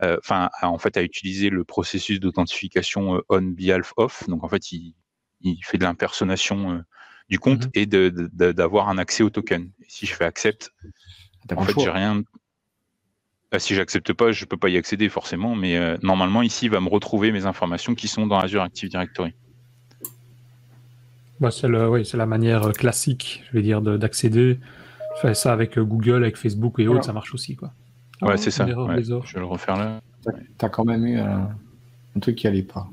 euh, 0.03 0.17
enfin, 0.19 0.51
en 0.63 0.79
fait, 0.79 0.97
à 0.97 1.03
utiliser 1.03 1.49
le 1.49 1.63
processus 1.63 2.19
d'authentification 2.19 3.19
euh, 3.19 3.21
on 3.29 3.43
behalf 3.43 3.93
off. 3.97 4.29
Donc, 4.29 4.43
en 4.43 4.49
fait, 4.49 4.73
il, 4.73 4.95
fait 5.63 5.79
de 5.79 5.85
l'impersonnation 5.85 6.83
du 7.29 7.39
compte 7.39 7.67
mm-hmm. 7.67 8.33
et 8.43 8.53
d'avoir 8.53 8.89
un 8.89 8.99
accès 8.99 9.23
au 9.23 9.31
token. 9.31 9.71
si 9.87 10.07
je 10.07 10.15
fais 10.15 10.25
accept, 10.25 10.73
en 11.55 11.65
fait, 11.65 11.79
j'ai 11.79 11.91
rien, 11.91 12.23
bah, 13.53 13.59
si 13.59 13.75
j'accepte 13.75 14.15
pas, 14.15 14.33
je 14.33 14.47
peux 14.47 14.57
pas 14.57 14.71
y 14.71 14.79
accéder 14.79 15.11
forcément, 15.11 15.55
mais 15.55 15.77
euh, 15.77 15.99
normalement 16.03 16.41
ici, 16.41 16.67
il 16.67 16.71
va 16.71 16.81
me 16.81 16.89
retrouver 16.89 17.33
mes 17.33 17.45
informations 17.45 17.95
qui 17.95 18.09
sont 18.09 18.27
dans 18.27 18.39
Azure 18.39 18.63
Active 18.63 18.89
Directory. 18.89 19.35
Bah, 21.39 21.51
c'est 21.51 21.67
oui, 21.69 22.09
la 22.15 22.27
manière 22.27 22.65
euh, 22.65 22.73
classique, 22.73 23.45
je 23.49 23.59
vais 23.59 23.63
dire, 23.63 23.83
d'accéder. 23.83 24.59
Fais 25.21 25.35
ça 25.35 25.53
avec 25.53 25.77
euh, 25.77 25.85
Google, 25.85 26.23
avec 26.23 26.39
Facebook 26.39 26.79
et 26.79 26.89
autres, 26.89 27.05
ça 27.05 27.13
marche 27.13 27.35
aussi, 27.35 27.55
quoi. 27.55 27.73
ouais, 28.23 28.39
c'est 28.39 28.51
ça. 28.51 28.67
je 28.67 29.35
vais 29.35 29.41
le 29.41 29.45
refaire 29.45 29.77
là. 29.77 30.01
Tu 30.59 30.65
as 30.65 30.69
quand 30.71 30.87
même 30.87 31.05
eu 31.07 31.19
un, 31.19 31.51
un 32.17 32.21
truc 32.21 32.37
qui 32.37 32.47
allait 32.47 32.63
pas. 32.63 32.89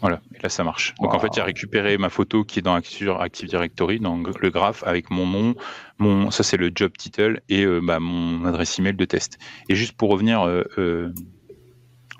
Voilà, 0.00 0.20
et 0.34 0.40
là 0.40 0.48
ça 0.48 0.62
marche. 0.62 0.94
Donc 1.00 1.12
en 1.12 1.18
fait, 1.18 1.28
il 1.34 1.40
a 1.40 1.44
récupéré 1.44 1.98
ma 1.98 2.08
photo 2.08 2.44
qui 2.44 2.60
est 2.60 2.62
dans 2.62 2.74
Active 2.74 3.48
Directory, 3.48 3.98
dans 3.98 4.16
le 4.16 4.50
graphe, 4.50 4.84
avec 4.86 5.10
mon 5.10 5.26
nom, 5.26 5.54
mon, 5.98 6.30
ça 6.30 6.44
c'est 6.44 6.56
le 6.56 6.70
job 6.72 6.92
title 6.96 7.40
et 7.48 7.64
euh, 7.64 7.80
bah, 7.82 7.98
mon 7.98 8.44
adresse 8.44 8.78
email 8.78 8.94
de 8.94 9.04
test. 9.04 9.38
Et 9.68 9.74
juste 9.74 9.94
pour 9.94 10.10
revenir, 10.10 10.46
euh, 10.46 10.62
euh, 10.78 11.12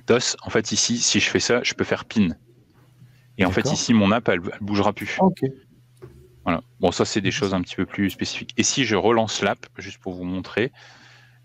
DOS, 0.09 0.37
en 0.43 0.51
fait 0.51 0.73
ici, 0.73 0.99
si 0.99 1.21
je 1.21 1.31
fais 1.31 1.41
ça, 1.41 1.63
je 1.63 1.75
peux 1.75 1.85
faire 1.85 2.05
pin. 2.05 2.31
Et 3.37 3.45
en 3.45 3.53
fait 3.53 3.71
ici, 3.71 3.95
mon 3.95 4.11
app, 4.11 4.29
elle, 4.29 4.41
elle 4.53 4.59
bougera 4.61 4.93
plus. 4.93 5.17
Ok. 5.21 5.45
Voilà. 6.43 6.63
Bon, 6.81 6.91
ça 6.91 7.05
c'est 7.05 7.21
des 7.21 7.31
choses 7.31 7.55
un 7.55 7.61
petit 7.61 7.77
peu 7.77 7.87
plus 7.87 8.11
spécifiques. 8.11 8.55
Et 8.57 8.65
si 8.65 8.85
je 8.85 8.97
relance 8.97 9.43
l'app, 9.43 9.67
juste 9.77 9.99
pour 9.99 10.15
vous 10.15 10.25
montrer, 10.25 10.73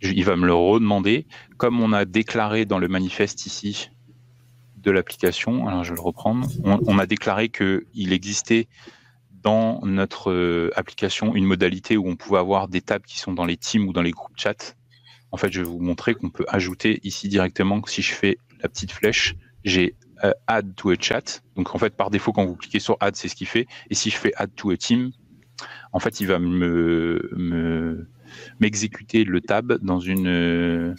il 0.01 0.25
va 0.25 0.35
me 0.35 0.47
le 0.47 0.53
redemander. 0.55 1.27
Comme 1.57 1.79
on 1.79 1.93
a 1.93 2.05
déclaré 2.05 2.65
dans 2.65 2.79
le 2.79 2.87
manifeste 2.87 3.45
ici 3.45 3.91
de 4.83 4.91
l'application, 4.91 5.67
alors 5.67 5.83
je 5.83 5.91
vais 5.91 5.95
le 5.95 6.01
reprendre, 6.01 6.47
on, 6.63 6.99
a 6.99 7.05
déclaré 7.05 7.49
qu'il 7.49 8.13
existait 8.13 8.67
dans 9.41 9.81
notre 9.85 10.31
euh, 10.31 10.71
application 10.75 11.35
une 11.35 11.45
modalité 11.45 11.97
où 11.97 12.07
on 12.07 12.15
pouvait 12.15 12.39
avoir 12.39 12.67
des 12.67 12.81
tables 12.81 13.05
qui 13.05 13.19
sont 13.19 13.33
dans 13.33 13.45
les 13.45 13.57
teams 13.57 13.87
ou 13.87 13.93
dans 13.93 14.01
les 14.01 14.11
groupes 14.11 14.37
chat. 14.37 14.75
En 15.31 15.37
fait, 15.37 15.51
je 15.51 15.61
vais 15.61 15.67
vous 15.67 15.79
montrer 15.79 16.13
qu'on 16.13 16.29
peut 16.29 16.45
ajouter 16.47 16.99
ici 17.03 17.27
directement, 17.27 17.81
si 17.87 18.01
je 18.01 18.13
fais 18.13 18.37
la 18.61 18.69
petite 18.69 18.91
flèche, 18.91 19.35
j'ai 19.65 19.95
euh, 20.23 20.31
add 20.47 20.75
to 20.75 20.91
a 20.91 20.95
chat. 20.99 21.41
Donc 21.55 21.73
en 21.73 21.77
fait, 21.77 21.95
par 21.95 22.09
défaut, 22.09 22.31
quand 22.31 22.45
vous 22.45 22.55
cliquez 22.55 22.79
sur 22.79 22.97
add, 22.99 23.15
c'est 23.15 23.27
ce 23.27 23.35
qu'il 23.35 23.47
fait. 23.47 23.67
Et 23.89 23.95
si 23.95 24.09
je 24.09 24.17
fais 24.17 24.33
add 24.35 24.51
to 24.55 24.71
a 24.71 24.77
team, 24.77 25.11
en 25.91 25.99
fait, 25.99 26.19
il 26.19 26.27
va 26.27 26.39
me 26.39 28.07
m'exécuter 28.59 29.23
le 29.23 29.41
tab 29.41 29.73
dans 29.81 29.99
une 29.99 30.95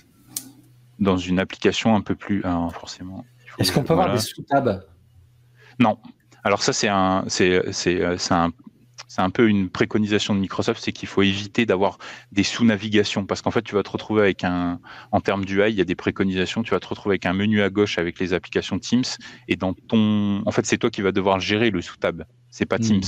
dans 1.01 1.17
une 1.17 1.39
application 1.39 1.95
un 1.95 2.01
peu 2.01 2.15
plus 2.15 2.43
ah, 2.45 2.69
forcément. 2.73 3.25
Est-ce 3.59 3.73
qu'on 3.73 3.83
peut 3.83 3.93
avoir 3.93 4.13
des 4.13 4.21
sous-tabs? 4.21 4.85
Non. 5.79 5.99
Alors 6.43 6.63
ça, 6.63 6.73
c'est 6.73 6.89
un 6.89 7.25
c'est 7.29 7.73
c'est 7.73 8.03
un 8.03 8.53
c'est 9.15 9.23
un 9.23 9.31
peu 9.31 9.49
une 9.49 9.71
préconisation 9.71 10.35
de 10.35 10.41
Microsoft, 10.41 10.83
c'est 10.83 10.91
qu'il 10.91 11.09
faut 11.09 11.23
éviter 11.23 11.67
d'avoir 11.67 11.99
des 12.33 12.43
sous-navigations 12.43 13.27
parce 13.27 13.43
qu'en 13.43 13.53
fait, 13.53 13.63
tu 13.63 13.77
vas 13.77 13.85
te 13.85 13.91
retrouver 13.91 14.23
avec 14.23 14.43
un, 14.43 14.81
en 15.13 15.21
termes 15.21 15.45
d'UI, 15.45 15.71
il 15.71 15.77
y 15.77 15.81
a 15.81 15.85
des 15.85 15.95
préconisations, 15.95 16.65
tu 16.65 16.73
vas 16.73 16.81
te 16.81 16.89
retrouver 16.89 17.13
avec 17.13 17.27
un 17.27 17.33
menu 17.33 17.63
à 17.63 17.71
gauche 17.71 17.99
avec 17.99 18.19
les 18.19 18.33
applications 18.33 18.79
Teams 18.79 19.05
et 19.47 19.55
dans 19.55 19.73
ton, 19.73 20.43
en 20.45 20.51
fait, 20.51 20.67
c'est 20.67 20.79
toi 20.79 20.91
qui 20.91 21.01
vas 21.01 21.13
devoir 21.13 21.39
gérer 21.39 21.71
le 21.71 21.81
sous-tab, 21.81 22.25
c'est 22.51 22.67
pas 22.67 22.79
Teams. 22.79 23.03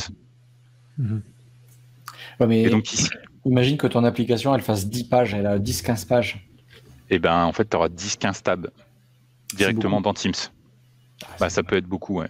Mmh. 0.98 1.18
mais 2.46 2.62
et 2.62 2.70
donc 2.70 2.88
imagine 3.44 3.76
que 3.76 3.86
ton 3.86 4.04
application, 4.04 4.54
elle 4.54 4.62
fasse 4.62 4.88
10 4.88 5.04
pages, 5.04 5.34
elle 5.34 5.46
a 5.46 5.58
10-15 5.58 6.06
pages. 6.06 6.48
Et 7.10 7.16
eh 7.16 7.18
ben, 7.18 7.44
en 7.44 7.52
fait, 7.52 7.68
tu 7.68 7.76
auras 7.76 7.88
10-15 7.88 8.42
tabs 8.42 8.70
directement 9.54 10.00
dans 10.00 10.14
Teams. 10.14 10.32
Ah, 11.24 11.28
bah, 11.40 11.50
ça 11.50 11.62
peut 11.62 11.76
être 11.76 11.86
beaucoup, 11.86 12.18
ouais. 12.18 12.28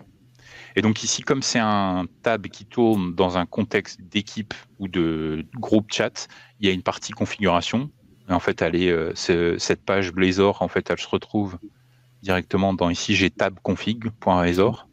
Et 0.76 0.82
donc 0.82 1.02
ici, 1.02 1.22
comme 1.22 1.42
c'est 1.42 1.58
un 1.58 2.04
tab 2.22 2.46
qui 2.48 2.66
tourne 2.66 3.14
dans 3.14 3.38
un 3.38 3.46
contexte 3.46 4.00
d'équipe 4.02 4.52
ou 4.78 4.88
de 4.88 5.46
groupe 5.54 5.90
chat, 5.90 6.28
il 6.60 6.66
y 6.66 6.70
a 6.70 6.72
une 6.72 6.82
partie 6.82 7.12
configuration. 7.12 7.90
Et 8.28 8.32
en 8.32 8.40
fait, 8.40 8.60
elle 8.60 8.76
est, 8.76 8.90
euh, 8.90 9.12
cette 9.14 9.84
page 9.84 10.12
Blazor, 10.12 10.60
en 10.60 10.68
fait, 10.68 10.90
elle 10.90 10.98
se 10.98 11.08
retrouve 11.08 11.58
directement 12.22 12.74
dans 12.74 12.90
ici, 12.90 13.14
j'ai 13.14 13.30
tab 13.30 13.58
config.razor. 13.62 14.88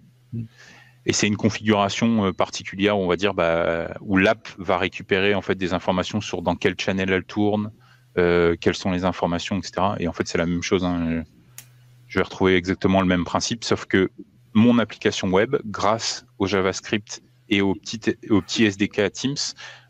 Et 1.05 1.11
c'est 1.11 1.27
une 1.27 1.35
configuration 1.35 2.27
euh, 2.27 2.31
particulière, 2.31 2.97
on 2.97 3.07
va 3.07 3.17
dire, 3.17 3.33
bah, 3.33 3.93
où 4.01 4.15
l'app 4.17 4.47
va 4.57 4.77
récupérer 4.77 5.35
en 5.35 5.41
fait 5.41 5.55
des 5.55 5.73
informations 5.73 6.21
sur 6.21 6.41
dans 6.41 6.55
quel 6.55 6.79
channel 6.79 7.11
elle 7.11 7.25
tourne, 7.25 7.71
euh, 8.17 8.55
quelles 8.59 8.75
sont 8.75 8.91
les 8.91 9.03
informations, 9.03 9.57
etc. 9.57 9.95
Et 9.99 10.07
en 10.07 10.13
fait, 10.13 10.27
c'est 10.27 10.37
la 10.37 10.45
même 10.45 10.63
chose. 10.63 10.85
Hein. 10.85 11.23
Je 12.13 12.19
vais 12.19 12.25
retrouver 12.25 12.55
exactement 12.57 13.01
le 13.01 13.07
même 13.07 13.23
principe, 13.23 13.63
sauf 13.63 13.85
que 13.85 14.11
mon 14.53 14.77
application 14.77 15.29
web, 15.29 15.55
grâce 15.65 16.27
au 16.37 16.45
JavaScript 16.45 17.23
et 17.49 17.61
au 17.61 17.73
petit, 17.73 18.65
SDK 18.65 19.11
Teams, 19.11 19.35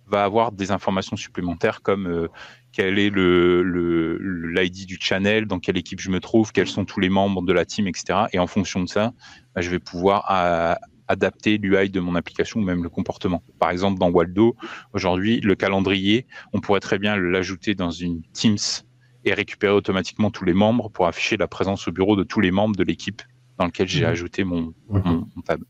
va 0.08 0.24
avoir 0.24 0.54
des 0.54 0.72
informations 0.72 1.18
supplémentaires 1.18 1.82
comme 1.82 2.08
euh, 2.08 2.30
quel 2.72 2.98
est 2.98 3.10
l'ID 3.10 4.86
du 4.86 4.98
channel, 5.02 5.48
dans 5.48 5.60
quelle 5.60 5.76
équipe 5.76 6.00
je 6.00 6.10
me 6.10 6.22
trouve, 6.22 6.54
quels 6.54 6.70
sont 6.70 6.86
tous 6.86 7.02
les 7.02 7.10
membres 7.10 7.42
de 7.42 7.52
la 7.52 7.66
team, 7.66 7.90
etc. 7.90 8.20
Et 8.32 8.40
en 8.40 8.48
fonction 8.48 8.82
de 8.82 8.88
ça, 8.88 9.12
bah, 9.54 9.60
je 9.60 9.70
vais 9.70 9.80
pouvoir 9.80 10.24
adapter 11.10 11.58
l'UI 11.58 11.90
de 11.90 12.00
mon 12.00 12.16
application 12.16 12.62
ou 12.62 12.64
même 12.64 12.84
le 12.84 12.90
comportement. 12.90 13.44
Par 13.60 13.70
exemple, 13.70 14.00
dans 14.00 14.10
Waldo, 14.10 14.56
aujourd'hui, 14.94 15.42
le 15.42 15.56
calendrier, 15.56 16.26
on 16.54 16.62
pourrait 16.62 16.80
très 16.80 17.00
bien 17.00 17.18
l'ajouter 17.18 17.76
dans 17.76 17.92
une 17.92 18.22
Teams 18.32 18.56
et 19.26 19.34
récupérer 19.34 19.74
automatiquement 19.74 20.32
tous 20.32 20.46
les 20.46 20.54
membres 20.54 20.90
pour 20.90 21.08
afficher 21.08 21.38
la 21.38 21.48
présence 21.48 21.88
au 21.88 21.92
bureau 21.92 22.16
de 22.16 22.24
tous 22.24 22.42
les 22.42 22.52
membres 22.52 22.76
de 22.76 22.84
l'équipe 22.84 23.22
dans 23.58 23.66
lequel 23.66 23.88
j'ai 23.88 24.06
mmh. 24.06 24.10
ajouté 24.10 24.44
mon, 24.44 24.74
mmh. 24.90 25.26
tab. 25.46 25.62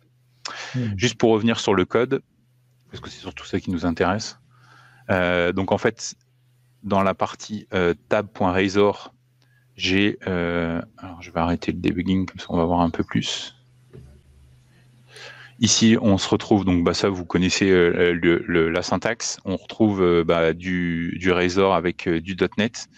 Mmh. 0.76 0.80
Juste 0.98 1.16
pour 1.16 1.32
revenir 1.32 1.60
sur 1.60 1.74
le 1.74 1.86
code, 1.86 2.22
parce 2.90 3.02
que 3.02 3.10
c'est 3.10 3.20
surtout 3.22 3.46
ça 3.46 3.60
qui 3.60 3.72
nous 3.72 3.86
intéresse. 3.86 4.40
Euh, 5.10 5.52
donc 5.52 5.72
en 5.72 5.78
fait, 5.78 6.16
dans 6.84 7.02
la 7.02 7.14
partie 7.14 7.68
euh, 7.74 7.94
tab.razor, 8.10 9.14
j'ai. 9.76 10.20
Euh, 10.28 10.82
alors 10.98 11.22
je 11.22 11.32
vais 11.32 11.40
arrêter 11.40 11.72
le 11.72 11.80
debugging 11.80 12.26
comme 12.26 12.40
ça 12.40 12.46
on 12.50 12.58
va 12.58 12.66
voir 12.66 12.82
un 12.82 12.90
peu 12.90 13.04
plus. 13.04 13.56
Ici, 15.60 15.98
on 16.02 16.18
se 16.18 16.28
retrouve, 16.28 16.66
donc 16.66 16.84
bah, 16.84 16.94
ça 16.94 17.10
vous 17.10 17.26
connaissez 17.26 17.72
la 17.72 18.82
syntaxe, 18.82 19.40
on 19.46 19.56
retrouve 19.56 20.24
bah, 20.24 20.52
du, 20.52 21.16
du 21.20 21.32
Razor 21.32 21.74
avec 21.74 22.10
du 22.10 22.36
.NET, 22.58 22.90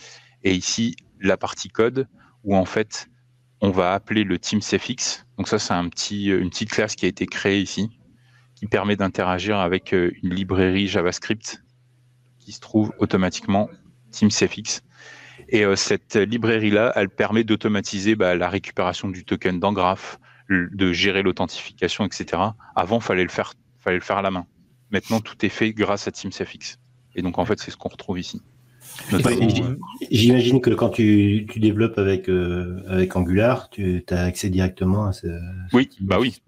et 0.45 0.53
ici 0.53 0.95
la 1.19 1.35
partie 1.35 1.67
code 1.67 2.07
où 2.45 2.55
en 2.55 2.65
fait 2.65 3.09
on 3.61 3.71
va 3.71 3.93
appeler 3.93 4.23
le 4.23 4.37
TeamCFX. 4.37 5.25
Donc 5.37 5.47
ça, 5.47 5.59
c'est 5.59 5.73
petit, 5.89 6.27
une 6.27 6.49
petite 6.49 6.69
classe 6.69 6.95
qui 6.95 7.05
a 7.05 7.07
été 7.07 7.25
créée 7.25 7.59
ici, 7.59 7.89
qui 8.53 8.67
permet 8.67 8.95
d'interagir 8.95 9.57
avec 9.57 9.93
euh, 9.93 10.11
une 10.21 10.33
librairie 10.33 10.87
JavaScript 10.87 11.63
qui 12.39 12.51
se 12.51 12.59
trouve 12.59 12.93
automatiquement 12.99 13.69
TeamCFX. 14.11 14.83
Et 15.49 15.65
euh, 15.65 15.75
cette 15.75 16.15
librairie-là, 16.15 16.91
elle 16.95 17.09
permet 17.09 17.43
d'automatiser 17.43 18.15
bah, 18.15 18.35
la 18.35 18.49
récupération 18.49 19.09
du 19.09 19.25
token 19.25 19.59
dans 19.59 19.73
Graph, 19.73 20.19
de 20.49 20.93
gérer 20.93 21.23
l'authentification, 21.23 22.05
etc. 22.05 22.41
Avant, 22.75 22.99
fallait 22.99 23.27
fallait 23.27 23.97
le 23.97 24.01
faire 24.01 24.17
à 24.17 24.21
la 24.21 24.29
main. 24.31 24.45
Maintenant, 24.91 25.21
tout 25.21 25.43
est 25.43 25.49
fait 25.49 25.73
grâce 25.73 26.07
à 26.07 26.11
TeamCFX. 26.11 26.77
Et 27.15 27.23
donc, 27.23 27.39
en 27.39 27.45
fait, 27.45 27.59
c'est 27.59 27.71
ce 27.71 27.77
qu'on 27.77 27.89
retrouve 27.89 28.19
ici. 28.19 28.41
J'imagine 30.11 30.61
que 30.61 30.71
quand 30.71 30.89
tu, 30.89 31.47
développes 31.55 31.97
avec, 31.97 32.29
euh, 32.29 32.83
avec 32.87 33.15
Angular, 33.15 33.69
tu 33.69 34.03
as 34.09 34.23
accès 34.23 34.49
directement 34.49 35.05
à 35.05 35.13
ce. 35.13 35.27
Oui, 35.73 35.89
bah 36.01 36.17
oui. 36.19 36.41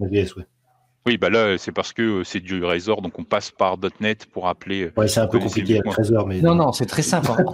Oui, 1.05 1.17
bah 1.17 1.29
là, 1.29 1.57
c'est 1.57 1.71
parce 1.71 1.93
que 1.93 2.01
euh, 2.01 2.23
c'est 2.25 2.41
du 2.41 2.61
Razor, 2.63 3.01
donc 3.01 3.17
on 3.17 3.23
passe 3.23 3.49
par 3.49 3.77
.NET 4.01 4.25
pour 4.25 4.49
appeler. 4.49 4.87
Euh, 4.87 4.93
ouais, 4.97 5.07
c'est 5.07 5.21
un 5.21 5.27
peu 5.27 5.39
compliqué 5.39 5.79
avec 5.79 5.93
Razor, 5.93 6.27
mais. 6.27 6.41
Non, 6.41 6.53
non, 6.53 6.73
c'est 6.73 6.85
très 6.85 7.01
simple. 7.01 7.31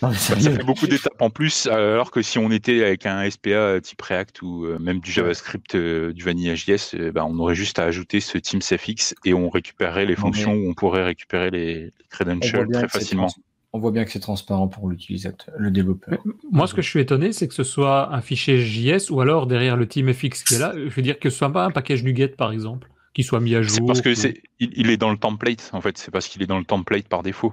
ça, 0.00 0.36
fait 0.36 0.64
beaucoup 0.64 0.86
d'étapes 0.86 1.20
en 1.20 1.30
plus, 1.30 1.66
alors 1.66 2.10
que 2.10 2.22
si 2.22 2.38
on 2.38 2.50
était 2.50 2.84
avec 2.84 3.06
un 3.06 3.28
SPA 3.28 3.80
type 3.80 4.00
React 4.00 4.42
ou 4.42 4.64
euh, 4.64 4.78
même 4.78 5.00
du 5.00 5.10
JavaScript 5.10 5.74
euh, 5.74 6.12
du 6.12 6.22
Vanilla 6.22 6.54
JS, 6.54 6.94
euh, 6.94 7.12
ben, 7.12 7.24
on 7.24 7.38
aurait 7.38 7.54
juste 7.54 7.78
à 7.78 7.84
ajouter 7.84 8.20
ce 8.20 8.38
TeamCFX 8.38 9.14
et 9.24 9.34
on 9.34 9.48
récupérerait 9.48 10.06
les 10.06 10.16
fonctions 10.16 10.52
où 10.52 10.70
on 10.70 10.74
pourrait 10.74 11.04
récupérer 11.04 11.50
les, 11.50 11.92
credentials 12.10 12.68
très 12.70 12.88
facilement. 12.88 13.28
On 13.72 13.80
voit 13.80 13.90
bien 13.90 14.04
que 14.04 14.10
c'est 14.10 14.20
transparent 14.20 14.66
pour 14.66 14.88
l'utilisateur, 14.88 15.54
le 15.58 15.70
développeur. 15.70 16.18
Moi, 16.50 16.66
ce 16.66 16.74
que 16.74 16.80
je 16.80 16.88
suis 16.88 17.00
étonné, 17.00 17.32
c'est 17.32 17.48
que 17.48 17.54
ce 17.54 17.64
soit 17.64 18.14
un 18.14 18.22
fichier 18.22 18.60
JS 18.60 19.10
ou 19.10 19.20
alors 19.20 19.46
derrière 19.46 19.76
le 19.76 19.86
TeamFX 19.86 20.42
qui 20.42 20.54
est 20.54 20.58
là, 20.58 20.72
je 20.74 20.94
veux 20.94 21.02
dire 21.02 21.18
que 21.18 21.28
ce 21.28 21.36
soit 21.36 21.52
pas 21.52 21.64
un 21.64 21.70
package 21.70 22.02
NuGet 22.02 22.28
par 22.28 22.50
exemple, 22.50 22.88
qui 23.14 23.22
soit 23.22 23.40
mis 23.40 23.54
à 23.54 23.62
jour. 23.62 23.76
C'est 23.76 23.86
parce 23.86 24.00
que 24.00 24.14
c'est, 24.14 24.42
il, 24.60 24.90
est 24.90 24.96
dans 24.96 25.10
le 25.10 25.16
template 25.16 25.70
en 25.72 25.80
fait. 25.80 25.98
C'est 25.98 26.10
parce 26.10 26.28
qu'il 26.28 26.42
est 26.42 26.46
dans 26.46 26.58
le 26.58 26.64
template 26.64 27.08
par 27.08 27.22
défaut. 27.22 27.52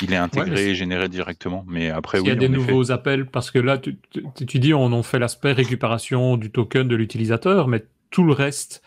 Il 0.00 0.12
est 0.12 0.16
intégré 0.16 0.70
et 0.70 0.74
généré 0.74 1.08
directement. 1.08 1.64
Mais 1.68 1.90
après, 1.90 2.20
Il 2.20 2.26
y 2.26 2.30
a 2.30 2.34
des 2.34 2.48
nouveaux 2.48 2.90
appels 2.90 3.26
parce 3.26 3.50
que 3.50 3.58
là, 3.58 3.78
tu, 3.78 4.58
dis, 4.58 4.74
on 4.74 5.02
fait 5.02 5.18
l'aspect 5.18 5.52
récupération 5.52 6.36
du 6.36 6.50
token 6.50 6.88
de 6.88 6.96
l'utilisateur, 6.96 7.68
mais 7.68 7.84
tout 8.10 8.24
le 8.24 8.32
reste, 8.32 8.82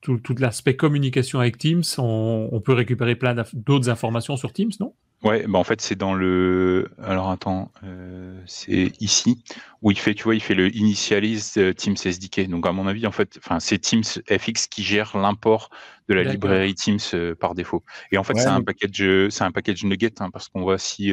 tout, 0.00 0.20
l'aspect 0.38 0.76
communication 0.76 1.40
avec 1.40 1.58
Teams, 1.58 1.82
on 1.98 2.60
peut 2.64 2.72
récupérer 2.72 3.14
plein 3.14 3.34
d'autres 3.52 3.90
informations 3.90 4.36
sur 4.36 4.52
Teams, 4.52 4.72
non? 4.80 4.94
Ouais, 5.24 5.46
bah 5.48 5.58
en 5.58 5.64
fait 5.64 5.80
c'est 5.80 5.94
dans 5.94 6.12
le. 6.12 6.90
Alors 7.02 7.30
attends, 7.30 7.72
euh, 7.82 8.38
c'est 8.44 8.92
ici 9.00 9.42
où 9.80 9.90
il 9.90 9.98
fait, 9.98 10.14
tu 10.14 10.24
vois, 10.24 10.34
il 10.34 10.42
fait 10.42 10.54
le 10.54 10.74
initialize 10.76 11.54
euh, 11.56 11.72
Teams 11.72 11.96
SDK. 11.96 12.46
Donc 12.48 12.66
à 12.66 12.72
mon 12.72 12.86
avis, 12.86 13.06
en 13.06 13.10
fait, 13.10 13.38
enfin 13.38 13.58
c'est 13.58 13.78
Teams 13.78 14.04
FX 14.04 14.66
qui 14.66 14.82
gère 14.82 15.16
l'import 15.16 15.70
de 16.08 16.14
la 16.14 16.24
librairie 16.24 16.74
Teams 16.74 16.98
euh, 17.14 17.34
par 17.34 17.54
défaut. 17.54 17.82
Et 18.12 18.18
en 18.18 18.22
fait, 18.22 18.34
c'est 18.34 18.48
un 18.48 18.60
package, 18.60 19.30
c'est 19.30 19.44
un 19.44 19.50
package 19.50 19.84
Nugget 19.84 20.12
hein, 20.20 20.28
parce 20.30 20.48
qu'on 20.48 20.60
voit 20.60 20.76
si 20.76 21.10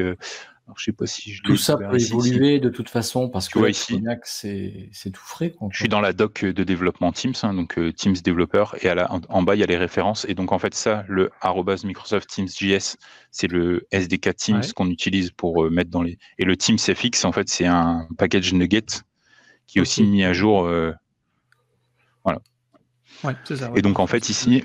je 0.77 0.85
sais 0.85 0.91
pas 0.91 1.05
si 1.05 1.31
je 1.31 1.43
Tout 1.43 1.57
ça 1.57 1.77
peut 1.77 1.99
évoluer 1.99 2.59
de 2.59 2.69
toute 2.69 2.89
façon 2.89 3.29
parce 3.29 3.49
que 3.49 3.69
ici, 3.69 4.03
c'est 4.23 5.11
tout 5.11 5.25
frais. 5.25 5.53
je 5.71 5.77
suis 5.77 5.89
dans 5.89 6.01
la 6.01 6.13
doc 6.13 6.43
de 6.45 6.63
développement 6.63 7.11
Teams, 7.11 7.33
hein, 7.43 7.53
donc 7.53 7.77
euh, 7.77 7.91
Teams 7.91 8.15
développeur, 8.23 8.75
et 8.83 8.89
à 8.89 9.11
en, 9.11 9.43
bas 9.43 9.55
il 9.55 9.59
y 9.59 9.63
a 9.63 9.67
les 9.67 9.77
références. 9.77 10.25
Et 10.29 10.33
donc 10.33 10.51
en 10.51 10.59
fait 10.59 10.73
ça, 10.73 11.05
le 11.07 11.31
Microsoft 11.83 12.29
Teams 12.29 12.47
JS, 12.47 12.97
c'est 13.31 13.47
le 13.47 13.87
SDK 13.91 14.35
Teams 14.35 14.61
qu'on 14.75 14.89
utilise 14.89 15.31
pour 15.31 15.63
euh, 15.63 15.69
mettre 15.69 15.89
dans 15.89 16.01
les. 16.01 16.17
Et 16.37 16.45
le 16.45 16.57
Teams 16.57 16.77
FX, 16.77 17.25
en 17.25 17.31
fait, 17.31 17.49
c'est 17.49 17.65
un 17.65 18.07
package 18.17 18.53
Nugget 18.53 18.85
qui 19.67 19.79
est 19.79 19.81
aussi 19.81 20.03
mis 20.03 20.23
à 20.23 20.33
jour. 20.33 20.65
Euh, 20.65 20.91
voilà. 22.23 22.39
Ça, 23.45 23.71
et 23.75 23.81
donc 23.81 23.99
en 23.99 24.07
fait 24.07 24.29
ici, 24.29 24.63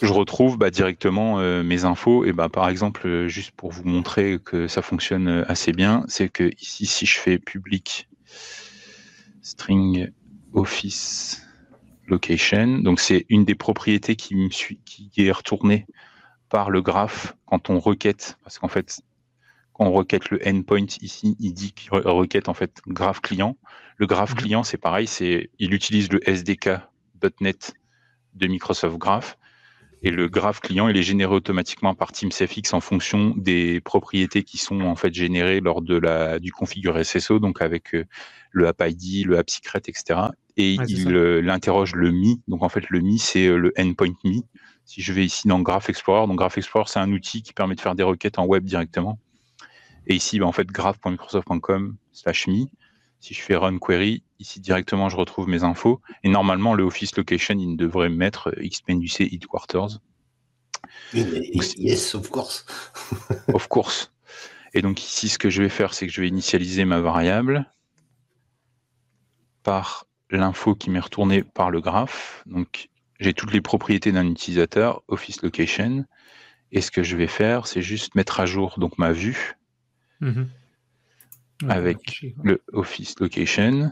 je 0.00 0.12
retrouve 0.12 0.58
bah, 0.58 0.70
directement 0.70 1.40
euh, 1.40 1.62
mes 1.62 1.84
infos. 1.84 2.24
Et 2.24 2.32
bah, 2.32 2.48
par 2.48 2.68
exemple, 2.68 3.06
euh, 3.06 3.28
juste 3.28 3.52
pour 3.52 3.70
vous 3.70 3.84
montrer 3.84 4.38
que 4.44 4.66
ça 4.68 4.82
fonctionne 4.82 5.28
euh, 5.28 5.44
assez 5.50 5.72
bien, 5.72 6.04
c'est 6.08 6.28
que 6.28 6.50
ici, 6.60 6.86
si 6.86 7.06
je 7.06 7.18
fais 7.18 7.38
public 7.38 8.08
string 9.42 10.10
office 10.52 11.42
location, 12.06 12.78
donc 12.78 13.00
c'est 13.00 13.26
une 13.28 13.44
des 13.44 13.54
propriétés 13.54 14.16
qui, 14.16 14.34
me 14.34 14.50
suit, 14.50 14.80
qui 14.84 15.10
est 15.16 15.30
retournée 15.30 15.86
par 16.48 16.70
le 16.70 16.82
graphe 16.82 17.34
quand 17.46 17.70
on 17.70 17.78
requête, 17.78 18.36
parce 18.42 18.58
qu'en 18.58 18.68
fait, 18.68 19.00
quand 19.72 19.86
on 19.86 19.92
requête 19.92 20.30
le 20.30 20.40
endpoint 20.46 20.86
ici, 21.00 21.36
il 21.38 21.54
dit 21.54 21.72
qu'il 21.72 21.90
requête 21.92 22.48
en 22.48 22.54
fait 22.54 22.80
graph 22.86 23.20
client. 23.20 23.56
Le 23.96 24.06
graph 24.06 24.32
Mhm. 24.32 24.36
client, 24.36 24.62
c'est 24.62 24.76
pareil, 24.76 25.06
c'est 25.06 25.50
il 25.58 25.72
utilise 25.72 26.10
le 26.10 26.20
SDK.NET 26.28 27.74
de 28.34 28.46
Microsoft 28.46 28.98
Graph. 28.98 29.38
Et 30.02 30.10
le 30.10 30.28
graph 30.28 30.60
client, 30.60 30.88
il 30.88 30.96
est 30.96 31.02
généré 31.02 31.34
automatiquement 31.34 31.94
par 31.94 32.12
TeamsFX 32.12 32.72
en 32.72 32.80
fonction 32.80 33.34
des 33.36 33.80
propriétés 33.80 34.44
qui 34.44 34.56
sont 34.56 34.80
en 34.80 34.96
fait 34.96 35.12
générées 35.12 35.60
lors 35.60 35.82
de 35.82 35.96
la 35.96 36.38
du 36.38 36.52
configure 36.52 37.04
SSO, 37.04 37.38
donc 37.38 37.60
avec 37.60 37.94
euh, 37.94 38.06
le 38.50 38.66
app 38.66 38.82
ID, 38.86 39.26
le 39.26 39.36
app 39.36 39.50
secret, 39.50 39.82
etc. 39.86 40.20
Et 40.56 40.78
Ouais, 40.78 40.84
il 40.88 41.14
euh, 41.14 41.40
l'interroge 41.40 41.94
le 41.94 42.12
MI. 42.12 42.40
Donc 42.48 42.62
en 42.62 42.68
fait, 42.68 42.88
le 42.88 43.00
MI, 43.00 43.18
c'est 43.18 43.46
euh, 43.46 43.56
le 43.56 43.72
endpoint 43.78 44.14
MI. 44.24 44.44
Si 44.84 45.02
je 45.02 45.12
vais 45.12 45.24
ici 45.24 45.48
dans 45.48 45.60
Graph 45.60 45.88
Explorer, 45.88 46.26
donc 46.26 46.36
Graph 46.36 46.56
Explorer, 46.56 46.86
c'est 46.88 46.98
un 46.98 47.12
outil 47.12 47.42
qui 47.42 47.52
permet 47.52 47.74
de 47.74 47.80
faire 47.80 47.94
des 47.94 48.02
requêtes 48.02 48.38
en 48.38 48.46
web 48.46 48.64
directement. 48.64 49.18
Et 50.06 50.14
ici, 50.14 50.38
bah, 50.40 50.46
en 50.46 50.52
fait, 50.52 50.66
graph.microsoft.com 50.66 51.96
slash 52.12 52.46
me. 52.48 52.64
Si 53.20 53.34
je 53.34 53.42
fais 53.42 53.54
run 53.54 53.78
query, 53.78 54.22
ici 54.40 54.60
directement, 54.60 55.08
je 55.08 55.16
retrouve 55.16 55.48
mes 55.48 55.62
infos. 55.62 56.00
Et 56.24 56.28
normalement, 56.28 56.74
le 56.74 56.82
office 56.82 57.16
location, 57.16 57.56
il 57.58 57.76
devrait 57.76 58.08
mettre 58.08 58.50
XPNUC 58.58 59.32
headquarters, 59.32 60.00
Yes, 61.12 62.14
of 62.14 62.30
course. 62.30 62.64
of 63.52 63.68
course. 63.68 64.12
Et 64.74 64.82
donc 64.82 65.02
ici, 65.02 65.28
ce 65.28 65.38
que 65.38 65.50
je 65.50 65.62
vais 65.62 65.68
faire, 65.68 65.94
c'est 65.94 66.06
que 66.06 66.12
je 66.12 66.20
vais 66.20 66.28
initialiser 66.28 66.84
ma 66.84 67.00
variable 67.00 67.70
par 69.62 70.06
l'info 70.30 70.74
qui 70.74 70.90
m'est 70.90 71.00
retournée 71.00 71.42
par 71.42 71.70
le 71.70 71.80
graphe. 71.80 72.42
Donc, 72.46 72.88
j'ai 73.18 73.34
toutes 73.34 73.52
les 73.52 73.60
propriétés 73.60 74.12
d'un 74.12 74.26
utilisateur, 74.26 75.02
office 75.08 75.42
location. 75.42 76.04
Et 76.72 76.80
ce 76.80 76.90
que 76.90 77.02
je 77.02 77.16
vais 77.16 77.26
faire, 77.26 77.66
c'est 77.66 77.82
juste 77.82 78.14
mettre 78.14 78.40
à 78.40 78.46
jour 78.46 78.78
donc 78.78 78.96
ma 78.96 79.12
vue 79.12 79.56
Mhm. 80.20 80.50
Avec 81.68 82.24
le 82.42 82.62
office 82.72 83.18
location. 83.20 83.90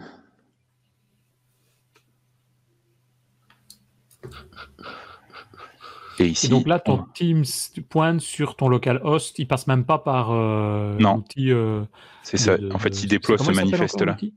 Et 6.20 6.26
ici, 6.26 6.46
Et 6.46 6.48
donc 6.48 6.66
là, 6.66 6.80
ton 6.80 7.00
on- 7.00 7.04
Teams 7.14 7.44
pointe 7.88 8.20
sur 8.20 8.56
ton 8.56 8.68
local 8.68 9.00
host, 9.04 9.38
il 9.38 9.46
passe 9.46 9.68
même 9.68 9.84
pas 9.84 9.98
par 9.98 10.32
euh, 10.32 10.96
Non. 10.98 11.16
l'outil. 11.16 11.52
euh, 11.52 11.84
c'est 12.24 12.36
de- 12.38 12.42
ça. 12.42 12.58
de- 12.58 12.72
en 12.72 12.78
fait, 12.78 12.90
de- 12.90 12.96
il 12.96 13.06
déploie 13.08 13.38
ce 13.38 13.42
il 13.44 13.46
s'appelle 13.46 13.64
manifeste 13.64 13.94
encore, 13.94 14.06
là. 14.06 14.12
l'outil? 14.14 14.34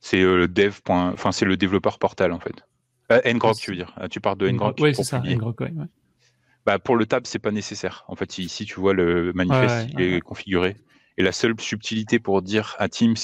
C'est 0.00 0.20
euh, 0.22 0.36
le 0.38 0.48
dev. 0.48 0.80
point- 0.84 1.12
Enfin, 1.12 1.30
c'est 1.30 1.44
le 1.44 1.56
développeur 1.56 1.98
portal 2.00 2.32
en 2.32 2.40
fait. 2.40 2.64
Ngrok, 3.10 3.54
Ah, 3.56 3.58
tu 3.60 3.70
veux 3.70 3.76
dire. 3.76 3.92
Ah, 3.96 4.08
tu 4.08 4.20
parles 4.20 4.38
de 4.38 4.48
Ngrok. 4.50 4.76
Oui, 4.80 4.92
pour 4.92 5.04
c'est 5.04 5.10
ça. 5.10 5.18
publier. 5.18 5.36
Ngrok, 5.36 5.60
ouais, 5.60 5.70
ouais. 5.72 5.86
Bah, 6.66 6.78
pour 6.78 6.96
le 6.96 7.06
tab, 7.06 7.26
c'est 7.26 7.38
pas 7.38 7.52
nécessaire. 7.52 8.04
En 8.08 8.16
fait, 8.16 8.36
ici, 8.38 8.66
tu 8.66 8.78
vois 8.80 8.92
le 8.92 9.32
manifeste 9.34 9.94
Ouais, 9.96 10.04
il 10.06 10.14
est 10.14 10.20
configuré. 10.20 10.76
Et 11.16 11.22
la 11.22 11.32
seule 11.32 11.54
subtilité 11.58 12.18
pour 12.18 12.42
dire 12.42 12.74
à 12.78 12.88
Teams 12.88 13.16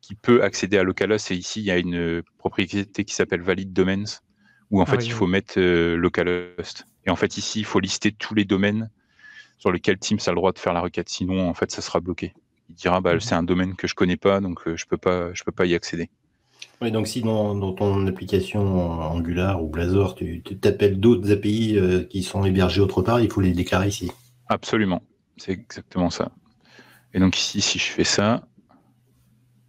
qui 0.00 0.14
peut 0.14 0.42
accéder 0.44 0.78
à 0.78 0.84
localhost, 0.84 1.26
c'est 1.28 1.36
ici, 1.36 1.60
il 1.60 1.64
y 1.66 1.70
a 1.70 1.78
une 1.78 2.22
propriété 2.38 3.04
qui 3.04 3.14
s'appelle 3.14 3.40
valid 3.42 3.72
domains, 3.72 4.04
où 4.72 4.80
en 4.82 4.86
Ah 4.86 4.90
fait, 4.92 4.96
oui, 4.98 5.04
il 5.06 5.12
faut 5.12 5.28
mettre 5.28 5.54
euh, 5.58 5.96
localhost. 5.96 6.86
Et 7.06 7.10
en 7.10 7.16
fait, 7.16 7.36
ici, 7.36 7.60
il 7.60 7.64
faut 7.64 7.80
lister 7.80 8.12
tous 8.12 8.34
les 8.34 8.44
domaines 8.44 8.90
sur 9.58 9.70
lesquels 9.72 9.98
Teams 9.98 10.18
a 10.26 10.30
le 10.30 10.36
droit 10.36 10.52
de 10.52 10.58
faire 10.58 10.72
la 10.72 10.80
requête. 10.80 11.08
Sinon, 11.08 11.48
en 11.48 11.54
fait, 11.54 11.70
ça 11.70 11.82
sera 11.82 12.00
bloqué. 12.00 12.34
Il 12.70 12.74
dira, 12.74 13.00
bah, 13.00 13.14
Mhm. 13.14 13.20
c'est 13.20 13.34
un 13.36 13.44
domaine 13.44 13.76
que 13.76 13.86
je 13.86 13.94
connais 13.94 14.16
pas, 14.16 14.40
donc 14.40 14.66
euh, 14.66 14.76
je 14.76 14.86
peux 14.86 14.96
pas, 14.96 15.32
je 15.34 15.44
peux 15.44 15.52
pas 15.52 15.66
y 15.66 15.74
accéder. 15.74 16.10
Oui, 16.80 16.90
donc 16.90 17.06
si 17.06 17.22
dans, 17.22 17.54
dans 17.54 17.72
ton 17.74 18.06
application 18.08 18.60
Angular 19.02 19.62
ou 19.62 19.68
Blazor, 19.68 20.14
tu 20.16 20.42
tu 20.44 20.58
t'appelles 20.58 20.98
d'autres 20.98 21.30
API 21.30 21.76
euh, 21.78 22.04
qui 22.04 22.22
sont 22.22 22.44
hébergés 22.44 22.80
autre 22.80 23.02
part, 23.02 23.20
il 23.20 23.30
faut 23.30 23.40
les 23.40 23.52
déclarer 23.52 23.88
ici. 23.88 24.10
Absolument, 24.48 25.02
c'est 25.36 25.52
exactement 25.52 26.10
ça. 26.10 26.32
Et 27.14 27.20
donc 27.20 27.38
ici, 27.38 27.60
si 27.60 27.78
je 27.78 27.84
fais 27.90 28.04
ça, 28.04 28.46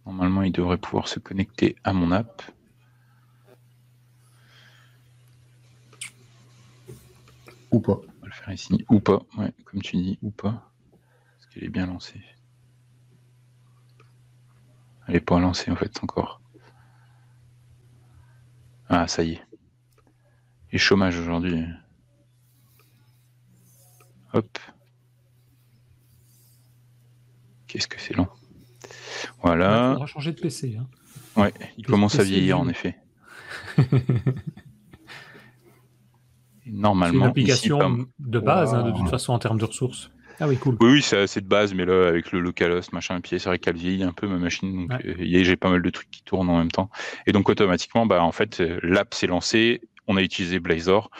normalement, 0.06 0.42
il 0.42 0.52
devrait 0.52 0.78
pouvoir 0.78 1.08
se 1.08 1.18
connecter 1.20 1.76
à 1.84 1.92
mon 1.92 2.10
app. 2.10 2.42
Ou 7.74 7.80
pas. 7.80 7.98
On 8.18 8.20
va 8.20 8.26
le 8.26 8.32
faire 8.32 8.52
ici, 8.52 8.84
ou 8.88 9.00
pas, 9.00 9.20
ouais, 9.36 9.52
comme 9.64 9.82
tu 9.82 9.96
dis, 9.96 10.16
ou 10.22 10.30
pas. 10.30 10.70
Parce 11.36 11.46
qu'elle 11.52 11.64
est 11.64 11.68
bien 11.68 11.86
lancée. 11.86 12.20
Elle 15.08 15.14
n'est 15.14 15.20
pas 15.20 15.40
lancée 15.40 15.70
en 15.72 15.76
fait 15.76 16.02
encore. 16.04 16.40
Ah, 18.88 19.08
ça 19.08 19.24
y 19.24 19.32
est. 19.32 19.42
Et 20.70 20.78
chômage 20.78 21.18
aujourd'hui. 21.18 21.64
Hop. 24.32 24.58
Qu'est-ce 27.66 27.88
que 27.88 28.00
c'est 28.00 28.14
long. 28.14 28.28
Il 28.84 29.30
Voilà. 29.42 29.90
faudra 29.94 30.06
changer 30.06 30.32
de 30.32 30.40
PC. 30.40 30.76
hein. 30.76 30.86
Ouais, 31.36 31.52
il 31.76 31.84
commence 31.86 32.20
à 32.20 32.22
vieillir 32.22 32.60
en 32.60 32.68
effet. 32.68 32.96
Et 36.66 36.70
C'est 36.70 36.72
une 36.74 36.80
Normalement, 36.80 37.26
application 37.26 37.96
ici, 37.96 38.06
de 38.18 38.38
base, 38.38 38.74
hein, 38.74 38.90
de 38.90 38.96
toute 38.96 39.08
façon, 39.10 39.32
en 39.32 39.38
termes 39.38 39.58
de 39.58 39.64
ressources. 39.64 40.10
Ah 40.40 40.48
oui, 40.48 40.56
cool. 40.56 40.76
Oui, 40.80 40.92
oui, 40.94 41.02
c'est 41.02 41.18
assez 41.18 41.40
de 41.40 41.46
base, 41.46 41.74
mais 41.74 41.84
là, 41.84 42.08
avec 42.08 42.32
le 42.32 42.40
localhost, 42.40 42.92
machin, 42.92 43.20
puis 43.20 43.38
c'est 43.38 43.48
vrai 43.48 43.58
qu'elle 43.58 43.76
vieillit 43.76 44.02
un 44.02 44.12
peu 44.12 44.26
ma 44.26 44.36
machine, 44.38 44.74
donc 44.88 44.90
Ouais. 44.90 45.06
euh, 45.06 45.24
y 45.24 45.36
a- 45.36 45.44
j'ai 45.44 45.56
pas 45.56 45.70
mal 45.70 45.80
de 45.82 45.90
trucs 45.90 46.10
qui 46.10 46.22
tournent 46.24 46.50
en 46.50 46.58
même 46.58 46.72
temps. 46.72 46.90
Et 47.26 47.32
donc 47.32 47.48
automatiquement, 47.48 48.04
bah 48.06 48.22
en 48.22 48.32
fait, 48.32 48.60
euh, 48.60 48.80
l'app 48.82 49.14
s'est 49.14 49.28
lancée, 49.28 49.80
on 50.08 50.16
a 50.16 50.22
utilisé 50.22 50.58
Blazor 50.58 51.10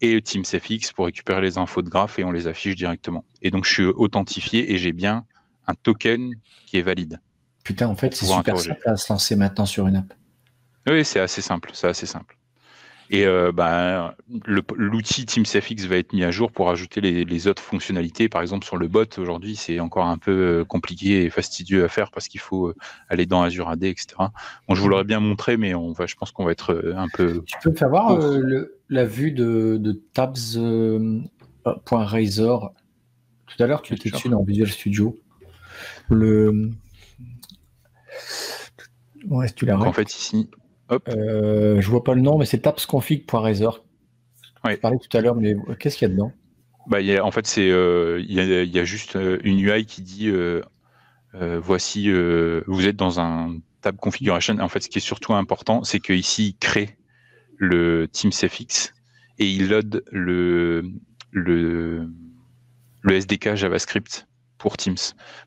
et 0.00 0.20
TeamsFX 0.20 0.92
pour 0.92 1.06
récupérer 1.06 1.40
les 1.40 1.56
infos 1.58 1.82
de 1.82 1.88
graphe 1.88 2.18
et 2.18 2.24
on 2.24 2.30
les 2.30 2.46
affiche 2.46 2.76
directement. 2.76 3.24
Et 3.42 3.50
donc 3.50 3.64
je 3.64 3.72
suis 3.72 3.84
authentifié 3.84 4.72
et 4.72 4.76
j'ai 4.78 4.92
bien 4.92 5.24
un 5.66 5.74
token 5.74 6.34
qui 6.66 6.76
est 6.76 6.82
valide. 6.82 7.20
Putain, 7.64 7.88
en 7.88 7.96
fait, 7.96 8.14
c'est 8.14 8.26
super 8.26 8.38
interroger. 8.38 8.68
simple 8.70 8.82
à 8.88 8.96
se 8.96 9.12
lancer 9.12 9.36
maintenant 9.36 9.66
sur 9.66 9.86
une 9.86 9.96
app. 9.96 10.14
Oui, 10.88 11.04
c'est 11.04 11.20
assez 11.20 11.42
simple, 11.42 11.70
c'est 11.74 11.88
assez 11.88 12.06
simple. 12.06 12.37
Et 13.10 13.24
euh, 13.26 13.52
bah, 13.52 14.16
l'outil 14.76 15.24
TeamsFX 15.24 15.86
va 15.86 15.96
être 15.96 16.12
mis 16.12 16.24
à 16.24 16.30
jour 16.30 16.52
pour 16.52 16.68
ajouter 16.70 17.00
les, 17.00 17.24
les 17.24 17.46
autres 17.46 17.62
fonctionnalités. 17.62 18.28
Par 18.28 18.42
exemple, 18.42 18.66
sur 18.66 18.76
le 18.76 18.86
bot, 18.86 19.06
aujourd'hui, 19.18 19.56
c'est 19.56 19.80
encore 19.80 20.06
un 20.06 20.18
peu 20.18 20.30
euh, 20.60 20.64
compliqué 20.64 21.24
et 21.24 21.30
fastidieux 21.30 21.84
à 21.84 21.88
faire 21.88 22.10
parce 22.10 22.28
qu'il 22.28 22.40
faut 22.40 22.68
euh, 22.68 22.74
aller 23.08 23.24
dans 23.24 23.42
Azure 23.42 23.68
AD, 23.70 23.84
etc. 23.84 24.08
Bon, 24.68 24.74
je 24.74 24.82
vous 24.82 24.88
l'aurais 24.88 25.04
bien 25.04 25.20
montré, 25.20 25.56
mais 25.56 25.74
on 25.74 25.92
va, 25.92 26.06
je 26.06 26.16
pense 26.16 26.32
qu'on 26.32 26.44
va 26.44 26.52
être 26.52 26.74
euh, 26.74 26.94
un 26.96 27.08
peu... 27.08 27.42
Tu 27.46 27.56
peux 27.62 27.70
me 27.70 27.76
faire 27.76 27.88
voir 27.88 28.10
euh, 28.10 28.38
le- 28.40 28.78
la 28.90 29.04
vue 29.06 29.32
de, 29.32 29.78
de 29.80 29.92
tabs 30.12 30.36
euh, 30.56 31.20
euh, 31.66 31.74
point 31.86 32.04
Razor? 32.04 32.74
Tout 33.46 33.62
à 33.62 33.66
l'heure, 33.66 33.80
tu 33.80 33.94
étais 33.94 34.10
dessus 34.10 34.28
dans 34.28 34.42
Visual 34.44 34.68
Studio. 34.68 35.18
Le. 36.10 36.70
Ouais, 39.28 39.50
tu 39.50 39.66
l'as. 39.66 39.78
En 39.78 39.92
fait, 39.92 40.14
ici, 40.14 40.50
hop, 40.88 41.08
Euh, 41.08 41.80
je 41.80 41.88
vois 41.90 42.04
pas 42.04 42.14
le 42.14 42.20
nom, 42.20 42.38
mais 42.38 42.46
c'est 42.46 42.60
tapsconfig.razor. 42.60 43.84
Ouais. 44.64 44.74
Je 44.74 44.80
parlais 44.80 44.98
tout 44.98 45.16
à 45.16 45.20
l'heure, 45.20 45.34
mais 45.36 45.54
qu'est-ce 45.78 45.96
qu'il 45.96 46.08
y 46.08 46.10
a 46.10 46.14
dedans? 46.14 46.32
Bah, 46.86 47.00
il 47.00 47.06
y 47.06 47.16
a- 47.16 47.24
en 47.24 47.30
fait, 47.30 47.46
c'est 47.46 47.70
euh, 47.70 48.20
il 48.26 48.32
y, 48.32 48.40
a, 48.40 48.62
il 48.62 48.70
y 48.74 48.78
a 48.78 48.84
juste 48.84 49.16
euh, 49.16 49.38
une 49.44 49.60
UI 49.60 49.84
qui 49.84 50.02
dit 50.02 50.28
euh, 50.30 50.62
voici, 51.34 52.10
vous 52.66 52.86
êtes 52.86 52.96
dans 52.96 53.20
un 53.20 53.56
tab 53.82 53.96
configuration. 53.96 54.58
En 54.58 54.68
fait, 54.68 54.80
ce 54.80 54.88
qui 54.88 54.98
est 54.98 55.02
surtout 55.02 55.34
important, 55.34 55.84
c'est 55.84 56.00
qu'ici, 56.00 56.48
il 56.48 56.56
crée 56.58 56.96
le 57.56 58.08
TeamsFX 58.08 58.92
et 59.38 59.48
il 59.50 59.68
load 59.68 60.02
le, 60.10 60.84
le, 61.30 62.08
le 63.02 63.14
SDK 63.14 63.54
JavaScript 63.54 64.26
pour 64.58 64.76
Teams. 64.76 64.96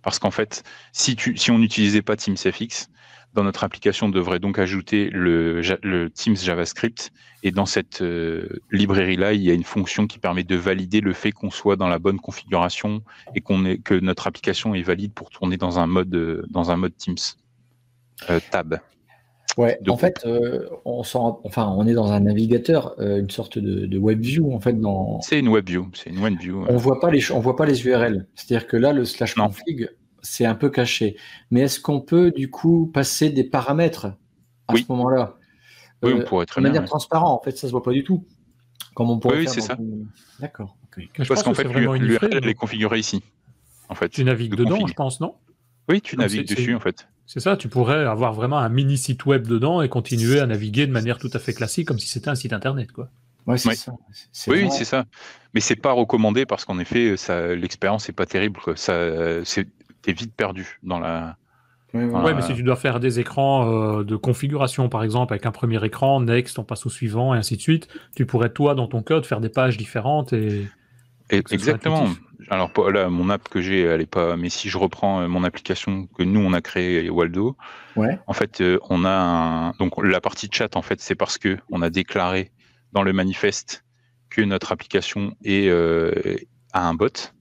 Parce 0.02 0.20
qu'en 0.20 0.32
fait, 0.32 0.64
si, 0.94 1.16
tu, 1.16 1.36
si 1.38 1.52
on 1.52 1.60
n'utilisait 1.60 2.02
pas 2.02 2.16
TeamsFX, 2.16 2.90
dans 3.34 3.44
notre 3.44 3.64
application, 3.64 4.08
on 4.08 4.10
devrait 4.10 4.40
donc 4.40 4.60
ajouter 4.60 5.10
le, 5.12 6.10
Teams 6.14 6.36
JavaScript. 6.36 7.12
Et 7.44 7.52
dans 7.52 7.66
cette 7.66 8.02
euh, 8.02 8.48
librairie-là, 8.72 9.34
il 9.34 9.42
y 9.42 9.50
a 9.50 9.54
une 9.54 9.64
fonction 9.64 10.06
qui 10.06 10.20
permet 10.20 10.44
de 10.44 10.56
valider 10.56 11.02
le 11.02 11.14
fait 11.14 11.32
qu'on 11.32 11.50
soit 11.50 11.76
dans 11.76 11.88
la 11.88 11.98
bonne 11.98 12.20
configuration 12.20 13.02
et 13.34 13.42
qu'on 13.42 13.66
est, 13.66 13.80
que 13.80 13.96
notre 13.96 14.28
application 14.28 14.76
est 14.76 14.84
valide 14.84 15.14
pour 15.14 15.30
tourner 15.32 15.58
dans 15.58 15.80
un 15.80 15.88
mode, 15.88 16.14
euh, 16.14 16.46
dans 16.50 16.70
un 16.70 16.78
mode 16.78 16.96
Teams. 16.98 17.18
Euh, 18.30 18.40
tab. 18.52 18.80
Ouais, 19.58 19.78
en 19.90 19.98
fait, 19.98 20.22
euh, 20.26 20.70
on, 20.86 21.02
enfin, 21.44 21.68
on 21.78 21.86
est 21.86 21.94
dans 21.94 22.12
un 22.12 22.22
navigateur, 22.22 22.96
euh, 23.00 23.20
une 23.20 23.30
sorte 23.30 23.58
de, 23.58 23.86
de 23.86 23.98
web 23.98 24.22
view. 24.22 24.54
En 24.54 24.62
fait, 24.62 24.80
dans... 24.80 25.20
C'est 25.22 25.40
une 25.40 25.50
web 25.50 25.68
view. 25.68 25.90
C'est 25.94 26.10
une 26.10 26.20
web 26.20 26.40
view. 26.40 26.66
on 26.70 26.78
voit 26.78 27.00
pas 27.00 27.12
les, 27.12 27.32
on 27.32 27.40
voit 27.40 27.56
pas 27.56 27.66
les 27.66 27.86
URL. 27.86 28.28
C'est-à-dire 28.36 28.68
que 28.68 28.78
là, 28.78 28.94
le 28.94 29.04
slash 29.04 29.36
Non. 29.36 29.48
config, 29.48 29.90
c'est 30.22 30.46
un 30.46 30.56
peu 30.56 30.70
caché. 30.70 31.18
Mais 31.52 31.62
est-ce 31.62 31.80
qu'on 31.80 32.02
peut 32.02 32.32
du 32.32 32.50
coup 32.50 32.90
passer 32.94 33.30
des 33.30 33.44
paramètres 33.44 34.06
à 34.68 34.74
Oui. 34.74 34.84
ce 34.88 34.92
moment-là? 34.92 35.38
Oui, 36.04 36.12
Euh, 36.14 36.22
on 36.22 36.24
pourrait 36.24 36.46
de 36.46 36.50
très 36.52 36.62
bien. 36.62 36.70
manière 36.70 36.82
ouais. 36.84 36.88
transparente, 36.88 37.40
en 37.40 37.44
fait, 37.44 37.58
ça 37.58 37.68
se 37.68 37.72
voit 37.72 37.84
pas 37.84 37.92
du 37.92 38.04
tout. 38.04 38.26
Comme 38.96 39.10
on 39.10 39.20
pourrait 39.20 39.40
Oui, 39.40 39.48
c'est 39.48 39.62
ça. 39.62 39.76
une- 39.80 40.08
D'accord. 40.40 40.76
Parce 41.18 41.44
qu'en 41.44 41.52
que 41.52 41.56
fait, 41.58 41.64
c'est 41.64 41.68
vraiment 41.70 41.96
une 41.96 42.04
l'URL 42.04 42.46
est 42.48 42.54
configurée 42.54 43.00
ici. 43.00 43.24
En 43.88 43.96
fait. 43.96 44.10
Tu 44.10 44.24
navigues 44.24 44.52
de 44.52 44.58
dedans, 44.58 44.76
config. 44.78 44.90
je 44.90 44.94
pense, 44.94 45.20
non? 45.22 45.36
Oui, 45.90 46.02
tu 46.02 46.16
Donc, 46.16 46.24
navigues 46.28 46.48
dessus 46.48 46.76
en 46.76 46.80
fait. 46.80 47.08
C'est 47.26 47.40
ça, 47.40 47.56
tu 47.56 47.70
pourrais 47.70 48.04
avoir 48.06 48.34
vraiment 48.34 48.58
un 48.58 48.68
mini 48.70 48.98
site 48.98 49.26
web 49.26 49.48
dedans 49.48 49.82
et 49.82 49.88
continuer 49.90 50.40
à 50.42 50.46
naviguer 50.48 50.86
de 50.88 50.92
manière 50.92 51.18
tout 51.18 51.30
à 51.34 51.40
fait 51.40 51.54
classique, 51.54 51.88
comme 51.88 52.00
si 52.00 52.08
c'était 52.08 52.30
un 52.30 52.36
site 52.36 52.52
internet. 52.52 52.92
Quoi. 52.92 53.10
Ouais, 53.48 53.58
c'est 53.58 53.70
Ouais. 53.70 53.76
ça. 53.76 53.94
C'est 54.34 54.52
Oui, 54.52 54.58
oui, 54.58 54.64
vraiment- 54.64 54.76
c'est 54.78 54.86
ça. 54.86 55.06
Mais 55.54 55.62
c'est 55.62 55.76
pas 55.78 55.92
recommandé 55.94 56.46
parce 56.46 56.66
qu'en 56.66 56.78
effet, 56.80 57.16
l'expérience 57.56 58.10
est 58.10 58.14
pas 58.14 58.26
terrible. 58.26 58.60
quoi. 58.60 58.76
Ça, 58.76 58.94
c'est 60.04 60.12
es 60.12 60.14
vite 60.14 60.36
perdu 60.36 60.80
dans 60.84 61.00
la. 61.00 61.38
Oui, 61.94 62.32
mais 62.34 62.42
si 62.42 62.54
tu 62.54 62.64
dois 62.64 62.78
faire 62.78 63.02
des 63.02 63.20
écrans 63.20 64.02
de 64.02 64.16
configuration, 64.16 64.88
par 64.88 65.04
exemple, 65.04 65.34
avec 65.34 65.46
un 65.46 65.52
premier 65.52 65.84
écran, 65.84 66.22
next, 66.22 66.58
on 66.58 66.64
passe 66.64 66.86
au 66.86 66.90
suivant, 66.90 67.36
et 67.36 67.38
ainsi 67.38 67.58
de 67.58 67.62
suite, 67.62 67.90
tu 68.16 68.26
pourrais, 68.26 68.50
toi, 68.50 68.76
dans 68.76 68.88
ton 68.88 69.04
code, 69.04 69.26
faire 69.26 69.42
des 69.42 69.50
pages 69.50 69.76
différentes 69.76 70.32
et. 70.32 70.68
exactement. 71.30 72.08
Alors 72.50 72.72
là, 72.90 73.10
mon 73.10 73.30
app 73.30 73.50
que 73.50 73.62
j'ai, 73.62 73.82
elle 73.82 74.00
est 74.00 74.06
pas. 74.06 74.38
Mais 74.38 74.50
si 74.50 74.70
je 74.70 74.78
reprends 74.78 75.28
mon 75.28 75.44
application 75.44 76.08
que 76.08 76.24
nous 76.24 76.40
on 76.40 76.54
a 76.54 76.62
créée, 76.62 77.10
Waldo, 77.10 77.58
ouais. 77.98 78.18
en 78.26 78.34
fait, 78.34 78.64
on 78.90 79.04
a 79.04 79.12
un... 79.12 79.72
donc 79.72 80.02
la 80.02 80.22
partie 80.22 80.48
chat. 80.50 80.76
En 80.78 80.82
fait, 80.82 81.02
c'est 81.02 81.16
parce 81.16 81.38
que 81.38 81.58
on 81.72 81.82
a 81.82 81.90
déclaré 81.90 82.52
dans 82.94 83.04
le 83.04 83.12
manifeste 83.12 83.84
que 84.30 84.42
notre 84.42 84.72
application 84.72 85.36
est 85.44 85.70
à 86.74 86.88
un 86.88 86.94
bot. 86.94 87.34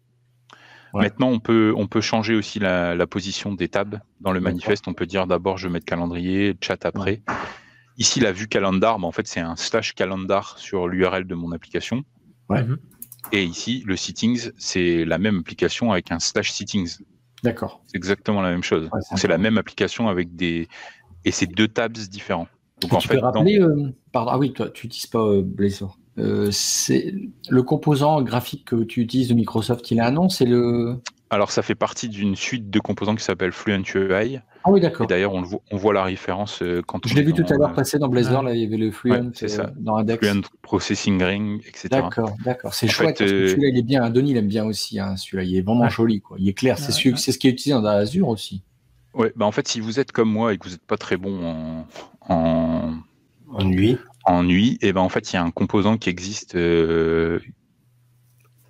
Maintenant, 0.94 1.28
on 1.28 1.40
peut, 1.40 1.72
on 1.76 1.86
peut 1.86 2.00
changer 2.00 2.34
aussi 2.34 2.58
la, 2.58 3.06
position 3.06 3.54
des 3.54 3.68
tabs 3.68 4.00
dans 4.20 4.32
le 4.32 4.40
manifeste. 4.40 4.88
On 4.88 4.94
peut 4.94 5.06
dire 5.06 5.26
d'abord 5.26 5.58
je 5.58 5.68
vais 5.68 5.72
mettre 5.72 5.86
calendrier, 5.86 6.56
chat 6.60 6.84
après. 6.84 7.22
Ici, 7.98 8.20
la 8.20 8.32
vue 8.32 8.48
calendar, 8.48 8.98
bah, 8.98 9.06
en 9.06 9.12
fait, 9.12 9.26
c'est 9.26 9.40
un 9.40 9.56
slash 9.56 9.94
calendar 9.94 10.58
sur 10.58 10.88
l'URL 10.88 11.26
de 11.26 11.34
mon 11.34 11.52
application. 11.52 12.02
Ouais. 12.48 12.62
Mhm. 12.62 12.78
Et 13.32 13.44
ici, 13.44 13.82
le 13.86 13.96
settings, 13.96 14.50
c'est 14.56 15.04
la 15.04 15.18
même 15.18 15.38
application 15.38 15.92
avec 15.92 16.10
un 16.10 16.18
slash 16.18 16.50
settings. 16.50 16.98
D'accord. 17.42 17.82
C'est 17.86 17.96
exactement 17.96 18.40
la 18.42 18.50
même 18.50 18.62
chose. 18.62 18.88
c'est 19.16 19.28
la 19.28 19.38
même 19.38 19.58
application 19.58 20.08
avec 20.08 20.34
des. 20.34 20.68
Et 21.24 21.30
c'est 21.30 21.46
deux 21.46 21.68
tabs 21.68 21.92
différents. 21.92 22.48
Donc, 22.80 22.94
en 22.94 22.98
tu 22.98 23.08
fait, 23.08 23.14
peux 23.16 23.20
rappeler, 23.20 23.60
euh, 23.60 23.90
pardon, 24.12 24.30
ah 24.32 24.38
oui, 24.38 24.52
toi, 24.54 24.70
tu 24.70 24.86
n'utilises 24.86 25.06
pas 25.06 25.18
euh, 25.18 25.42
Blazor. 25.42 25.98
Euh, 26.18 26.48
c'est 26.50 27.14
le 27.48 27.62
composant 27.62 28.20
graphique 28.22 28.66
que 28.66 28.82
tu 28.82 29.00
utilises 29.00 29.28
de 29.28 29.34
Microsoft, 29.34 29.90
il 29.90 30.00
a 30.00 30.06
un 30.06 30.10
nom, 30.10 30.28
c'est 30.28 30.44
le. 30.44 30.96
Alors 31.30 31.52
ça 31.52 31.62
fait 31.62 31.76
partie 31.76 32.08
d'une 32.08 32.34
suite 32.34 32.70
de 32.70 32.80
composants 32.80 33.14
qui 33.14 33.22
s'appelle 33.22 33.52
Fluent 33.52 33.84
UI. 33.94 34.40
Ah 34.64 34.70
oui, 34.70 34.80
d'accord. 34.80 35.04
Et 35.04 35.06
d'ailleurs, 35.06 35.32
on, 35.32 35.44
on, 35.70 35.76
voit 35.76 35.94
la 35.94 36.02
référence 36.02 36.60
euh, 36.62 36.82
quand 36.84 37.06
Je 37.06 37.14
l'ai 37.14 37.22
vu 37.22 37.32
tout 37.32 37.44
à 37.48 37.56
l'heure 37.56 37.72
passer 37.72 37.98
dans 37.98 38.08
Blazor, 38.08 38.42
là, 38.42 38.52
il 38.52 38.60
y 38.60 38.66
avait 38.66 38.76
le 38.76 38.90
Fluent 38.90 39.30
c'est 39.32 39.48
ça. 39.48 39.70
dans 39.76 39.96
Index. 39.96 40.26
Fluent 40.26 40.42
Processing 40.60 41.22
Ring, 41.22 41.62
etc. 41.66 41.88
D'accord, 41.90 42.34
d'accord. 42.44 42.74
C'est 42.74 42.88
chouette. 42.88 43.18
celui-là, 43.18 43.68
il 43.68 43.78
est 43.78 43.82
bien. 43.82 44.10
Denis, 44.10 44.32
il 44.32 44.36
aime 44.36 44.48
bien 44.48 44.64
aussi. 44.66 44.98
Hein, 44.98 45.16
celui-là, 45.16 45.44
il 45.44 45.56
est 45.56 45.62
vraiment 45.62 45.88
joli. 45.88 46.20
Quoi. 46.20 46.36
Il 46.40 46.48
est 46.48 46.54
clair. 46.54 46.78
C'est 46.78 46.92
ce 46.92 47.38
qui 47.38 47.46
est 47.46 47.50
utilisé 47.50 47.70
dans 47.70 47.84
Azure 47.86 48.28
aussi. 48.28 48.62
Ouais, 49.14 49.32
bah 49.34 49.44
en 49.44 49.52
fait, 49.52 49.66
si 49.66 49.80
vous 49.80 49.98
êtes 49.98 50.12
comme 50.12 50.30
moi 50.30 50.52
et 50.52 50.58
que 50.58 50.64
vous 50.64 50.70
n'êtes 50.70 50.86
pas 50.86 50.96
très 50.96 51.16
bon 51.16 51.44
en, 51.44 51.86
en, 52.28 52.94
en 53.48 53.64
nuit, 53.64 53.98
en 54.24 54.42
nuit, 54.42 54.78
et 54.80 54.92
ben 54.92 55.00
en 55.00 55.08
fait, 55.08 55.32
il 55.32 55.36
y 55.36 55.38
a 55.38 55.42
un 55.42 55.50
composant 55.50 55.96
qui 55.96 56.10
existe 56.10 56.54
euh, 56.54 57.40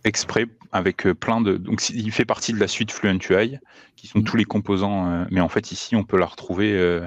exprès 0.04 0.46
avec 0.72 1.06
euh, 1.06 1.14
plein 1.14 1.40
de. 1.40 1.56
Donc, 1.56 1.88
il 1.90 2.12
fait 2.12 2.24
partie 2.24 2.52
de 2.52 2.58
la 2.58 2.68
suite 2.68 2.92
Fluent 2.92 3.18
UI, 3.28 3.58
qui 3.96 4.06
sont 4.06 4.20
mm. 4.20 4.24
tous 4.24 4.36
les 4.36 4.44
composants. 4.44 5.10
Euh, 5.10 5.24
mais 5.30 5.40
en 5.40 5.48
fait, 5.48 5.72
ici, 5.72 5.96
on 5.96 6.04
peut 6.04 6.18
la 6.18 6.26
retrouver. 6.26 7.00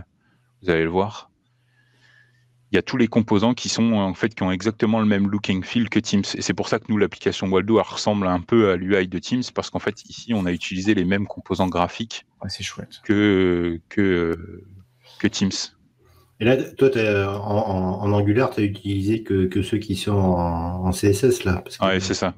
vous 0.62 0.70
allez 0.70 0.84
le 0.84 0.89
voir. 0.89 1.30
Il 2.72 2.76
y 2.76 2.80
a 2.80 2.82
tous 2.82 2.98
les 2.98 3.08
composants 3.08 3.54
qui 3.54 3.70
sont 3.70 3.94
en 3.94 4.16
fait 4.16 4.34
qui 4.34 4.41
ont 4.41 4.52
exactement 4.52 5.00
le 5.00 5.06
même 5.06 5.30
looking 5.30 5.64
feel 5.64 5.89
que 5.89 6.00
Teams. 6.00 6.24
Et 6.34 6.41
c'est 6.41 6.56
pour 6.56 6.68
ça 6.68 6.80
que 6.80 6.86
nous, 6.89 6.98
l'application 6.98 7.48
Waldo, 7.48 7.78
elle 7.78 7.86
ressemble 7.86 8.26
un 8.26 8.41
peu 8.41 8.72
à 8.72 8.76
l'UI 8.76 9.08
de 9.08 9.20
Teams 9.20 9.44
parce 9.54 9.70
qu'en 9.70 9.78
fait, 9.78 10.04
ici, 10.10 10.34
on 10.34 10.48
a 10.48 10.52
utilisé 10.52 10.96
les 10.96 11.06
mêmes 11.06 11.28
composants 11.28 11.68
graphiques. 11.68 12.26
c'est 12.48 12.64
chouette. 12.64 13.00
Que 13.04 13.80
que 13.89 14.64
que 15.20 15.28
Teams. 15.28 15.52
Et 16.40 16.46
là, 16.46 16.58
toi, 16.58 16.90
en, 17.42 18.12
Angular, 18.12 18.50
tu 18.50 18.62
n'as 18.62 18.68
utilisé 18.68 19.24
que, 19.24 19.62
ceux 19.62 19.78
qui 19.78 19.96
sont 19.96 20.12
en, 20.12 20.92
CSS, 20.92 21.44
là. 21.44 21.64
Oui, 21.82 22.00
c'est 22.00 22.14
ça. 22.14 22.34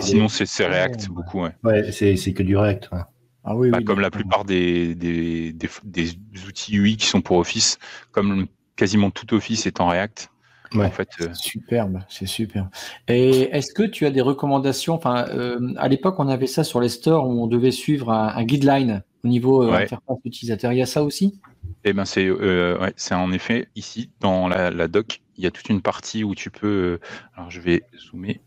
sinon, 0.00 0.28
c'est 0.28 0.66
React, 0.66 1.08
beaucoup. 1.08 1.42
Ouais, 1.42 1.54
ouais 1.62 1.92
c'est 1.92 2.32
que 2.32 2.42
du 2.42 2.56
React. 2.56 2.90
Ah, 3.48 3.54
oui, 3.54 3.70
bah, 3.70 3.78
comme 3.80 4.00
la 4.00 4.10
plupart 4.10 4.44
des, 4.44 4.96
des, 4.96 5.54
outils 6.48 6.76
UI 6.76 6.96
qui 6.96 7.06
sont 7.06 7.20
pour 7.20 7.36
Office, 7.36 7.78
comme 8.10 8.46
quasiment 8.74 9.10
tout 9.10 9.32
Office 9.34 9.66
est 9.66 9.80
en 9.80 9.88
React. 9.88 10.30
En 10.74 10.90
fait, 10.90 11.08
euh, 11.20 11.28
Superbe, 11.32 12.00
c'est 12.08 12.26
super. 12.26 12.68
Et 13.08 13.42
est-ce 13.52 13.72
que 13.72 13.84
tu 13.84 14.04
as 14.04 14.10
des 14.10 14.20
recommandations 14.20 14.94
Enfin, 14.94 15.26
euh, 15.28 15.72
à 15.76 15.88
l'époque, 15.88 16.16
on 16.18 16.28
avait 16.28 16.48
ça 16.48 16.64
sur 16.64 16.80
les 16.80 16.88
stores 16.88 17.28
où 17.28 17.42
on 17.42 17.46
devait 17.46 17.70
suivre 17.70 18.10
un, 18.10 18.44
guideline 18.44 19.02
au 19.24 19.28
niveau 19.28 19.62
euh, 19.62 19.72
interface 19.72 20.18
utilisateur. 20.24 20.72
Il 20.72 20.78
y 20.78 20.82
a 20.82 20.86
ça 20.86 21.04
aussi? 21.04 21.40
Eh 21.88 21.92
ben 21.92 22.04
c'est 22.04 22.26
euh, 22.26 22.90
c'est 22.96 23.14
en 23.14 23.30
effet 23.32 23.68
ici 23.76 24.10
dans 24.18 24.48
la, 24.48 24.88
doc, 24.88 25.20
il 25.36 25.44
y 25.44 25.46
a 25.46 25.52
toute 25.52 25.68
une 25.68 25.82
partie 25.82 26.24
où 26.24 26.34
tu 26.34 26.50
peux. 26.50 26.66
Euh, 26.66 27.00
alors 27.36 27.48
je 27.48 27.60
vais 27.60 27.84
zoomer. 27.96 28.40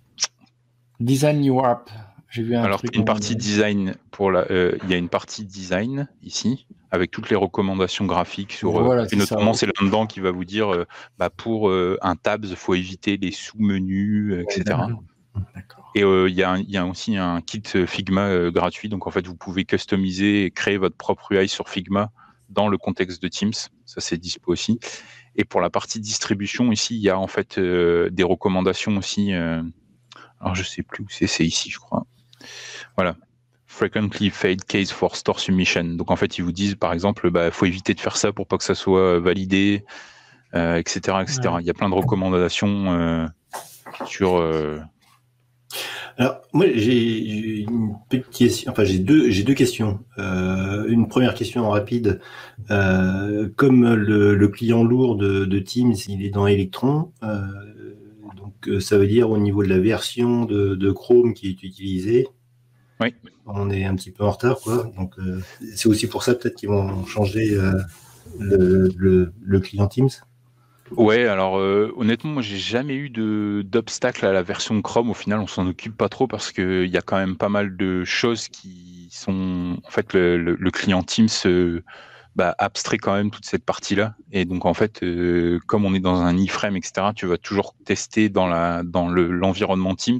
Design 0.99 1.39
New 1.39 1.63
App. 1.63 1.89
J'ai 2.29 2.43
vu 2.43 2.55
un 2.55 2.63
alors 2.63 2.81
une 2.93 3.05
partie 3.05 3.37
design 3.37 3.95
pour 4.11 4.29
la. 4.29 4.41
Euh, 4.51 4.77
il 4.83 4.89
y 4.89 4.93
a 4.93 4.97
une 4.97 5.07
partie 5.07 5.45
design 5.45 6.09
ici 6.21 6.67
avec 6.91 7.11
toutes 7.11 7.29
les 7.29 7.37
recommandations 7.37 8.05
graphiques 8.05 8.51
sur. 8.51 8.75
et 9.09 9.15
notamment 9.15 9.53
c'est 9.53 9.67
là-dedans 9.67 10.05
qui 10.05 10.19
va 10.19 10.31
vous 10.31 10.45
dire 10.45 10.85
bah, 11.17 11.29
pour 11.29 11.71
un 11.71 12.15
tabs, 12.17 12.45
il 12.45 12.55
faut 12.57 12.75
éviter 12.75 13.15
les 13.15 13.31
sous-menus, 13.31 14.43
etc. 14.43 14.79
Et 15.95 16.01
il 16.01 16.33
y, 16.33 16.71
y, 16.71 16.77
a 16.77 16.85
aussi 16.85 17.15
un 17.15 17.41
kit 17.41 17.63
Figma 17.87 18.49
gratuit, 18.49 18.89
donc 18.89 19.07
en 19.07 19.11
fait 19.11 19.25
vous 19.25 19.35
pouvez 19.35 19.65
customiser 19.65 20.45
et 20.45 20.51
créer 20.51 20.77
votre 20.77 20.97
propre 20.97 21.31
UI 21.31 21.47
sur 21.47 21.69
Figma 21.69 22.11
dans 22.49 22.67
le 22.67 22.77
contexte 22.77 23.21
de 23.21 23.27
Teams. 23.27 23.53
Ça, 23.85 24.01
c'est 24.01 24.17
dispo 24.17 24.51
aussi. 24.51 24.79
Et 25.35 25.45
pour 25.45 25.61
la 25.61 25.69
partie 25.69 25.99
distribution, 25.99 26.71
ici, 26.71 26.95
il 26.95 27.01
y 27.01 27.09
a 27.09 27.17
en 27.17 27.27
fait 27.27 27.57
euh, 27.57 28.09
des 28.09 28.23
recommandations 28.23 28.97
aussi. 28.97 29.33
Euh, 29.33 29.61
alors, 30.41 30.55
je 30.55 30.63
sais 30.63 30.83
plus 30.83 31.03
où 31.03 31.07
c'est, 31.09 31.27
c'est 31.27 31.45
ici, 31.45 31.69
je 31.69 31.79
crois. 31.79 32.05
Voilà. 32.95 33.15
Frequently 33.67 34.29
fade 34.29 34.63
case 34.65 34.91
for 34.91 35.15
store 35.15 35.39
submission. 35.39 35.83
Donc, 35.83 36.11
en 36.11 36.15
fait, 36.15 36.37
ils 36.37 36.43
vous 36.43 36.51
disent, 36.51 36.75
par 36.75 36.91
exemple, 36.91 37.27
il 37.27 37.31
bah, 37.31 37.51
faut 37.51 37.65
éviter 37.65 37.93
de 37.93 37.99
faire 37.99 38.17
ça 38.17 38.33
pour 38.33 38.47
pas 38.47 38.57
que 38.57 38.63
ça 38.63 38.75
soit 38.75 39.19
validé, 39.19 39.85
etc., 40.53 40.55
euh, 40.55 41.21
etc. 41.21 41.39
Il 41.59 41.65
y 41.65 41.69
a 41.69 41.73
plein 41.73 41.89
de 41.89 41.95
recommandations 41.95 43.29
sur 44.05 44.41
alors, 46.17 46.41
moi, 46.51 46.65
j'ai 46.73 47.59
une 47.59 47.93
petite 48.09 48.29
question. 48.29 48.71
Enfin, 48.71 48.83
j'ai 48.83 48.99
deux, 48.99 49.29
j'ai 49.29 49.43
deux 49.43 49.53
questions. 49.53 49.99
Euh, 50.17 50.85
une 50.87 51.07
première 51.07 51.33
question 51.33 51.69
rapide. 51.69 52.19
Euh, 52.71 53.49
comme 53.55 53.93
le, 53.93 54.47
client 54.47 54.83
lourd 54.83 55.15
de, 55.15 55.59
Teams, 55.59 55.95
il 56.07 56.25
est 56.25 56.29
dans 56.29 56.47
Electron, 56.47 57.13
euh, 57.23 57.41
donc 58.35 58.81
ça 58.81 58.97
veut 58.97 59.07
dire 59.07 59.29
au 59.29 59.37
niveau 59.37 59.63
de 59.63 59.69
la 59.69 59.79
version 59.79 60.45
de, 60.45 60.91
Chrome 60.91 61.33
qui 61.33 61.47
est 61.47 61.63
utilisée. 61.63 62.27
Oui. 62.99 63.13
On 63.45 63.69
est 63.69 63.85
un 63.85 63.95
petit 63.95 64.11
peu 64.11 64.25
en 64.25 64.31
retard, 64.31 64.59
quoi. 64.59 64.91
Donc, 64.97 65.15
c'est 65.73 65.87
aussi 65.87 66.07
pour 66.07 66.23
ça 66.23 66.35
peut-être 66.35 66.55
qu'ils 66.55 66.69
vont 66.69 67.05
changer 67.05 67.57
le 68.39 69.59
client 69.59 69.87
Teams. 69.87 70.09
Ouais, 70.97 71.27
alors 71.27 71.57
euh, 71.57 71.93
honnêtement, 71.97 72.31
moi 72.31 72.41
j'ai 72.41 72.57
jamais 72.57 72.95
eu 72.95 73.09
de 73.09 73.63
d'obstacle 73.65 74.25
à 74.25 74.31
la 74.31 74.41
version 74.41 74.81
Chrome. 74.81 75.09
Au 75.09 75.13
final, 75.13 75.39
on 75.39 75.47
s'en 75.47 75.67
occupe 75.67 75.95
pas 75.95 76.09
trop 76.09 76.27
parce 76.27 76.51
qu'il 76.51 76.87
y 76.87 76.97
a 76.97 77.01
quand 77.01 77.17
même 77.17 77.37
pas 77.37 77.49
mal 77.49 77.75
de 77.77 78.03
choses 78.03 78.47
qui 78.47 79.07
sont 79.11 79.77
en 79.83 79.89
fait 79.89 80.13
le, 80.13 80.55
client 80.71 81.03
Teams 81.03 81.27
euh, 81.45 81.83
bah, 82.35 82.55
abstrait 82.57 82.97
quand 82.97 83.13
même 83.13 83.31
toute 83.31 83.45
cette 83.45 83.63
partie-là. 83.63 84.15
Et 84.31 84.45
donc 84.45 84.65
en 84.65 84.73
fait, 84.73 85.03
euh, 85.03 85.59
comme 85.67 85.85
on 85.85 85.93
est 85.93 85.99
dans 85.99 86.21
un 86.21 86.37
iframe, 86.37 86.75
etc., 86.75 87.07
tu 87.15 87.25
vas 87.25 87.37
toujours 87.37 87.75
tester 87.85 88.29
dans 88.29 88.47
la 88.47 88.83
dans 88.83 89.09
le 89.09 89.31
l'environnement 89.31 89.95
Teams. 89.95 90.19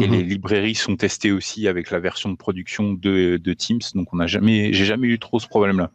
Et 0.00 0.06
mhm. 0.06 0.12
les 0.12 0.22
librairies 0.22 0.74
sont 0.74 0.96
testées 0.96 1.32
aussi 1.32 1.68
avec 1.68 1.90
la 1.90 1.98
version 1.98 2.30
de 2.30 2.36
production 2.36 2.94
de, 2.94 3.36
de 3.36 3.52
Teams. 3.52 3.80
Donc 3.94 4.14
on 4.14 4.16
n'a 4.16 4.26
jamais, 4.26 4.72
j'ai 4.72 4.86
jamais 4.86 5.08
eu 5.08 5.18
trop 5.18 5.38
ce 5.38 5.46
problème-là 5.46 5.90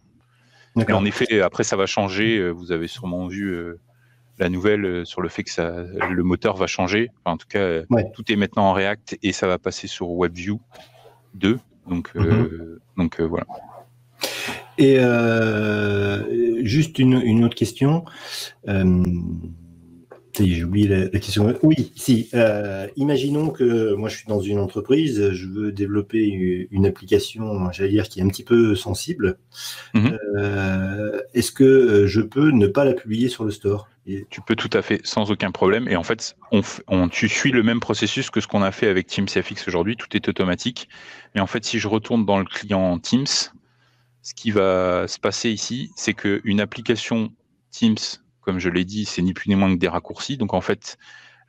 en 0.91 1.05
effet, 1.05 1.41
après, 1.41 1.63
ça 1.63 1.75
va 1.75 1.85
changer. 1.85 2.37
Euh, 2.37 2.51
vous 2.51 2.71
avez 2.71 2.87
sûrement 2.87 3.27
vu 3.27 3.49
euh, 3.49 3.79
la 4.39 4.49
nouvelle 4.49 4.85
euh, 4.85 5.05
sur 5.05 5.21
le 5.21 5.29
fait 5.29 5.43
que 5.43 5.51
ça, 5.51 5.71
le 6.09 6.23
moteur 6.23 6.55
va 6.55 6.67
changer. 6.67 7.09
en 7.25 7.37
tout 7.37 7.47
cas, 7.47 7.81
tout 8.13 8.31
est 8.31 8.35
maintenant 8.35 8.69
en 8.69 8.73
React 8.73 9.17
et 9.23 9.31
ça 9.31 9.47
va 9.47 9.57
passer 9.57 9.87
sur 9.87 10.09
WebView 10.09 10.59
2. 11.35 11.59
Donc, 11.87 12.13
mhm. 12.15 12.79
donc 12.97 13.21
voilà. 13.21 13.45
Et 14.77 14.97
juste 16.63 16.99
une, 16.99 17.21
une, 17.21 17.43
autre 17.45 17.55
question 17.55 18.05
j'ai 20.45 20.63
oublié 20.63 20.87
la, 20.87 21.19
question. 21.19 21.57
Oui, 21.63 21.91
si. 21.95 22.29
Euh, 22.33 22.87
imaginons 22.95 23.49
que 23.49 23.93
moi 23.93 24.09
je 24.09 24.17
suis 24.17 24.27
dans 24.27 24.41
une 24.41 24.59
entreprise, 24.59 25.31
je 25.31 25.47
veux 25.47 25.71
développer 25.71 26.67
une 26.71 26.85
application, 26.85 27.71
j'allais 27.71 27.89
dire, 27.89 28.09
qui 28.09 28.19
est 28.19 28.23
un 28.23 28.27
petit 28.27 28.43
peu 28.43 28.75
sensible. 28.75 29.37
Mhm. 29.93 30.17
Euh, 30.37 31.21
est-ce 31.33 31.51
que 31.51 32.05
je 32.07 32.21
peux 32.21 32.51
ne 32.51 32.67
pas 32.67 32.85
la 32.85 32.93
publier 32.93 33.29
sur 33.29 33.43
le 33.43 33.51
store? 33.51 33.89
Tu 34.29 34.39
peux 34.41 34.55
tout 34.55 34.69
à 34.71 34.81
fait, 34.81 35.01
sans 35.03 35.31
aucun 35.31 35.51
problème. 35.51 35.89
Et 35.89 35.97
en 35.97 36.03
fait, 36.03 36.37
on, 36.51 37.09
tu 37.09 37.27
suis 37.27 37.51
le 37.51 37.61
même 37.61 37.81
processus 37.81 38.29
que 38.29 38.39
ce 38.39 38.47
qu'on 38.47 38.61
a 38.61 38.71
fait 38.71 38.87
avec 38.87 39.07
Teams 39.07 39.27
FX 39.27 39.67
aujourd'hui. 39.67 39.97
Tout 39.97 40.15
est 40.15 40.29
automatique. 40.29 40.87
Mais 41.35 41.41
en 41.41 41.47
fait, 41.47 41.65
si 41.65 41.77
je 41.77 41.89
retourne 41.89 42.25
dans 42.25 42.39
le 42.39 42.45
client 42.45 42.97
Teams, 42.99 43.25
ce 43.25 44.33
qui 44.33 44.51
va 44.51 45.09
se 45.09 45.19
passer 45.19 45.49
ici, 45.49 45.91
c'est 45.97 46.13
qu'une 46.13 46.61
application 46.61 47.33
Teams 47.71 47.97
comme 48.47 48.59
je 48.59 48.69
l'ai 48.69 48.85
dit, 48.85 49.03
c'est 49.03 49.21
ni 49.21 49.33
plus 49.33 49.49
ni 49.49 49.55
moins 49.55 49.73
que 49.73 49.77
des 49.77 49.89
raccourcis. 49.89 50.37
Donc 50.37 50.53
en 50.53 50.61
fait, 50.61 50.97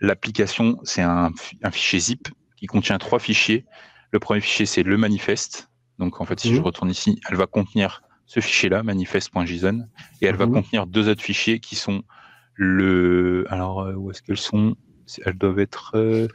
l'application, 0.00 0.80
c'est 0.82 1.00
un, 1.00 1.30
fichier 1.70 2.00
zip 2.00 2.26
qui 2.56 2.66
contient 2.66 2.98
trois 2.98 3.20
fichiers. 3.20 3.66
Le 4.10 4.18
premier 4.18 4.40
fichier, 4.40 4.66
c'est 4.66 4.82
le 4.82 4.96
manifeste. 4.96 5.70
Donc 6.00 6.20
en 6.20 6.24
fait, 6.24 6.40
si 6.40 6.48
je 6.52 6.58
Mhm. 6.58 6.64
retourne 6.64 6.90
ici, 6.90 7.20
elle 7.30 7.36
va 7.36 7.46
contenir 7.46 8.02
ce 8.26 8.40
fichier-là, 8.40 8.82
manifest.json, 8.82 9.86
et 10.20 10.26
elle 10.26 10.34
va 10.34 10.46
Mhm. 10.46 10.54
contenir 10.54 10.86
deux 10.88 11.08
autres 11.08 11.22
fichiers 11.22 11.60
qui 11.60 11.76
sont 11.76 12.02
le. 12.54 13.44
Alors 13.48 13.82
euh, 13.82 13.94
où 13.94 14.10
est-ce 14.10 14.20
qu'elles 14.20 14.36
sont? 14.36 14.74
Elles 15.24 15.38
doivent 15.38 15.60
être. 15.60 15.92
euh, 15.94 16.26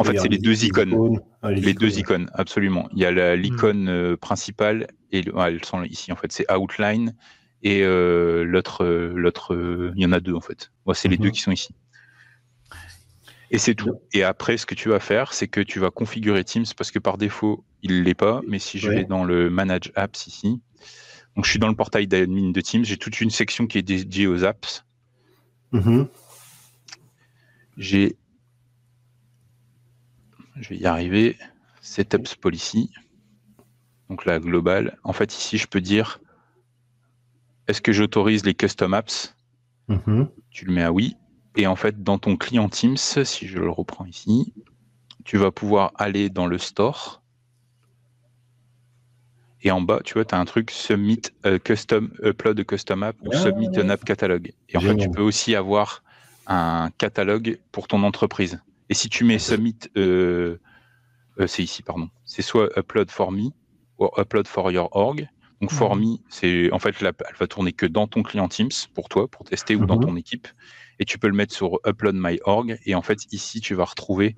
En 0.00 0.04
fait, 0.04 0.18
c'est 0.18 0.28
les 0.28 0.38
deux 0.38 0.64
icônes. 0.64 1.20
Ah, 1.42 1.52
Les 1.52 1.74
deux 1.74 1.94
ouais. 1.94 2.00
icônes, 2.00 2.28
absolument. 2.34 2.88
Il 2.92 2.98
y 2.98 3.04
a 3.04 3.12
la- 3.12 3.36
l'icône 3.36 3.88
euh, 3.88 4.16
principale 4.16 4.88
et 5.12 5.22
le- 5.22 5.32
ouais, 5.32 5.46
elles 5.52 5.64
sont 5.64 5.84
ici 5.84 6.10
en 6.10 6.16
fait. 6.16 6.32
C'est 6.32 6.50
Outline 6.52 7.14
et 7.62 7.82
euh, 7.82 8.44
l'autre, 8.44 8.84
l'autre, 8.86 9.92
il 9.96 10.00
y 10.02 10.06
en 10.06 10.12
a 10.12 10.20
deux 10.20 10.34
en 10.34 10.40
fait. 10.40 10.70
Moi, 10.86 10.94
c'est 10.94 11.08
les 11.08 11.16
Mhm. 11.16 11.24
deux 11.24 11.30
qui 11.30 11.40
sont 11.40 11.52
ici. 11.52 11.74
Et 13.50 13.58
c'est 13.58 13.74
tout. 13.74 14.00
Et 14.12 14.22
après, 14.22 14.58
ce 14.58 14.66
que 14.66 14.74
tu 14.74 14.90
vas 14.90 15.00
faire, 15.00 15.32
c'est 15.32 15.48
que 15.48 15.60
tu 15.60 15.78
vas 15.80 15.90
configurer 15.90 16.44
Teams 16.44 16.66
parce 16.76 16.90
que 16.90 16.98
par 16.98 17.16
défaut, 17.16 17.64
il 17.82 18.02
l'est 18.02 18.14
pas. 18.14 18.42
Mais 18.46 18.58
si 18.58 18.78
je 18.78 18.88
Ouais. 18.88 18.96
vais 18.96 19.04
dans 19.04 19.24
le 19.24 19.48
Manage 19.48 19.90
Apps 19.96 20.26
ici, 20.26 20.60
donc 21.34 21.44
je 21.44 21.50
suis 21.50 21.58
dans 21.58 21.68
le 21.68 21.74
portail 21.74 22.06
d'admin 22.06 22.50
de 22.50 22.60
Teams, 22.60 22.84
j'ai 22.84 22.98
toute 22.98 23.20
une 23.20 23.30
section 23.30 23.66
qui 23.66 23.78
est 23.78 23.82
dédiée 23.82 24.26
aux 24.26 24.44
apps. 24.44 24.84
Mhm. 25.72 26.08
J'ai, 27.78 28.16
je 30.60 30.68
vais 30.70 30.76
y 30.76 30.86
arriver, 30.86 31.36
Setups 31.80 32.34
Policy. 32.40 32.90
Donc 34.10 34.24
la 34.24 34.40
globale. 34.40 34.98
En 35.04 35.12
fait, 35.12 35.32
ici, 35.34 35.58
je 35.58 35.66
peux 35.66 35.80
dire, 35.80 36.20
est-ce 37.68 37.80
que 37.80 37.92
j'autorise 37.92 38.44
les 38.44 38.54
custom 38.54 38.94
apps? 38.94 39.36
Mhm. 39.88 40.28
Tu 40.50 40.64
le 40.64 40.72
mets 40.72 40.82
à 40.82 40.92
oui. 40.92 41.16
Et 41.56 41.66
en 41.66 41.76
fait, 41.76 42.02
dans 42.02 42.18
ton 42.18 42.36
client 42.36 42.68
Teams, 42.68 42.96
si 42.96 43.46
je 43.46 43.58
le 43.58 43.70
reprends 43.70 44.04
ici, 44.04 44.52
tu 45.24 45.36
vas 45.36 45.50
pouvoir 45.50 45.92
aller 45.96 46.30
dans 46.30 46.46
le 46.46 46.58
store. 46.58 47.22
Et 49.62 49.70
en 49.70 49.80
bas, 49.80 50.00
tu 50.04 50.14
vois, 50.14 50.24
tu 50.24 50.34
as 50.34 50.38
un 50.38 50.44
truc 50.44 50.70
Submit 50.70 51.22
Custom 51.64 52.10
Upload 52.22 52.64
Custom 52.64 53.02
App 53.02 53.16
ou 53.22 53.30
Ah, 53.32 53.38
Submit 53.38 53.68
an 53.78 53.88
App 53.88 54.04
Catalogue. 54.04 54.52
Et 54.68 54.76
en 54.76 54.80
fait, 54.80 54.96
tu 54.96 55.10
peux 55.10 55.22
aussi 55.22 55.54
avoir 55.56 56.02
un 56.46 56.90
catalogue 56.96 57.58
pour 57.72 57.88
ton 57.88 58.02
entreprise. 58.04 58.60
Et 58.88 58.94
si 58.94 59.08
tu 59.08 59.24
mets 59.24 59.38
Submit, 59.38 59.76
euh, 59.96 60.58
euh, 61.40 61.46
c'est 61.46 61.62
ici, 61.62 61.82
pardon, 61.82 62.08
c'est 62.24 62.42
soit 62.42 62.70
Upload 62.78 63.10
for 63.10 63.32
Me 63.32 63.50
ou 63.98 64.08
Upload 64.16 64.46
for 64.46 64.70
Your 64.70 64.88
Org. 64.92 65.28
Donc 65.60 65.72
for 65.72 65.96
Mhm. 65.96 66.18
C'est 66.28 66.70
en 66.72 66.78
fait, 66.78 67.00
là, 67.00 67.12
elle 67.28 67.36
va 67.38 67.46
tourner 67.46 67.72
que 67.72 67.86
dans 67.86 68.06
ton 68.06 68.22
client 68.22 68.48
Teams 68.48 68.70
pour 68.94 69.08
toi, 69.08 69.26
pour 69.28 69.44
tester 69.44 69.74
ou 69.76 69.86
dans 69.86 69.96
Mhm. 69.96 70.06
ton 70.06 70.16
équipe. 70.16 70.46
Et 71.00 71.04
tu 71.04 71.18
peux 71.18 71.26
le 71.28 71.34
mettre 71.34 71.54
sur 71.54 71.78
Upload 71.86 72.14
My 72.16 72.38
Org. 72.44 72.78
Et 72.86 72.94
en 72.94 73.02
fait, 73.02 73.18
ici, 73.32 73.60
tu 73.60 73.74
vas 73.74 73.84
retrouver 73.84 74.36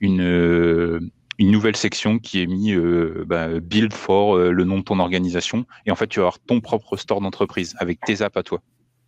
une, 0.00 0.20
euh, 0.22 1.00
une 1.38 1.50
nouvelle 1.50 1.76
section 1.76 2.18
qui 2.18 2.40
est 2.42 2.46
mis 2.46 2.72
euh, 2.72 3.24
bah, 3.26 3.48
Build 3.60 3.92
for 3.92 4.36
euh, 4.36 4.50
le 4.52 4.64
nom 4.64 4.78
de 4.78 4.84
ton 4.84 4.98
organisation. 5.00 5.66
Et 5.86 5.90
en 5.90 5.96
fait, 5.96 6.06
tu 6.06 6.20
vas 6.20 6.26
avoir 6.26 6.38
ton 6.40 6.60
propre 6.60 6.96
store 6.96 7.20
d'entreprise 7.20 7.74
avec 7.78 7.98
tes 8.00 8.22
apps 8.22 8.36
à 8.36 8.42
toi. 8.42 8.60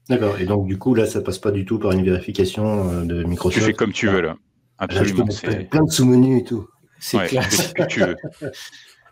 D'accord. 0.09 0.39
Et 0.41 0.47
donc, 0.47 0.67
du 0.67 0.79
coup, 0.79 0.95
là, 0.95 1.07
ça 1.07 1.21
passe 1.21 1.39
pas 1.39 1.53
du 1.53 1.65
tout 1.65 1.79
par 1.79 1.93
une 1.93 2.03
vérification 2.05 3.05
de 3.05 3.23
Tu 3.23 3.29
Microsoft. 3.29 3.67
fais 3.67 3.73
comme 3.73 3.93
tu 3.93 4.09
veux, 4.09 4.21
là. 4.21 4.31
Là, 4.31 4.37
je 5.05 5.15
peux 5.15 5.23
Absolument. 5.23 5.25
mettre 5.27 5.69
plein 5.71 5.85
de 5.85 5.91
sous-menus 5.91 6.41
et 6.41 6.45
tout. 6.45 6.67
C'est 6.99 7.19
ouais, 7.19 7.29
tu 7.29 7.37
fais 7.37 7.41
classe. 7.41 7.69
ce 7.69 7.75
que 7.75 7.83
tu 7.87 8.01
veux. 8.01 8.17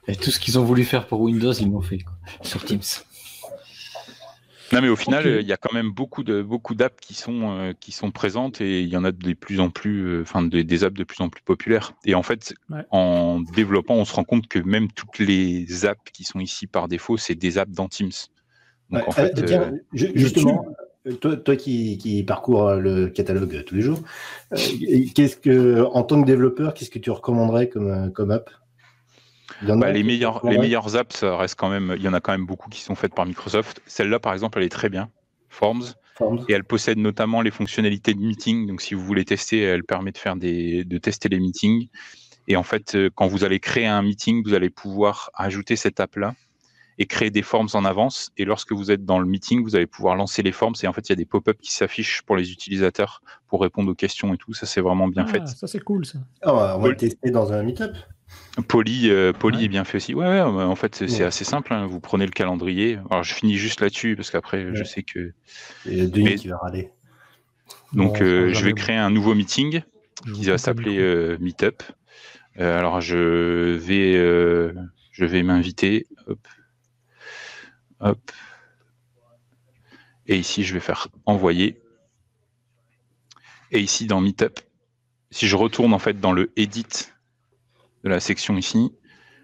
Et 0.09 0.17
tout 0.17 0.31
ce 0.31 0.41
qu'ils 0.41 0.59
ont 0.59 0.65
voulu 0.65 0.85
faire 0.85 1.07
pour 1.07 1.21
Windows, 1.21 1.53
ils 1.53 1.71
l'ont 1.71 1.83
fait 1.83 1.99
quoi, 1.99 2.15
sur 2.43 2.65
Teams. 2.65 2.81
Non, 4.73 4.81
mais 4.81 4.89
au 4.89 4.95
final, 4.95 5.27
euh, 5.27 5.41
il 5.41 5.49
y 5.49 5.53
a 5.53 5.57
quand 5.57 5.73
même 5.73 5.91
beaucoup 5.91 6.23
de 6.23 6.43
beaucoup 6.43 6.77
d'apps 6.77 7.01
qui 7.01 7.15
sont 7.15 7.59
euh, 7.59 7.73
qui 7.79 7.91
sont 7.91 8.13
présentes 8.13 8.61
et 8.61 8.83
il 8.83 8.89
y 8.89 8.97
en 8.97 9.03
a 9.05 9.11
de 9.11 9.33
plus 9.33 9.59
en 9.59 9.69
plus, 9.69 10.07
euh, 10.07 10.23
enfin 10.23 10.43
des, 10.43 10.63
des 10.63 10.85
apps 10.85 10.97
de 10.97 11.03
plus 11.03 11.21
en 11.25 11.29
plus 11.29 11.43
populaires. 11.43 11.93
Et 12.05 12.15
en 12.15 12.23
fait, 12.23 12.55
Ouais. 12.71 12.85
en 12.91 13.41
développant, 13.41 13.95
on 13.97 14.05
se 14.05 14.15
rend 14.15 14.23
compte 14.23 14.47
que 14.47 14.61
même 14.61 14.87
toutes 14.93 15.19
les 15.19 15.85
apps 15.87 16.01
qui 16.13 16.23
sont 16.23 16.39
ici 16.39 16.69
par 16.69 16.87
défaut, 16.87 17.17
c'est 17.17 17.35
des 17.35 17.59
apps 17.59 17.73
dans 17.73 17.89
Teams. 17.89 18.13
Donc 18.91 19.03
Ouais, 19.03 19.09
en 19.09 19.13
fait, 19.13 19.39
euh, 19.39 19.43
tiens, 19.45 19.63
euh, 19.63 19.77
ju- 19.93 20.13
justement, 20.15 20.65
toi, 21.21 21.37
toi 21.37 21.57
qui, 21.57 21.99
qui 21.99 22.23
parcours 22.23 22.75
le 22.75 23.09
catalogue 23.09 23.65
tous 23.65 23.75
les 23.75 23.83
jours, 23.83 24.01
euh, 24.53 24.57
qu'est-ce 25.17 25.37
que, 25.37 25.83
en 25.83 26.05
tant 26.05 26.23
que 26.23 26.27
développeur, 26.27 26.75
qu'est-ce 26.75 26.91
que 26.91 27.01
tu 27.01 27.11
recommanderais 27.11 27.69
comme, 27.69 28.13
comme 28.13 28.31
app? 28.31 28.51
Bah, 29.63 29.93
les 29.93 30.03
les 30.03 30.59
meilleures 30.59 30.97
apps, 30.97 31.17
ça 31.17 31.37
reste 31.37 31.57
quand 31.57 31.69
même, 31.69 31.95
il 31.97 32.03
y 32.03 32.09
en 32.09 32.15
a 32.15 32.21
quand 32.21 32.33
même 32.33 32.47
beaucoup 32.47 32.69
qui 32.69 32.81
sont 32.81 32.95
faites 32.95 33.15
par 33.15 33.27
Microsoft. 33.27 33.81
Celle-là, 33.87 34.19
par 34.19 34.33
exemple, 34.33 34.59
elle 34.59 34.65
est 34.65 34.71
très 34.71 34.89
bien, 34.89 35.11
Forms. 35.49 35.95
Forms. 36.17 36.45
Et 36.49 36.53
elle 36.53 36.65
possède 36.65 36.99
notamment 36.99 37.43
les 37.43 37.51
fonctionnalités 37.51 38.15
de 38.15 38.21
meeting. 38.21 38.67
Donc, 38.67 38.81
si 38.81 38.95
vous 38.95 39.05
voulez 39.05 39.25
tester, 39.25 39.61
elle 39.63 39.85
permet 39.85 40.13
de 40.13 40.19
faire 40.19 40.37
des, 40.37 40.85
de 40.85 40.99
tester 40.99 41.29
les 41.29 41.41
meetings. 41.41 41.89
Et 42.49 42.57
en 42.57 42.63
fait, 42.63 42.95
euh, 42.95 43.11
quand 43.15 43.27
vous 43.27 43.45
allez 43.45 43.61
créer 43.61 43.87
un 43.87 44.03
meeting, 44.03 44.43
vous 44.45 44.55
allez 44.55 44.71
pouvoir 44.71 45.31
ajouter 45.35 45.77
cette 45.77 46.01
app-là 46.01 46.35
et 46.99 47.07
créer 47.07 47.31
des 47.31 47.43
forms 47.43 47.69
en 47.75 47.85
avance. 47.85 48.31
Et 48.37 48.45
lorsque 48.45 48.73
vous 48.73 48.91
êtes 48.91 49.05
dans 49.05 49.19
le 49.19 49.27
meeting, 49.27 49.63
vous 49.63 49.75
allez 49.75 49.87
pouvoir 49.87 50.17
lancer 50.17 50.43
les 50.43 50.53
forms. 50.53 50.75
Et 50.83 50.87
en 50.87 50.93
fait, 50.93 51.09
il 51.09 51.13
y 51.13 51.15
a 51.15 51.17
des 51.17 51.25
pop-up 51.25 51.59
qui 51.61 51.73
s'affichent 51.73 52.23
pour 52.23 52.37
les 52.37 52.53
utilisateurs 52.53 53.23
pour 53.49 53.63
répondre 53.63 53.91
aux 53.91 53.95
questions 53.95 54.35
et 54.35 54.37
tout. 54.37 54.53
Ça, 54.53 54.67
c'est 54.67 54.83
vraiment 54.83 55.09
bien 55.09 55.25
Ah, 55.27 55.33
fait. 55.33 55.47
Ça, 55.49 55.67
c'est 55.67 55.81
cool, 55.81 56.05
ça. 56.05 56.19
Ah, 56.43 56.77
on 56.77 56.81
va, 56.81 56.89
le 56.89 56.97
tester 56.97 57.31
dans 57.31 57.53
un 57.53 57.63
meet-up. 57.63 57.97
Poly, 58.69 59.11
euh, 59.11 59.33
Poly 59.33 59.59
Ouais. 59.59 59.65
est 59.65 59.69
bien 59.69 59.85
fait 59.85 59.97
aussi. 59.97 60.15
Ouais, 60.15 60.27
ouais, 60.27 60.43
ouais, 60.43 60.65
en 60.65 60.75
fait, 60.77 60.95
c'est 60.97 61.11
Ouais. 61.21 61.23
assez 61.23 61.45
simple. 61.45 61.73
hein. 61.73 61.87
Vous 61.87 62.01
prenez 62.01 62.27
le 62.27 62.33
calendrier. 62.33 62.99
Alors, 63.11 63.23
je 63.23 63.33
finis 63.35 63.57
juste 63.57 63.81
là-dessus 63.81 64.17
parce 64.17 64.31
qu'après, 64.31 64.75
je 64.75 64.85
sais 64.85 65.03
que. 65.03 65.33
Et 65.87 66.07
Denis 66.07 66.25
Mais- 66.25 66.35
qui 66.37 66.49
va 66.49 66.59
râler. 66.59 66.91
Donc, 67.93 68.19
Bon, 68.19 68.25
euh, 68.25 68.53
je 68.53 68.65
vais 68.65 68.73
créer 68.73 68.97
un 68.97 69.11
nouveau 69.11 69.35
meeting. 69.35 69.83
qui 70.35 70.45
va 70.45 70.59
s'appeler 70.59 70.99
euh, 70.99 71.39
Meetup. 71.41 71.83
Euh, 72.59 72.79
alors 72.79 73.01
je 73.01 73.75
vais 73.77 74.15
euh, 74.17 74.75
je 75.13 75.25
vais 75.25 75.43
m'inviter. 75.43 76.07
Hop. 76.27 76.47
Hop. 78.01 78.19
Et 80.27 80.37
ici 80.37 80.63
je 80.63 80.75
vais 80.75 80.81
faire 80.81 81.09
envoyer. 81.25 81.81
Et 83.71 83.81
ici 83.81 84.07
dans 84.07 84.21
Meetup, 84.21 84.61
si 85.31 85.47
je 85.49 85.57
retourne 85.57 85.95
en 85.95 85.99
fait 85.99 86.21
dans 86.21 86.33
le 86.33 86.53
edit 86.57 87.10
de 88.05 88.09
la 88.09 88.21
section 88.21 88.57
ici, 88.57 88.93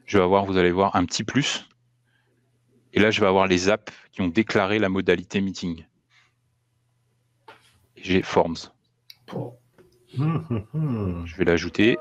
je 0.05 0.19
vais 0.19 0.25
avoir, 0.25 0.45
vous 0.47 0.57
allez 0.57 0.73
voir 0.73 0.97
un 0.97 1.05
petit 1.05 1.25
plus. 1.25 1.69
Et 2.93 3.01
là 3.01 3.11
je 3.11 3.21
vais 3.21 3.27
avoir 3.27 3.47
les 3.47 3.69
apps 3.69 3.93
qui 4.13 4.23
ont 4.23 4.29
déclaré 4.29 4.79
la 4.79 4.89
modalité 4.89 5.41
meeting. 5.41 5.85
Et 7.97 8.03
J'ai 8.03 8.23
Forms. 8.23 8.73
Je 10.17 11.37
vais 11.37 11.45
l'ajouter. 11.45 11.99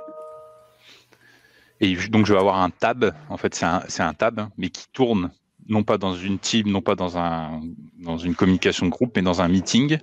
Et 1.82 1.95
donc, 2.08 2.26
je 2.26 2.34
vais 2.34 2.39
avoir 2.39 2.62
un 2.62 2.70
tab. 2.70 3.14
En 3.30 3.38
fait, 3.38 3.53
c'est 3.53 4.01
un, 4.01 4.14
tab, 4.14 4.39
hein, 4.39 4.51
mais 4.58 4.70
qui 4.70 4.86
tourne 4.93 5.32
non 5.68 5.84
pas 5.84 5.97
dans 5.97 6.16
une 6.16 6.39
team, 6.39 6.70
non 6.70 6.82
pas 6.82 6.95
dans, 6.95 7.18
un, 7.18 7.62
dans 7.99 8.18
une 8.18 8.36
communication 8.36 8.86
de 8.86 8.91
groupe, 8.91 9.14
mais 9.16 9.22
dans 9.22 9.41
un 9.41 9.47
meeting. 9.47 9.97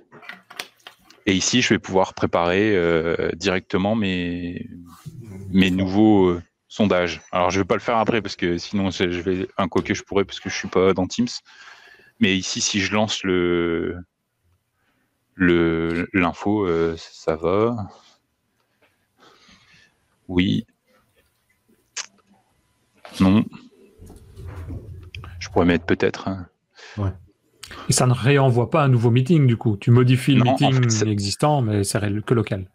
Et 1.25 1.33
ici, 1.33 1.61
je 1.61 1.69
vais 1.73 1.79
pouvoir 1.79 2.13
préparer 2.13 2.75
euh, 2.75 3.29
directement 3.35 3.95
mes, 3.95 4.69
mes 5.49 5.71
nouveaux 5.71 6.27
euh, 6.27 6.43
sondages. 6.67 7.21
Alors, 7.31 7.49
je 7.49 7.59
vais 7.59 7.65
pas 7.65 7.75
le 7.75 7.81
faire 7.81 7.97
après 7.97 8.21
parce 8.21 8.35
que 8.35 8.57
sinon, 8.57 8.91
je 8.91 9.05
vais 9.21 9.47
un 9.57 9.67
quoi 9.67 9.81
que 9.81 9.93
je 9.93 10.03
pourrais 10.03 10.25
parce 10.25 10.39
que 10.39 10.49
je 10.49 10.55
suis 10.55 10.67
pas 10.67 10.93
dans 10.93 11.07
Teams. 11.07 11.27
Mais 12.19 12.37
ici, 12.37 12.61
si 12.61 12.79
je 12.81 12.93
lance 12.93 13.23
le 13.23 13.97
le 15.35 16.07
l'info, 16.13 16.67
euh, 16.67 16.95
ça 16.97 17.35
va. 17.35 17.75
Oui. 20.27 20.65
Non. 23.19 23.45
Je 25.39 25.49
pourrais 25.49 25.65
mettre 25.65 25.85
peut-être. 25.85 26.27
hein. 26.27 26.47
Et 27.89 27.93
ça 27.93 28.07
ne 28.07 28.13
réenvoie 28.13 28.69
pas 28.69 28.83
un 28.83 28.87
nouveau 28.87 29.11
meeting, 29.11 29.45
du 29.47 29.57
coup. 29.57 29.77
Tu 29.77 29.91
modifies 29.91 30.35
le 30.35 30.43
Non, 30.43 30.51
en 30.51 30.53
meeting 30.53 30.83
fait, 30.83 30.89
c'est- 30.89 31.07
existant, 31.09 31.61
mais 31.61 31.83
c'est 31.83 31.99
que 32.23 32.33
local. 32.33 32.65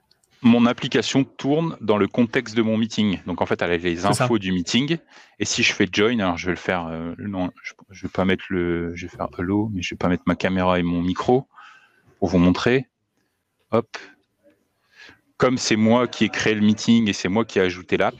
Mon 0.42 0.66
application 0.66 1.24
tourne 1.24 1.76
dans 1.80 1.96
le 1.96 2.06
contexte 2.06 2.54
de 2.56 2.62
mon 2.62 2.76
meeting. 2.76 3.18
Donc 3.26 3.40
en 3.42 3.46
fait, 3.46 3.60
elle 3.60 3.72
a 3.72 3.76
les 3.76 3.96
ça. 3.96 4.10
infos 4.10 4.38
du 4.38 4.52
meeting. 4.52 4.98
Et 5.40 5.44
si 5.44 5.64
je 5.64 5.72
fais 5.72 5.88
join, 5.92 6.20
alors 6.20 6.36
je 6.38 6.46
vais 6.46 6.52
le 6.52 6.56
faire. 6.58 6.86
euh, 6.86 7.14
non, 7.18 7.50
je, 7.64 7.72
je 7.90 8.02
vais 8.06 8.08
pas 8.12 8.24
mettre 8.24 8.44
le. 8.50 8.94
Je 8.94 9.06
vais 9.06 9.16
faire 9.16 9.26
hello, 9.36 9.68
mais 9.74 9.82
je 9.82 9.94
vais 9.94 9.98
pas 9.98 10.06
mettre 10.08 10.22
ma 10.26 10.36
caméra 10.36 10.78
et 10.78 10.84
mon 10.84 11.02
micro 11.02 11.48
pour 12.20 12.28
vous 12.28 12.38
montrer. 12.38 12.86
Hop. 13.72 13.96
Comme 15.38 15.58
c'est 15.58 15.76
moi 15.76 16.06
qui 16.06 16.24
ai 16.24 16.28
créé 16.28 16.54
le 16.54 16.60
meeting 16.60 17.08
et 17.08 17.12
c'est 17.12 17.28
moi 17.28 17.44
qui 17.44 17.58
ai 17.58 17.62
ajouté 17.62 17.96
l'app, 17.96 18.16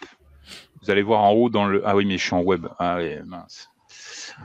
vous 0.83 0.91
allez 0.91 1.03
voir 1.03 1.23
en 1.23 1.31
haut 1.33 1.49
dans 1.51 1.67
le. 1.67 1.83
Ah 1.87 1.95
oui, 1.95 2.05
mais 2.05 2.19
je 2.19 2.25
suis 2.25 2.35
en 2.35 2.43
web. 2.43 2.67
Ah 2.81 2.97
oui, 2.99 3.11
mince. 3.27 3.69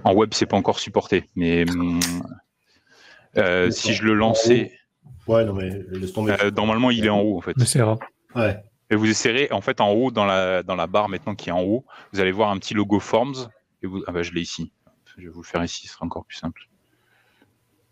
En 0.04 0.14
web, 0.14 0.30
c'est 0.34 0.46
pas 0.46 0.58
encore 0.58 0.80
supporté. 0.80 1.30
Mais 1.36 1.70
hum, 1.70 2.00
euh, 3.38 3.72
si 3.72 3.94
je 3.94 4.04
le 4.04 4.14
lançais, 4.14 4.72
Ouais, 5.28 5.46
non, 5.46 5.54
mais 5.54 5.70
laisse 5.92 6.12
tomber. 6.14 6.36
euh, 6.44 6.52
normalement, 6.52 6.92
il 6.92 7.06
est 7.06 7.10
en 7.10 7.22
haut 7.22 7.38
en 7.38 7.42
fait. 7.42 7.54
Mais 7.58 7.66
c'est 7.66 7.82
rare. 7.82 8.00
Ouais. 8.36 8.62
Et 8.90 8.96
vous 8.96 9.10
essayerez, 9.10 9.48
en 9.52 9.62
fait, 9.62 9.80
en 9.80 9.92
haut, 9.92 10.12
dans 10.12 10.26
la, 10.26 10.62
dans 10.64 10.76
la 10.76 10.88
barre 10.88 11.08
maintenant 11.10 11.34
qui 11.34 11.50
est 11.50 11.54
en 11.54 11.62
haut, 11.62 11.86
vous 12.12 12.20
allez 12.20 12.32
voir 12.32 12.50
un 12.52 12.58
petit 12.58 12.74
logo 12.74 13.00
Forms. 13.00 13.50
Et 13.82 13.88
vous, 13.88 14.04
ah 14.08 14.12
bah, 14.12 14.22
je 14.22 14.32
l'ai 14.34 14.42
ici. 14.42 14.72
Je 15.18 15.24
vais 15.24 15.30
vous 15.30 15.42
le 15.42 15.48
faire 15.48 15.64
ici, 15.64 15.88
ce 15.88 15.94
sera 15.94 16.06
encore 16.06 16.26
plus 16.26 16.38
simple. 16.38 16.62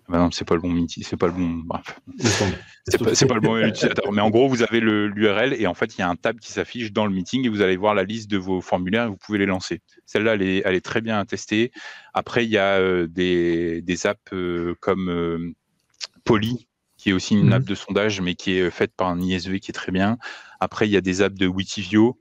Ah 0.08 0.14
bah 0.14 0.18
non, 0.18 0.32
c'est 0.32 0.46
pas 0.46 0.56
le 0.56 0.62
bon 0.62 0.72
midi, 0.72 1.04
c'est 1.04 1.18
pas 1.18 1.28
le 1.28 1.34
bon. 1.34 1.62
Bref. 1.66 2.00
C'est 2.20 3.28
pas, 3.28 3.36
le 3.36 3.40
bon 3.40 3.58
utilisateur. 3.58 4.12
Mais 4.12 4.22
en 4.22 4.30
gros, 4.30 4.48
vous 4.48 4.64
avez 4.64 4.80
l'URL 4.80 5.54
et 5.54 5.68
en 5.68 5.74
fait, 5.74 5.96
il 5.96 6.00
y 6.00 6.02
a 6.02 6.10
un 6.10 6.16
tab 6.16 6.40
qui 6.40 6.52
s'affiche 6.52 6.92
dans 6.92 7.06
le 7.06 7.14
meeting 7.14 7.46
et 7.46 7.50
vous 7.50 7.62
allez 7.62 7.78
voir 7.78 7.94
la 7.94 8.04
liste 8.04 8.30
de 8.30 8.38
vos 8.38 8.62
formulaires 8.62 9.06
et 9.06 9.10
vous 9.10 9.18
pouvez 9.18 9.38
les 9.38 9.46
lancer. 9.46 9.82
Celle-là, 10.06 10.34
elle 10.34 10.42
est, 10.42 10.62
elle 10.66 10.76
est, 10.76 10.86
très 10.86 11.02
bien 11.02 11.24
testée. 11.26 11.72
Après, 12.14 12.46
il 12.46 12.52
y 12.52 12.58
a 12.58 12.80
euh, 12.80 13.08
des, 13.08 13.82
des, 13.82 14.08
apps 14.08 14.34
euh, 14.34 14.76
comme 14.82 15.10
euh, 15.10 15.54
Poly, 16.24 16.68
qui 16.98 17.12
est 17.12 17.14
aussi 17.14 17.36
une 17.36 17.48
mhm. 17.48 17.54
app 17.54 17.64
de 17.64 17.76
sondage, 17.76 18.22
mais 18.22 18.36
qui 18.36 18.54
est 18.54 18.70
faite 18.72 18.94
par 18.96 19.08
un 19.08 19.20
ISV 19.20 19.60
qui 19.60 19.72
est 19.72 19.74
très 19.74 19.92
bien. 19.92 20.18
Après, 20.60 20.88
il 20.88 20.92
y 20.92 20.98
a 20.98 21.02
des 21.02 21.22
apps 21.22 21.38
de 21.38 21.48
Witivio 21.48 22.20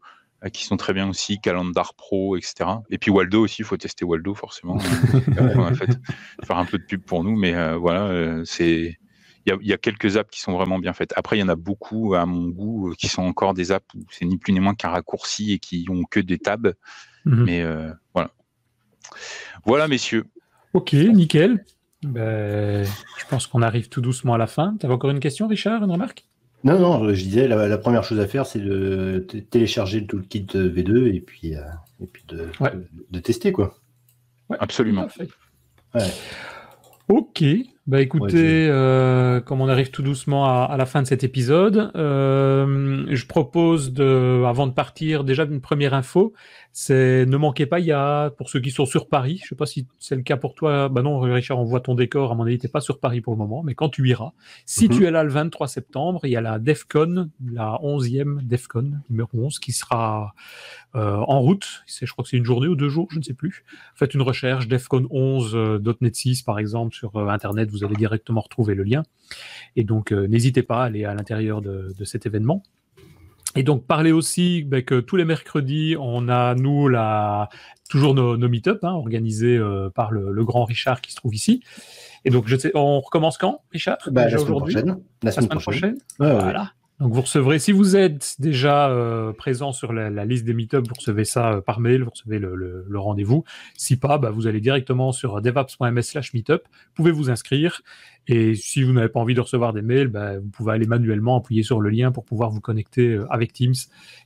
qui 0.52 0.64
sont 0.64 0.76
très 0.76 0.94
bien 0.94 1.08
aussi, 1.08 1.38
Calendar 1.40 1.94
Pro, 1.94 2.36
etc. 2.36 2.70
Et 2.88 2.98
puis 2.98 3.10
Waldo 3.10 3.44
aussi, 3.44 3.56
il 3.60 3.64
faut 3.64 3.76
tester 3.76 4.04
Waldo 4.04 4.34
forcément. 4.34 4.78
on 5.38 5.64
a 5.64 5.74
fait 5.74 5.98
faire 6.44 6.56
un 6.56 6.64
peu 6.64 6.78
de 6.78 6.84
pub 6.84 7.02
pour 7.02 7.24
nous, 7.24 7.36
mais 7.36 7.76
voilà, 7.76 8.42
c'est 8.44 8.98
il 9.46 9.66
y, 9.66 9.72
a, 9.72 9.78
quelques 9.78 10.16
apps 10.16 10.30
qui 10.30 10.40
sont 10.40 10.52
vraiment 10.52 10.78
bien 10.78 10.92
faites. 10.92 11.12
Après, 11.16 11.36
il 11.36 11.40
y 11.40 11.42
en 11.42 11.48
a 11.48 11.56
beaucoup, 11.56 12.14
à 12.14 12.26
mon 12.26 12.48
goût, 12.48 12.90
euh, 12.90 12.94
qui 12.94 13.08
sont 13.08 13.22
encore 13.22 13.54
des 13.54 13.72
apps 13.72 13.86
où 13.94 14.00
c'est 14.10 14.26
ni 14.26 14.36
plus 14.36 14.52
ni 14.52 14.60
moins 14.60 14.74
qu'un 14.74 14.90
raccourci 14.90 15.52
et 15.52 15.58
qui 15.58 15.86
ont 15.88 16.04
que 16.04 16.20
des 16.20 16.38
tabs. 16.38 16.74
Mhm. 17.24 17.44
Mais 17.44 17.62
euh, 17.62 17.90
voilà. 18.14 18.30
Voilà, 19.64 19.88
messieurs. 19.88 20.26
Ok, 20.74 20.92
nickel. 20.92 21.64
Ben, 22.02 22.84
je 22.84 23.24
pense 23.28 23.46
qu'on 23.46 23.62
arrive 23.62 23.88
tout 23.88 24.00
doucement 24.00 24.34
à 24.34 24.38
la 24.38 24.46
fin. 24.46 24.76
Tu 24.78 24.86
avais 24.86 24.94
encore 24.94 25.10
une 25.10 25.20
question, 25.20 25.48
Richard, 25.48 25.82
une 25.82 25.90
remarque? 25.90 26.24
Non, 26.62 26.78
non, 26.78 27.14
je 27.14 27.22
disais, 27.22 27.48
la, 27.48 27.78
première 27.78 28.04
chose 28.04 28.20
à 28.20 28.26
faire, 28.26 28.44
c'est 28.46 28.60
de 28.60 29.24
télécharger 29.50 30.00
le 30.00 30.06
toolkit 30.06 30.46
V2 30.52 31.14
et 31.14 31.20
puis, 31.20 31.56
euh, 31.56 31.60
et 32.02 32.06
puis 32.06 32.24
de, 32.28 32.48
de, 33.10 33.18
tester, 33.18 33.52
quoi. 33.52 33.74
Absolument. 34.58 35.08
Ok, 37.08 37.42
bah 37.86 38.02
écoutez, 38.02 38.68
euh, 38.68 39.40
comme 39.40 39.62
on 39.62 39.68
arrive 39.68 39.90
tout 39.90 40.02
doucement 40.02 40.44
à, 40.44 40.76
la 40.76 40.86
fin 40.86 41.00
de 41.02 41.06
cet 41.06 41.24
épisode, 41.24 41.90
euh, 41.96 43.06
je 43.08 43.26
propose 43.26 43.92
de, 43.92 44.44
avant 44.46 44.66
de 44.66 44.72
partir, 44.72 45.24
déjà 45.24 45.44
une 45.44 45.62
première 45.62 45.94
info. 45.94 46.34
C'est 46.72 47.26
ne 47.26 47.36
manquez 47.36 47.66
pas, 47.66 47.80
il 47.80 47.86
y 47.86 47.92
a 47.92 48.30
pour 48.30 48.48
ceux 48.48 48.60
qui 48.60 48.70
sont 48.70 48.86
sur 48.86 49.08
Paris, 49.08 49.40
je 49.42 49.48
sais 49.48 49.54
pas 49.56 49.66
si 49.66 49.88
c'est 49.98 50.14
le 50.14 50.22
cas 50.22 50.36
pour 50.36 50.54
toi. 50.54 50.88
Bah 50.88 51.02
non, 51.02 51.18
Richard, 51.18 51.58
on 51.58 51.64
voit 51.64 51.80
ton 51.80 51.94
décor. 51.94 52.30
À 52.30 52.34
mon 52.36 52.44
avis, 52.44 52.58
t'es 52.58 52.68
pas 52.68 52.80
sur 52.80 53.00
Paris 53.00 53.22
pour 53.22 53.32
le 53.32 53.38
moment, 53.38 53.62
mais 53.64 53.74
quand 53.74 53.88
tu 53.88 54.08
iras, 54.08 54.32
si 54.66 54.88
mhm. 54.88 54.96
tu 54.96 55.06
es 55.06 55.10
là 55.10 55.24
le 55.24 55.30
23 55.30 55.66
septembre, 55.66 56.20
il 56.24 56.30
y 56.30 56.36
a 56.36 56.40
la 56.40 56.58
DefCon, 56.60 57.30
la 57.52 57.80
11e 57.82 58.46
DefCon 58.46 58.92
numéro 59.08 59.30
11, 59.32 59.58
qui 59.58 59.72
sera 59.72 60.34
euh, 60.96 61.16
en 61.28 61.40
route. 61.40 61.84
Je 61.86 62.10
crois 62.10 62.24
que 62.24 62.30
c'est 62.30 62.36
une 62.36 62.44
journée 62.44 62.66
ou 62.66 62.74
deux 62.74 62.88
jours, 62.88 63.06
je 63.12 63.18
ne 63.18 63.22
sais 63.22 63.32
plus. 63.32 63.64
Faites 63.94 64.12
une 64.12 64.22
recherche 64.22 64.66
DefCon 64.66 65.06
11 65.10 65.54
euh, 65.54 65.94
.NET 66.00 66.16
6 66.16 66.42
par 66.42 66.58
exemple 66.58 66.96
sur 66.96 67.14
euh, 67.16 67.28
vous 67.70 67.84
allez 67.84 67.96
directement 67.96 68.40
retrouver 68.40 68.74
le 68.74 68.82
lien. 68.82 69.02
Et 69.76 69.84
donc 69.84 70.12
n'hésitez 70.12 70.62
pas 70.62 70.82
à 70.82 70.84
aller 70.86 71.04
à 71.04 71.14
l'intérieur 71.14 71.62
de, 71.62 71.94
de 71.96 72.04
cet 72.04 72.26
événement. 72.26 72.62
Et 73.56 73.64
donc 73.64 73.84
parler 73.84 74.12
aussi 74.12 74.62
ben, 74.62 74.82
que 74.82 75.00
tous 75.00 75.16
les 75.16 75.24
mercredis, 75.24 75.96
on 75.98 76.28
a 76.28 76.54
nous 76.54 76.88
la 76.88 77.48
toujours 77.88 78.14
nos, 78.14 78.36
nos 78.36 78.48
meet-up 78.48 78.84
hein, 78.84 78.92
organisés 78.92 79.56
euh, 79.56 79.90
par 79.90 80.12
le, 80.12 80.30
le, 80.30 80.44
grand 80.44 80.64
Richard 80.64 81.00
qui 81.00 81.10
se 81.10 81.16
trouve 81.16 81.34
ici. 81.34 81.60
Et 82.24 82.30
donc 82.30 82.46
je 82.46 82.56
sais, 82.56 82.70
on 82.74 83.00
recommence 83.00 83.38
quand, 83.38 83.62
Richard? 83.72 83.98
Bah, 84.06 84.28
La 84.28 84.38
semaine 84.38 84.58
prochaine. 84.58 85.00
La 85.22 85.32
semaine, 85.32 85.48
prochaine. 85.48 85.98
voilà. 86.18 86.72
Donc 87.00 87.14
vous 87.14 87.22
recevrez, 87.22 87.58
si 87.58 87.72
vous 87.72 87.96
êtes 87.96 88.36
déjà 88.40 88.90
euh, 88.90 89.32
présent 89.32 89.72
sur 89.72 89.94
la, 89.94 90.10
la 90.10 90.26
liste 90.26 90.44
des 90.44 90.52
meet-up, 90.52 90.86
vous 90.86 90.94
recevez 90.94 91.24
ça 91.24 91.54
euh, 91.54 91.60
par 91.62 91.80
mail, 91.80 92.02
vous 92.02 92.10
recevez 92.10 92.38
le, 92.38 92.54
le, 92.54 92.84
le 92.86 92.98
rendez-vous. 92.98 93.42
Si 93.74 93.96
pas, 93.96 94.18
bah, 94.18 94.30
vous 94.30 94.46
allez 94.46 94.60
directement 94.60 95.10
sur 95.10 95.40
devaps.ms 95.40 96.02
slash 96.02 96.34
meetup, 96.34 96.60
vous 96.62 96.94
pouvez 96.94 97.10
vous 97.10 97.30
inscrire. 97.30 97.80
Et 98.26 98.54
si 98.54 98.82
vous 98.82 98.92
n'avez 98.92 99.08
pas 99.08 99.18
envie 99.18 99.32
de 99.32 99.40
recevoir 99.40 99.72
des 99.72 99.80
mails, 99.80 100.08
bah, 100.08 100.38
vous 100.38 100.50
pouvez 100.50 100.74
aller 100.74 100.86
manuellement 100.86 101.38
appuyer 101.38 101.62
sur 101.62 101.80
le 101.80 101.88
lien 101.88 102.12
pour 102.12 102.26
pouvoir 102.26 102.50
vous 102.50 102.60
connecter 102.60 103.14
euh, 103.14 103.26
avec 103.32 103.54
Teams. 103.54 103.74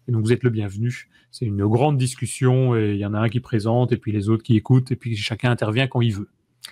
Et 0.09 0.12
donc 0.12 0.25
vous 0.25 0.33
êtes 0.33 0.43
le 0.43 0.51
bienvenu. 0.51 1.09
C'est 1.31 1.47
une 1.47 1.64
grande 1.66 1.97
discussion 1.97 2.75
et 2.75 2.91
il 2.95 2.99
y 2.99 3.07
en 3.07 3.14
a 3.14 3.20
un 3.20 3.29
qui 3.29 3.39
présente 3.39 3.93
et 3.93 3.99
puis 3.99 4.11
les 4.11 4.29
autres 4.29 4.43
qui 4.43 4.57
écoutent 4.57 4.91
et 4.91 4.97
puis 4.97 5.16
chacun 5.16 5.53
intervient 5.53 5.87
quand 5.87 6.01
il 6.01 6.12
veut. 6.12 6.29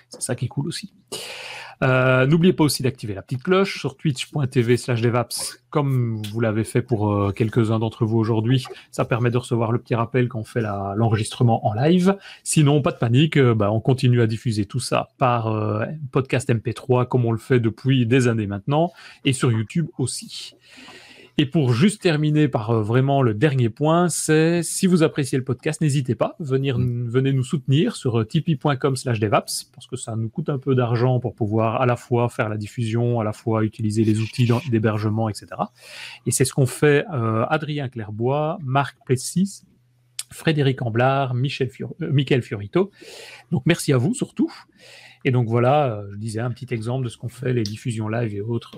C'est 0.09 0.21
ça 0.21 0.35
qui 0.35 0.45
est 0.45 0.49
cool 0.49 0.67
aussi. 0.67 0.91
Euh, 1.83 2.25
n'oubliez 2.25 2.53
pas 2.53 2.63
aussi 2.63 2.81
d'activer 2.81 3.13
la 3.13 3.21
petite 3.21 3.43
cloche 3.43 3.79
sur 3.79 3.97
twitch.tv 3.97 4.77
slash 4.77 5.01
devaps, 5.01 5.59
comme 5.69 6.21
vous 6.31 6.39
l'avez 6.39 6.63
fait 6.63 6.81
pour 6.81 7.13
euh, 7.13 7.31
quelques-uns 7.31 7.79
d'entre 7.79 8.05
vous 8.05 8.17
aujourd'hui. 8.17 8.65
Ça 8.91 9.03
permet 9.03 9.31
de 9.31 9.37
recevoir 9.37 9.71
le 9.71 9.79
petit 9.79 9.95
rappel 9.95 10.29
quand 10.29 10.39
on 10.39 10.43
fait 10.45 10.61
l'enregistrement 10.61 11.67
en 11.67 11.73
live. 11.73 12.17
Sinon, 12.43 12.81
pas 12.81 12.91
de 12.91 12.97
panique, 12.97 13.37
euh, 13.37 13.53
bah, 13.53 13.71
on 13.71 13.81
continue 13.81 14.21
à 14.21 14.27
diffuser 14.27 14.65
tout 14.65 14.79
ça 14.79 15.09
par 15.17 15.53
podcast 16.11 16.49
MP3, 16.49 17.07
comme 17.07 17.25
on 17.25 17.31
le 17.31 17.37
fait 17.37 17.59
depuis 17.59 18.05
des 18.05 18.27
années 18.27 18.47
maintenant, 18.47 18.93
et 19.25 19.33
sur 19.33 19.51
YouTube 19.51 19.87
aussi. 19.97 20.55
Et 21.39 21.47
pour 21.47 21.73
juste 21.73 22.01
terminer 22.01 22.47
par 22.47 22.69
euh, 22.69 22.81
vraiment 22.83 23.23
le 23.23 23.33
dernier 23.33 23.69
point, 23.69 24.07
c'est 24.07 24.61
si 24.61 24.85
vous 24.85 25.01
appréciez 25.01 25.35
le 25.37 25.43
podcast, 25.43 25.81
n'hésitez 25.81 26.13
pas, 26.13 26.35
venir, 26.39 26.77
mm. 26.77 27.09
venez 27.09 27.33
nous 27.33 27.43
soutenir 27.43 27.95
sur 27.95 28.19
euh, 28.19 28.25
tipeee.com 28.25 28.95
slash 28.95 29.19
devaps, 29.19 29.63
parce 29.73 29.87
que 29.87 29.95
ça 29.95 30.15
nous 30.15 30.29
coûte 30.29 30.49
un 30.49 30.59
peu 30.59 30.75
d'argent 30.75 31.19
pour 31.19 31.33
pouvoir 31.33 31.81
à 31.81 31.87
la 31.87 31.95
fois 31.95 32.29
faire 32.29 32.49
la 32.49 32.57
diffusion, 32.57 33.19
à 33.19 33.23
la 33.23 33.33
fois 33.33 33.63
utiliser 33.63 34.03
les 34.03 34.19
outils 34.19 34.47
d'hébergement, 34.69 35.27
etc. 35.27 35.47
Et 36.27 36.31
c'est 36.31 36.45
ce 36.45 36.53
qu'on 36.53 36.67
fait 36.67 37.03
euh, 37.11 37.45
Adrien 37.49 37.89
Clairbois, 37.89 38.59
Marc 38.61 38.97
Plessis, 39.03 39.63
Frédéric 40.31 40.81
Amblard, 40.81 41.33
Michel 41.33 41.69
Michael 41.99 42.43
Fiorito. 42.43 42.91
Donc 43.51 43.63
merci 43.65 43.91
à 43.91 43.97
vous 43.97 44.13
surtout. 44.13 44.51
Et 45.25 45.31
donc 45.31 45.47
voilà, 45.47 46.03
je 46.11 46.17
disais 46.17 46.39
un 46.39 46.51
petit 46.51 46.73
exemple 46.73 47.05
de 47.05 47.09
ce 47.09 47.17
qu'on 47.17 47.29
fait, 47.29 47.53
les 47.53 47.63
diffusions 47.63 48.07
live 48.07 48.35
et 48.35 48.41
autres 48.41 48.77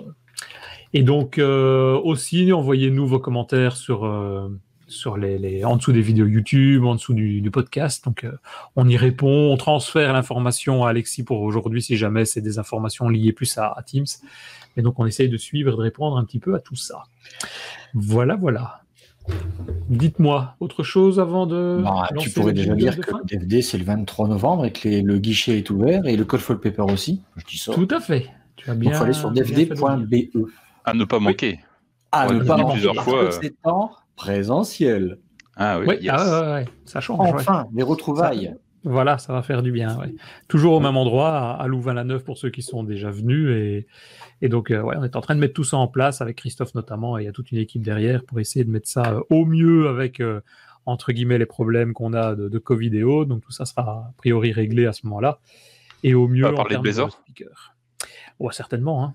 et 0.92 1.02
donc 1.02 1.38
euh, 1.38 2.00
aussi, 2.04 2.52
envoyez-nous 2.52 3.06
vos 3.06 3.18
commentaires 3.18 3.76
sur 3.76 4.04
euh, 4.04 4.48
sur 4.88 5.16
les, 5.16 5.64
en 5.64 5.76
dessous 5.76 5.92
des 5.92 6.00
vidéos 6.00 6.26
YouTube, 6.26 6.84
en 6.84 6.94
dessous 6.94 7.12
du, 7.12 7.50
podcast. 7.50 8.04
Donc 8.04 8.24
euh, 8.24 8.32
on 8.76 8.88
y 8.88 8.96
répond, 8.96 9.52
on 9.52 9.56
transfère 9.56 10.12
l'information 10.12 10.84
à 10.84 10.90
Alexis 10.90 11.24
pour 11.24 11.42
aujourd'hui 11.42 11.82
si 11.82 11.96
jamais 11.96 12.24
c'est 12.24 12.40
des 12.40 12.58
informations 12.58 13.08
liées 13.08 13.32
plus 13.32 13.58
à, 13.58 13.76
Teams. 13.84 14.06
Et 14.76 14.82
donc 14.82 14.98
on 14.98 15.06
essaye 15.06 15.28
de 15.28 15.36
suivre 15.36 15.72
de 15.72 15.82
répondre 15.82 16.16
un 16.16 16.24
petit 16.24 16.38
peu 16.38 16.54
à 16.54 16.60
tout 16.60 16.76
ça. 16.76 17.02
Voilà, 17.94 18.36
voilà. 18.36 18.82
Dites-moi 19.88 20.56
autre 20.60 20.82
chose 20.82 21.20
avant 21.20 21.46
de. 21.46 21.80
Bah, 21.82 22.08
tu 22.18 22.30
pourrais 22.30 22.52
déjà 22.52 22.74
dire 22.74 22.98
que 22.98 23.12
le 23.12 23.24
DVD 23.24 23.62
c'est 23.62 23.78
le 23.78 23.84
23 23.84 24.28
novembre 24.28 24.64
et 24.64 24.72
que 24.72 24.88
le 24.88 25.18
guichet 25.18 25.58
est 25.58 25.70
ouvert 25.70 26.06
et 26.06 26.16
le 26.16 26.24
Call 26.24 26.40
for 26.40 26.60
Paper 26.60 26.82
aussi. 26.82 27.22
Je 27.36 27.44
dis 27.44 27.58
ça. 27.58 27.72
Tout 27.72 27.88
à 27.90 28.00
fait. 28.00 28.30
Tu 28.56 28.70
as 28.70 28.74
bien. 28.74 28.90
Il 28.90 28.96
faut 28.96 29.04
aller 29.04 29.12
sur 29.12 29.30
dvd.be. 29.30 30.46
À 30.84 30.94
ne 30.94 31.04
pas 31.04 31.20
manquer. 31.20 31.60
À 32.10 32.32
ne 32.32 32.42
pas 32.42 32.56
manquer. 32.56 32.72
Plusieurs 32.72 33.02
fois. 33.02 33.30
C'est 33.30 33.54
en 33.64 33.90
présentiel. 34.16 35.18
Ah 35.56 35.78
oui, 35.78 35.86
oui 35.88 36.08
ah, 36.10 36.54
ouais, 36.54 36.64
ça 36.84 37.00
change. 37.00 37.18
Enfin, 37.20 37.66
les 37.72 37.82
retrouvailles. 37.82 38.54
Voilà, 38.84 39.18
ça 39.18 39.32
va 39.32 39.42
faire 39.42 39.62
du 39.62 39.72
bien. 39.72 39.98
Toujours 40.48 40.74
au 40.74 40.80
même 40.80 40.96
endroit, 40.96 41.54
à, 41.54 41.66
Louvain-la-Neuve 41.66 42.22
pour 42.22 42.38
ceux 42.38 42.50
qui 42.50 42.62
sont 42.62 42.84
déjà 42.84 43.10
venus. 43.10 43.50
Et, 43.50 43.86
et 44.42 44.48
donc, 44.48 44.70
euh, 44.70 44.80
ouais, 44.80 44.96
on 44.98 45.04
est 45.04 45.16
en 45.16 45.20
train 45.20 45.34
de 45.34 45.40
mettre 45.40 45.54
tout 45.54 45.64
ça 45.64 45.76
en 45.76 45.88
place 45.88 46.20
avec 46.20 46.36
Christophe 46.36 46.74
notamment. 46.74 47.18
Et 47.18 47.22
il 47.22 47.24
y 47.24 47.28
a 47.28 47.32
toute 47.32 47.50
une 47.50 47.58
équipe 47.58 47.82
derrière 47.82 48.24
pour 48.24 48.38
essayer 48.40 48.64
de 48.64 48.70
mettre 48.70 48.88
ça 48.88 49.12
euh, 49.12 49.20
au 49.30 49.44
mieux 49.44 49.88
avec, 49.88 50.22
entre 50.84 51.12
guillemets, 51.12 51.38
les 51.38 51.46
problèmes 51.46 51.92
qu'on 51.92 52.12
a 52.12 52.34
de, 52.34 52.48
de, 52.48 52.58
Covid 52.58 52.96
et 52.96 53.02
autres. 53.02 53.28
Donc, 53.28 53.42
tout 53.42 53.52
ça 53.52 53.64
sera 53.64 53.82
a 53.82 54.12
priori 54.18 54.52
réglé 54.52 54.86
à 54.86 54.92
ce 54.92 55.06
moment-là. 55.06 55.40
Et 56.02 56.14
au 56.14 56.28
mieux, 56.28 56.46
on 56.46 56.50
va 56.50 56.56
parler 56.56 56.76
de 56.76 56.82
Blazor 56.82 57.22
Ouais, 58.38 58.52
certainement. 58.52 59.04
Hein. 59.04 59.12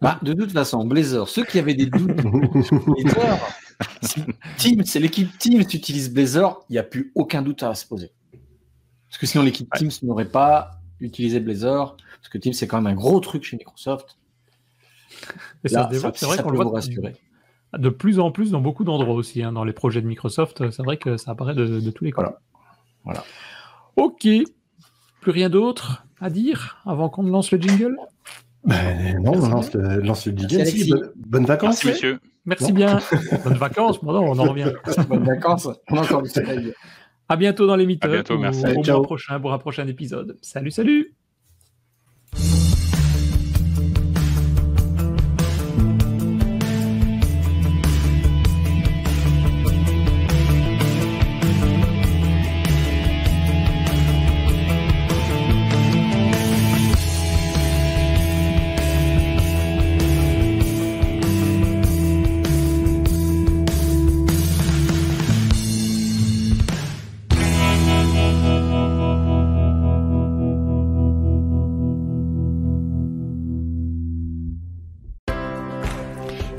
Bah, 0.00 0.18
de 0.22 0.32
toute 0.32 0.52
façon, 0.52 0.84
Blazor, 0.84 1.28
ceux 1.28 1.44
qui 1.44 1.58
avaient 1.58 1.74
des 1.74 1.86
doutes 1.86 2.06
Blazor, 2.06 3.48
Team, 4.56 4.84
c'est 4.84 5.00
l'équipe 5.00 5.36
Teams 5.38 5.64
qui 5.64 5.76
utilise 5.76 6.12
Blazor, 6.12 6.64
il 6.68 6.74
n'y 6.74 6.78
a 6.78 6.82
plus 6.82 7.12
aucun 7.14 7.42
doute 7.42 7.62
à 7.62 7.74
se 7.74 7.86
poser. 7.86 8.12
Parce 9.08 9.18
que 9.18 9.26
sinon, 9.26 9.44
l'équipe 9.44 9.68
Teams 9.74 9.90
n'aurait 10.02 10.28
pas 10.28 10.72
utilisé 11.00 11.40
Blazor, 11.40 11.96
parce 12.16 12.28
que 12.28 12.38
Teams, 12.38 12.52
c'est 12.52 12.66
quand 12.66 12.80
même 12.80 12.92
un 12.92 12.96
gros 12.96 13.20
truc 13.20 13.44
chez 13.44 13.56
Microsoft. 13.56 14.18
Et 15.64 15.68
ça 15.68 15.88
c'est 15.90 16.26
vrai 16.26 16.42
qu'on 16.42 16.50
le 16.50 16.56
voit 16.56 16.72
rassurer. 16.72 17.16
de 17.76 17.88
plus 17.88 18.20
en 18.20 18.30
plus 18.30 18.50
dans 18.50 18.60
beaucoup 18.60 18.84
d'endroits 18.84 19.14
aussi, 19.14 19.42
hein, 19.42 19.52
dans 19.52 19.64
les 19.64 19.72
projets 19.72 20.00
de 20.00 20.06
Microsoft, 20.06 20.70
c'est 20.70 20.82
vrai 20.82 20.96
que 20.96 21.16
ça 21.16 21.32
apparaît 21.32 21.54
de, 21.54 21.90
tous 21.90 22.04
les 22.04 22.12
côtés. 22.12 22.30
Voilà. 23.04 23.24
voilà. 23.24 23.24
Ok, 23.96 24.28
plus 25.20 25.32
rien 25.32 25.48
d'autre 25.48 26.04
à 26.20 26.30
dire 26.30 26.80
avant 26.84 27.08
qu'on 27.08 27.22
lance 27.22 27.50
le 27.50 27.60
jingle? 27.60 27.96
Ben, 28.64 29.20
non, 29.22 29.32
on 29.32 29.48
lance, 29.48 29.74
lance 29.74 30.26
le 30.26 30.36
jingle. 30.36 31.12
bonnes 31.16 31.46
vacances. 31.46 31.84
Merci, 31.84 31.88
monsieur. 31.88 32.20
Merci 32.44 32.72
bien. 32.72 32.98
bonnes 33.44 33.54
vacances. 33.54 34.02
Bon, 34.02 34.12
non, 34.12 34.22
on 34.30 34.38
en 34.38 34.44
revient. 34.44 34.72
bonnes 35.08 35.24
vacances. 35.24 35.68
On 35.90 35.98
a 35.98 36.02
encore 36.02 36.22
du 36.22 36.30
soleil. 36.30 36.72
À 37.28 37.36
bientôt 37.36 37.66
dans 37.66 37.76
les 37.76 37.86
meet 37.86 38.04
À 38.04 38.08
bientôt, 38.08 38.38
merci. 38.38 38.64
Au, 38.64 38.80
au 38.80 38.82
mois 38.82 39.02
prochain 39.02 39.38
pour 39.38 39.52
un 39.52 39.58
prochain 39.58 39.86
épisode. 39.86 40.38
Salut, 40.40 40.70
salut. 40.70 41.14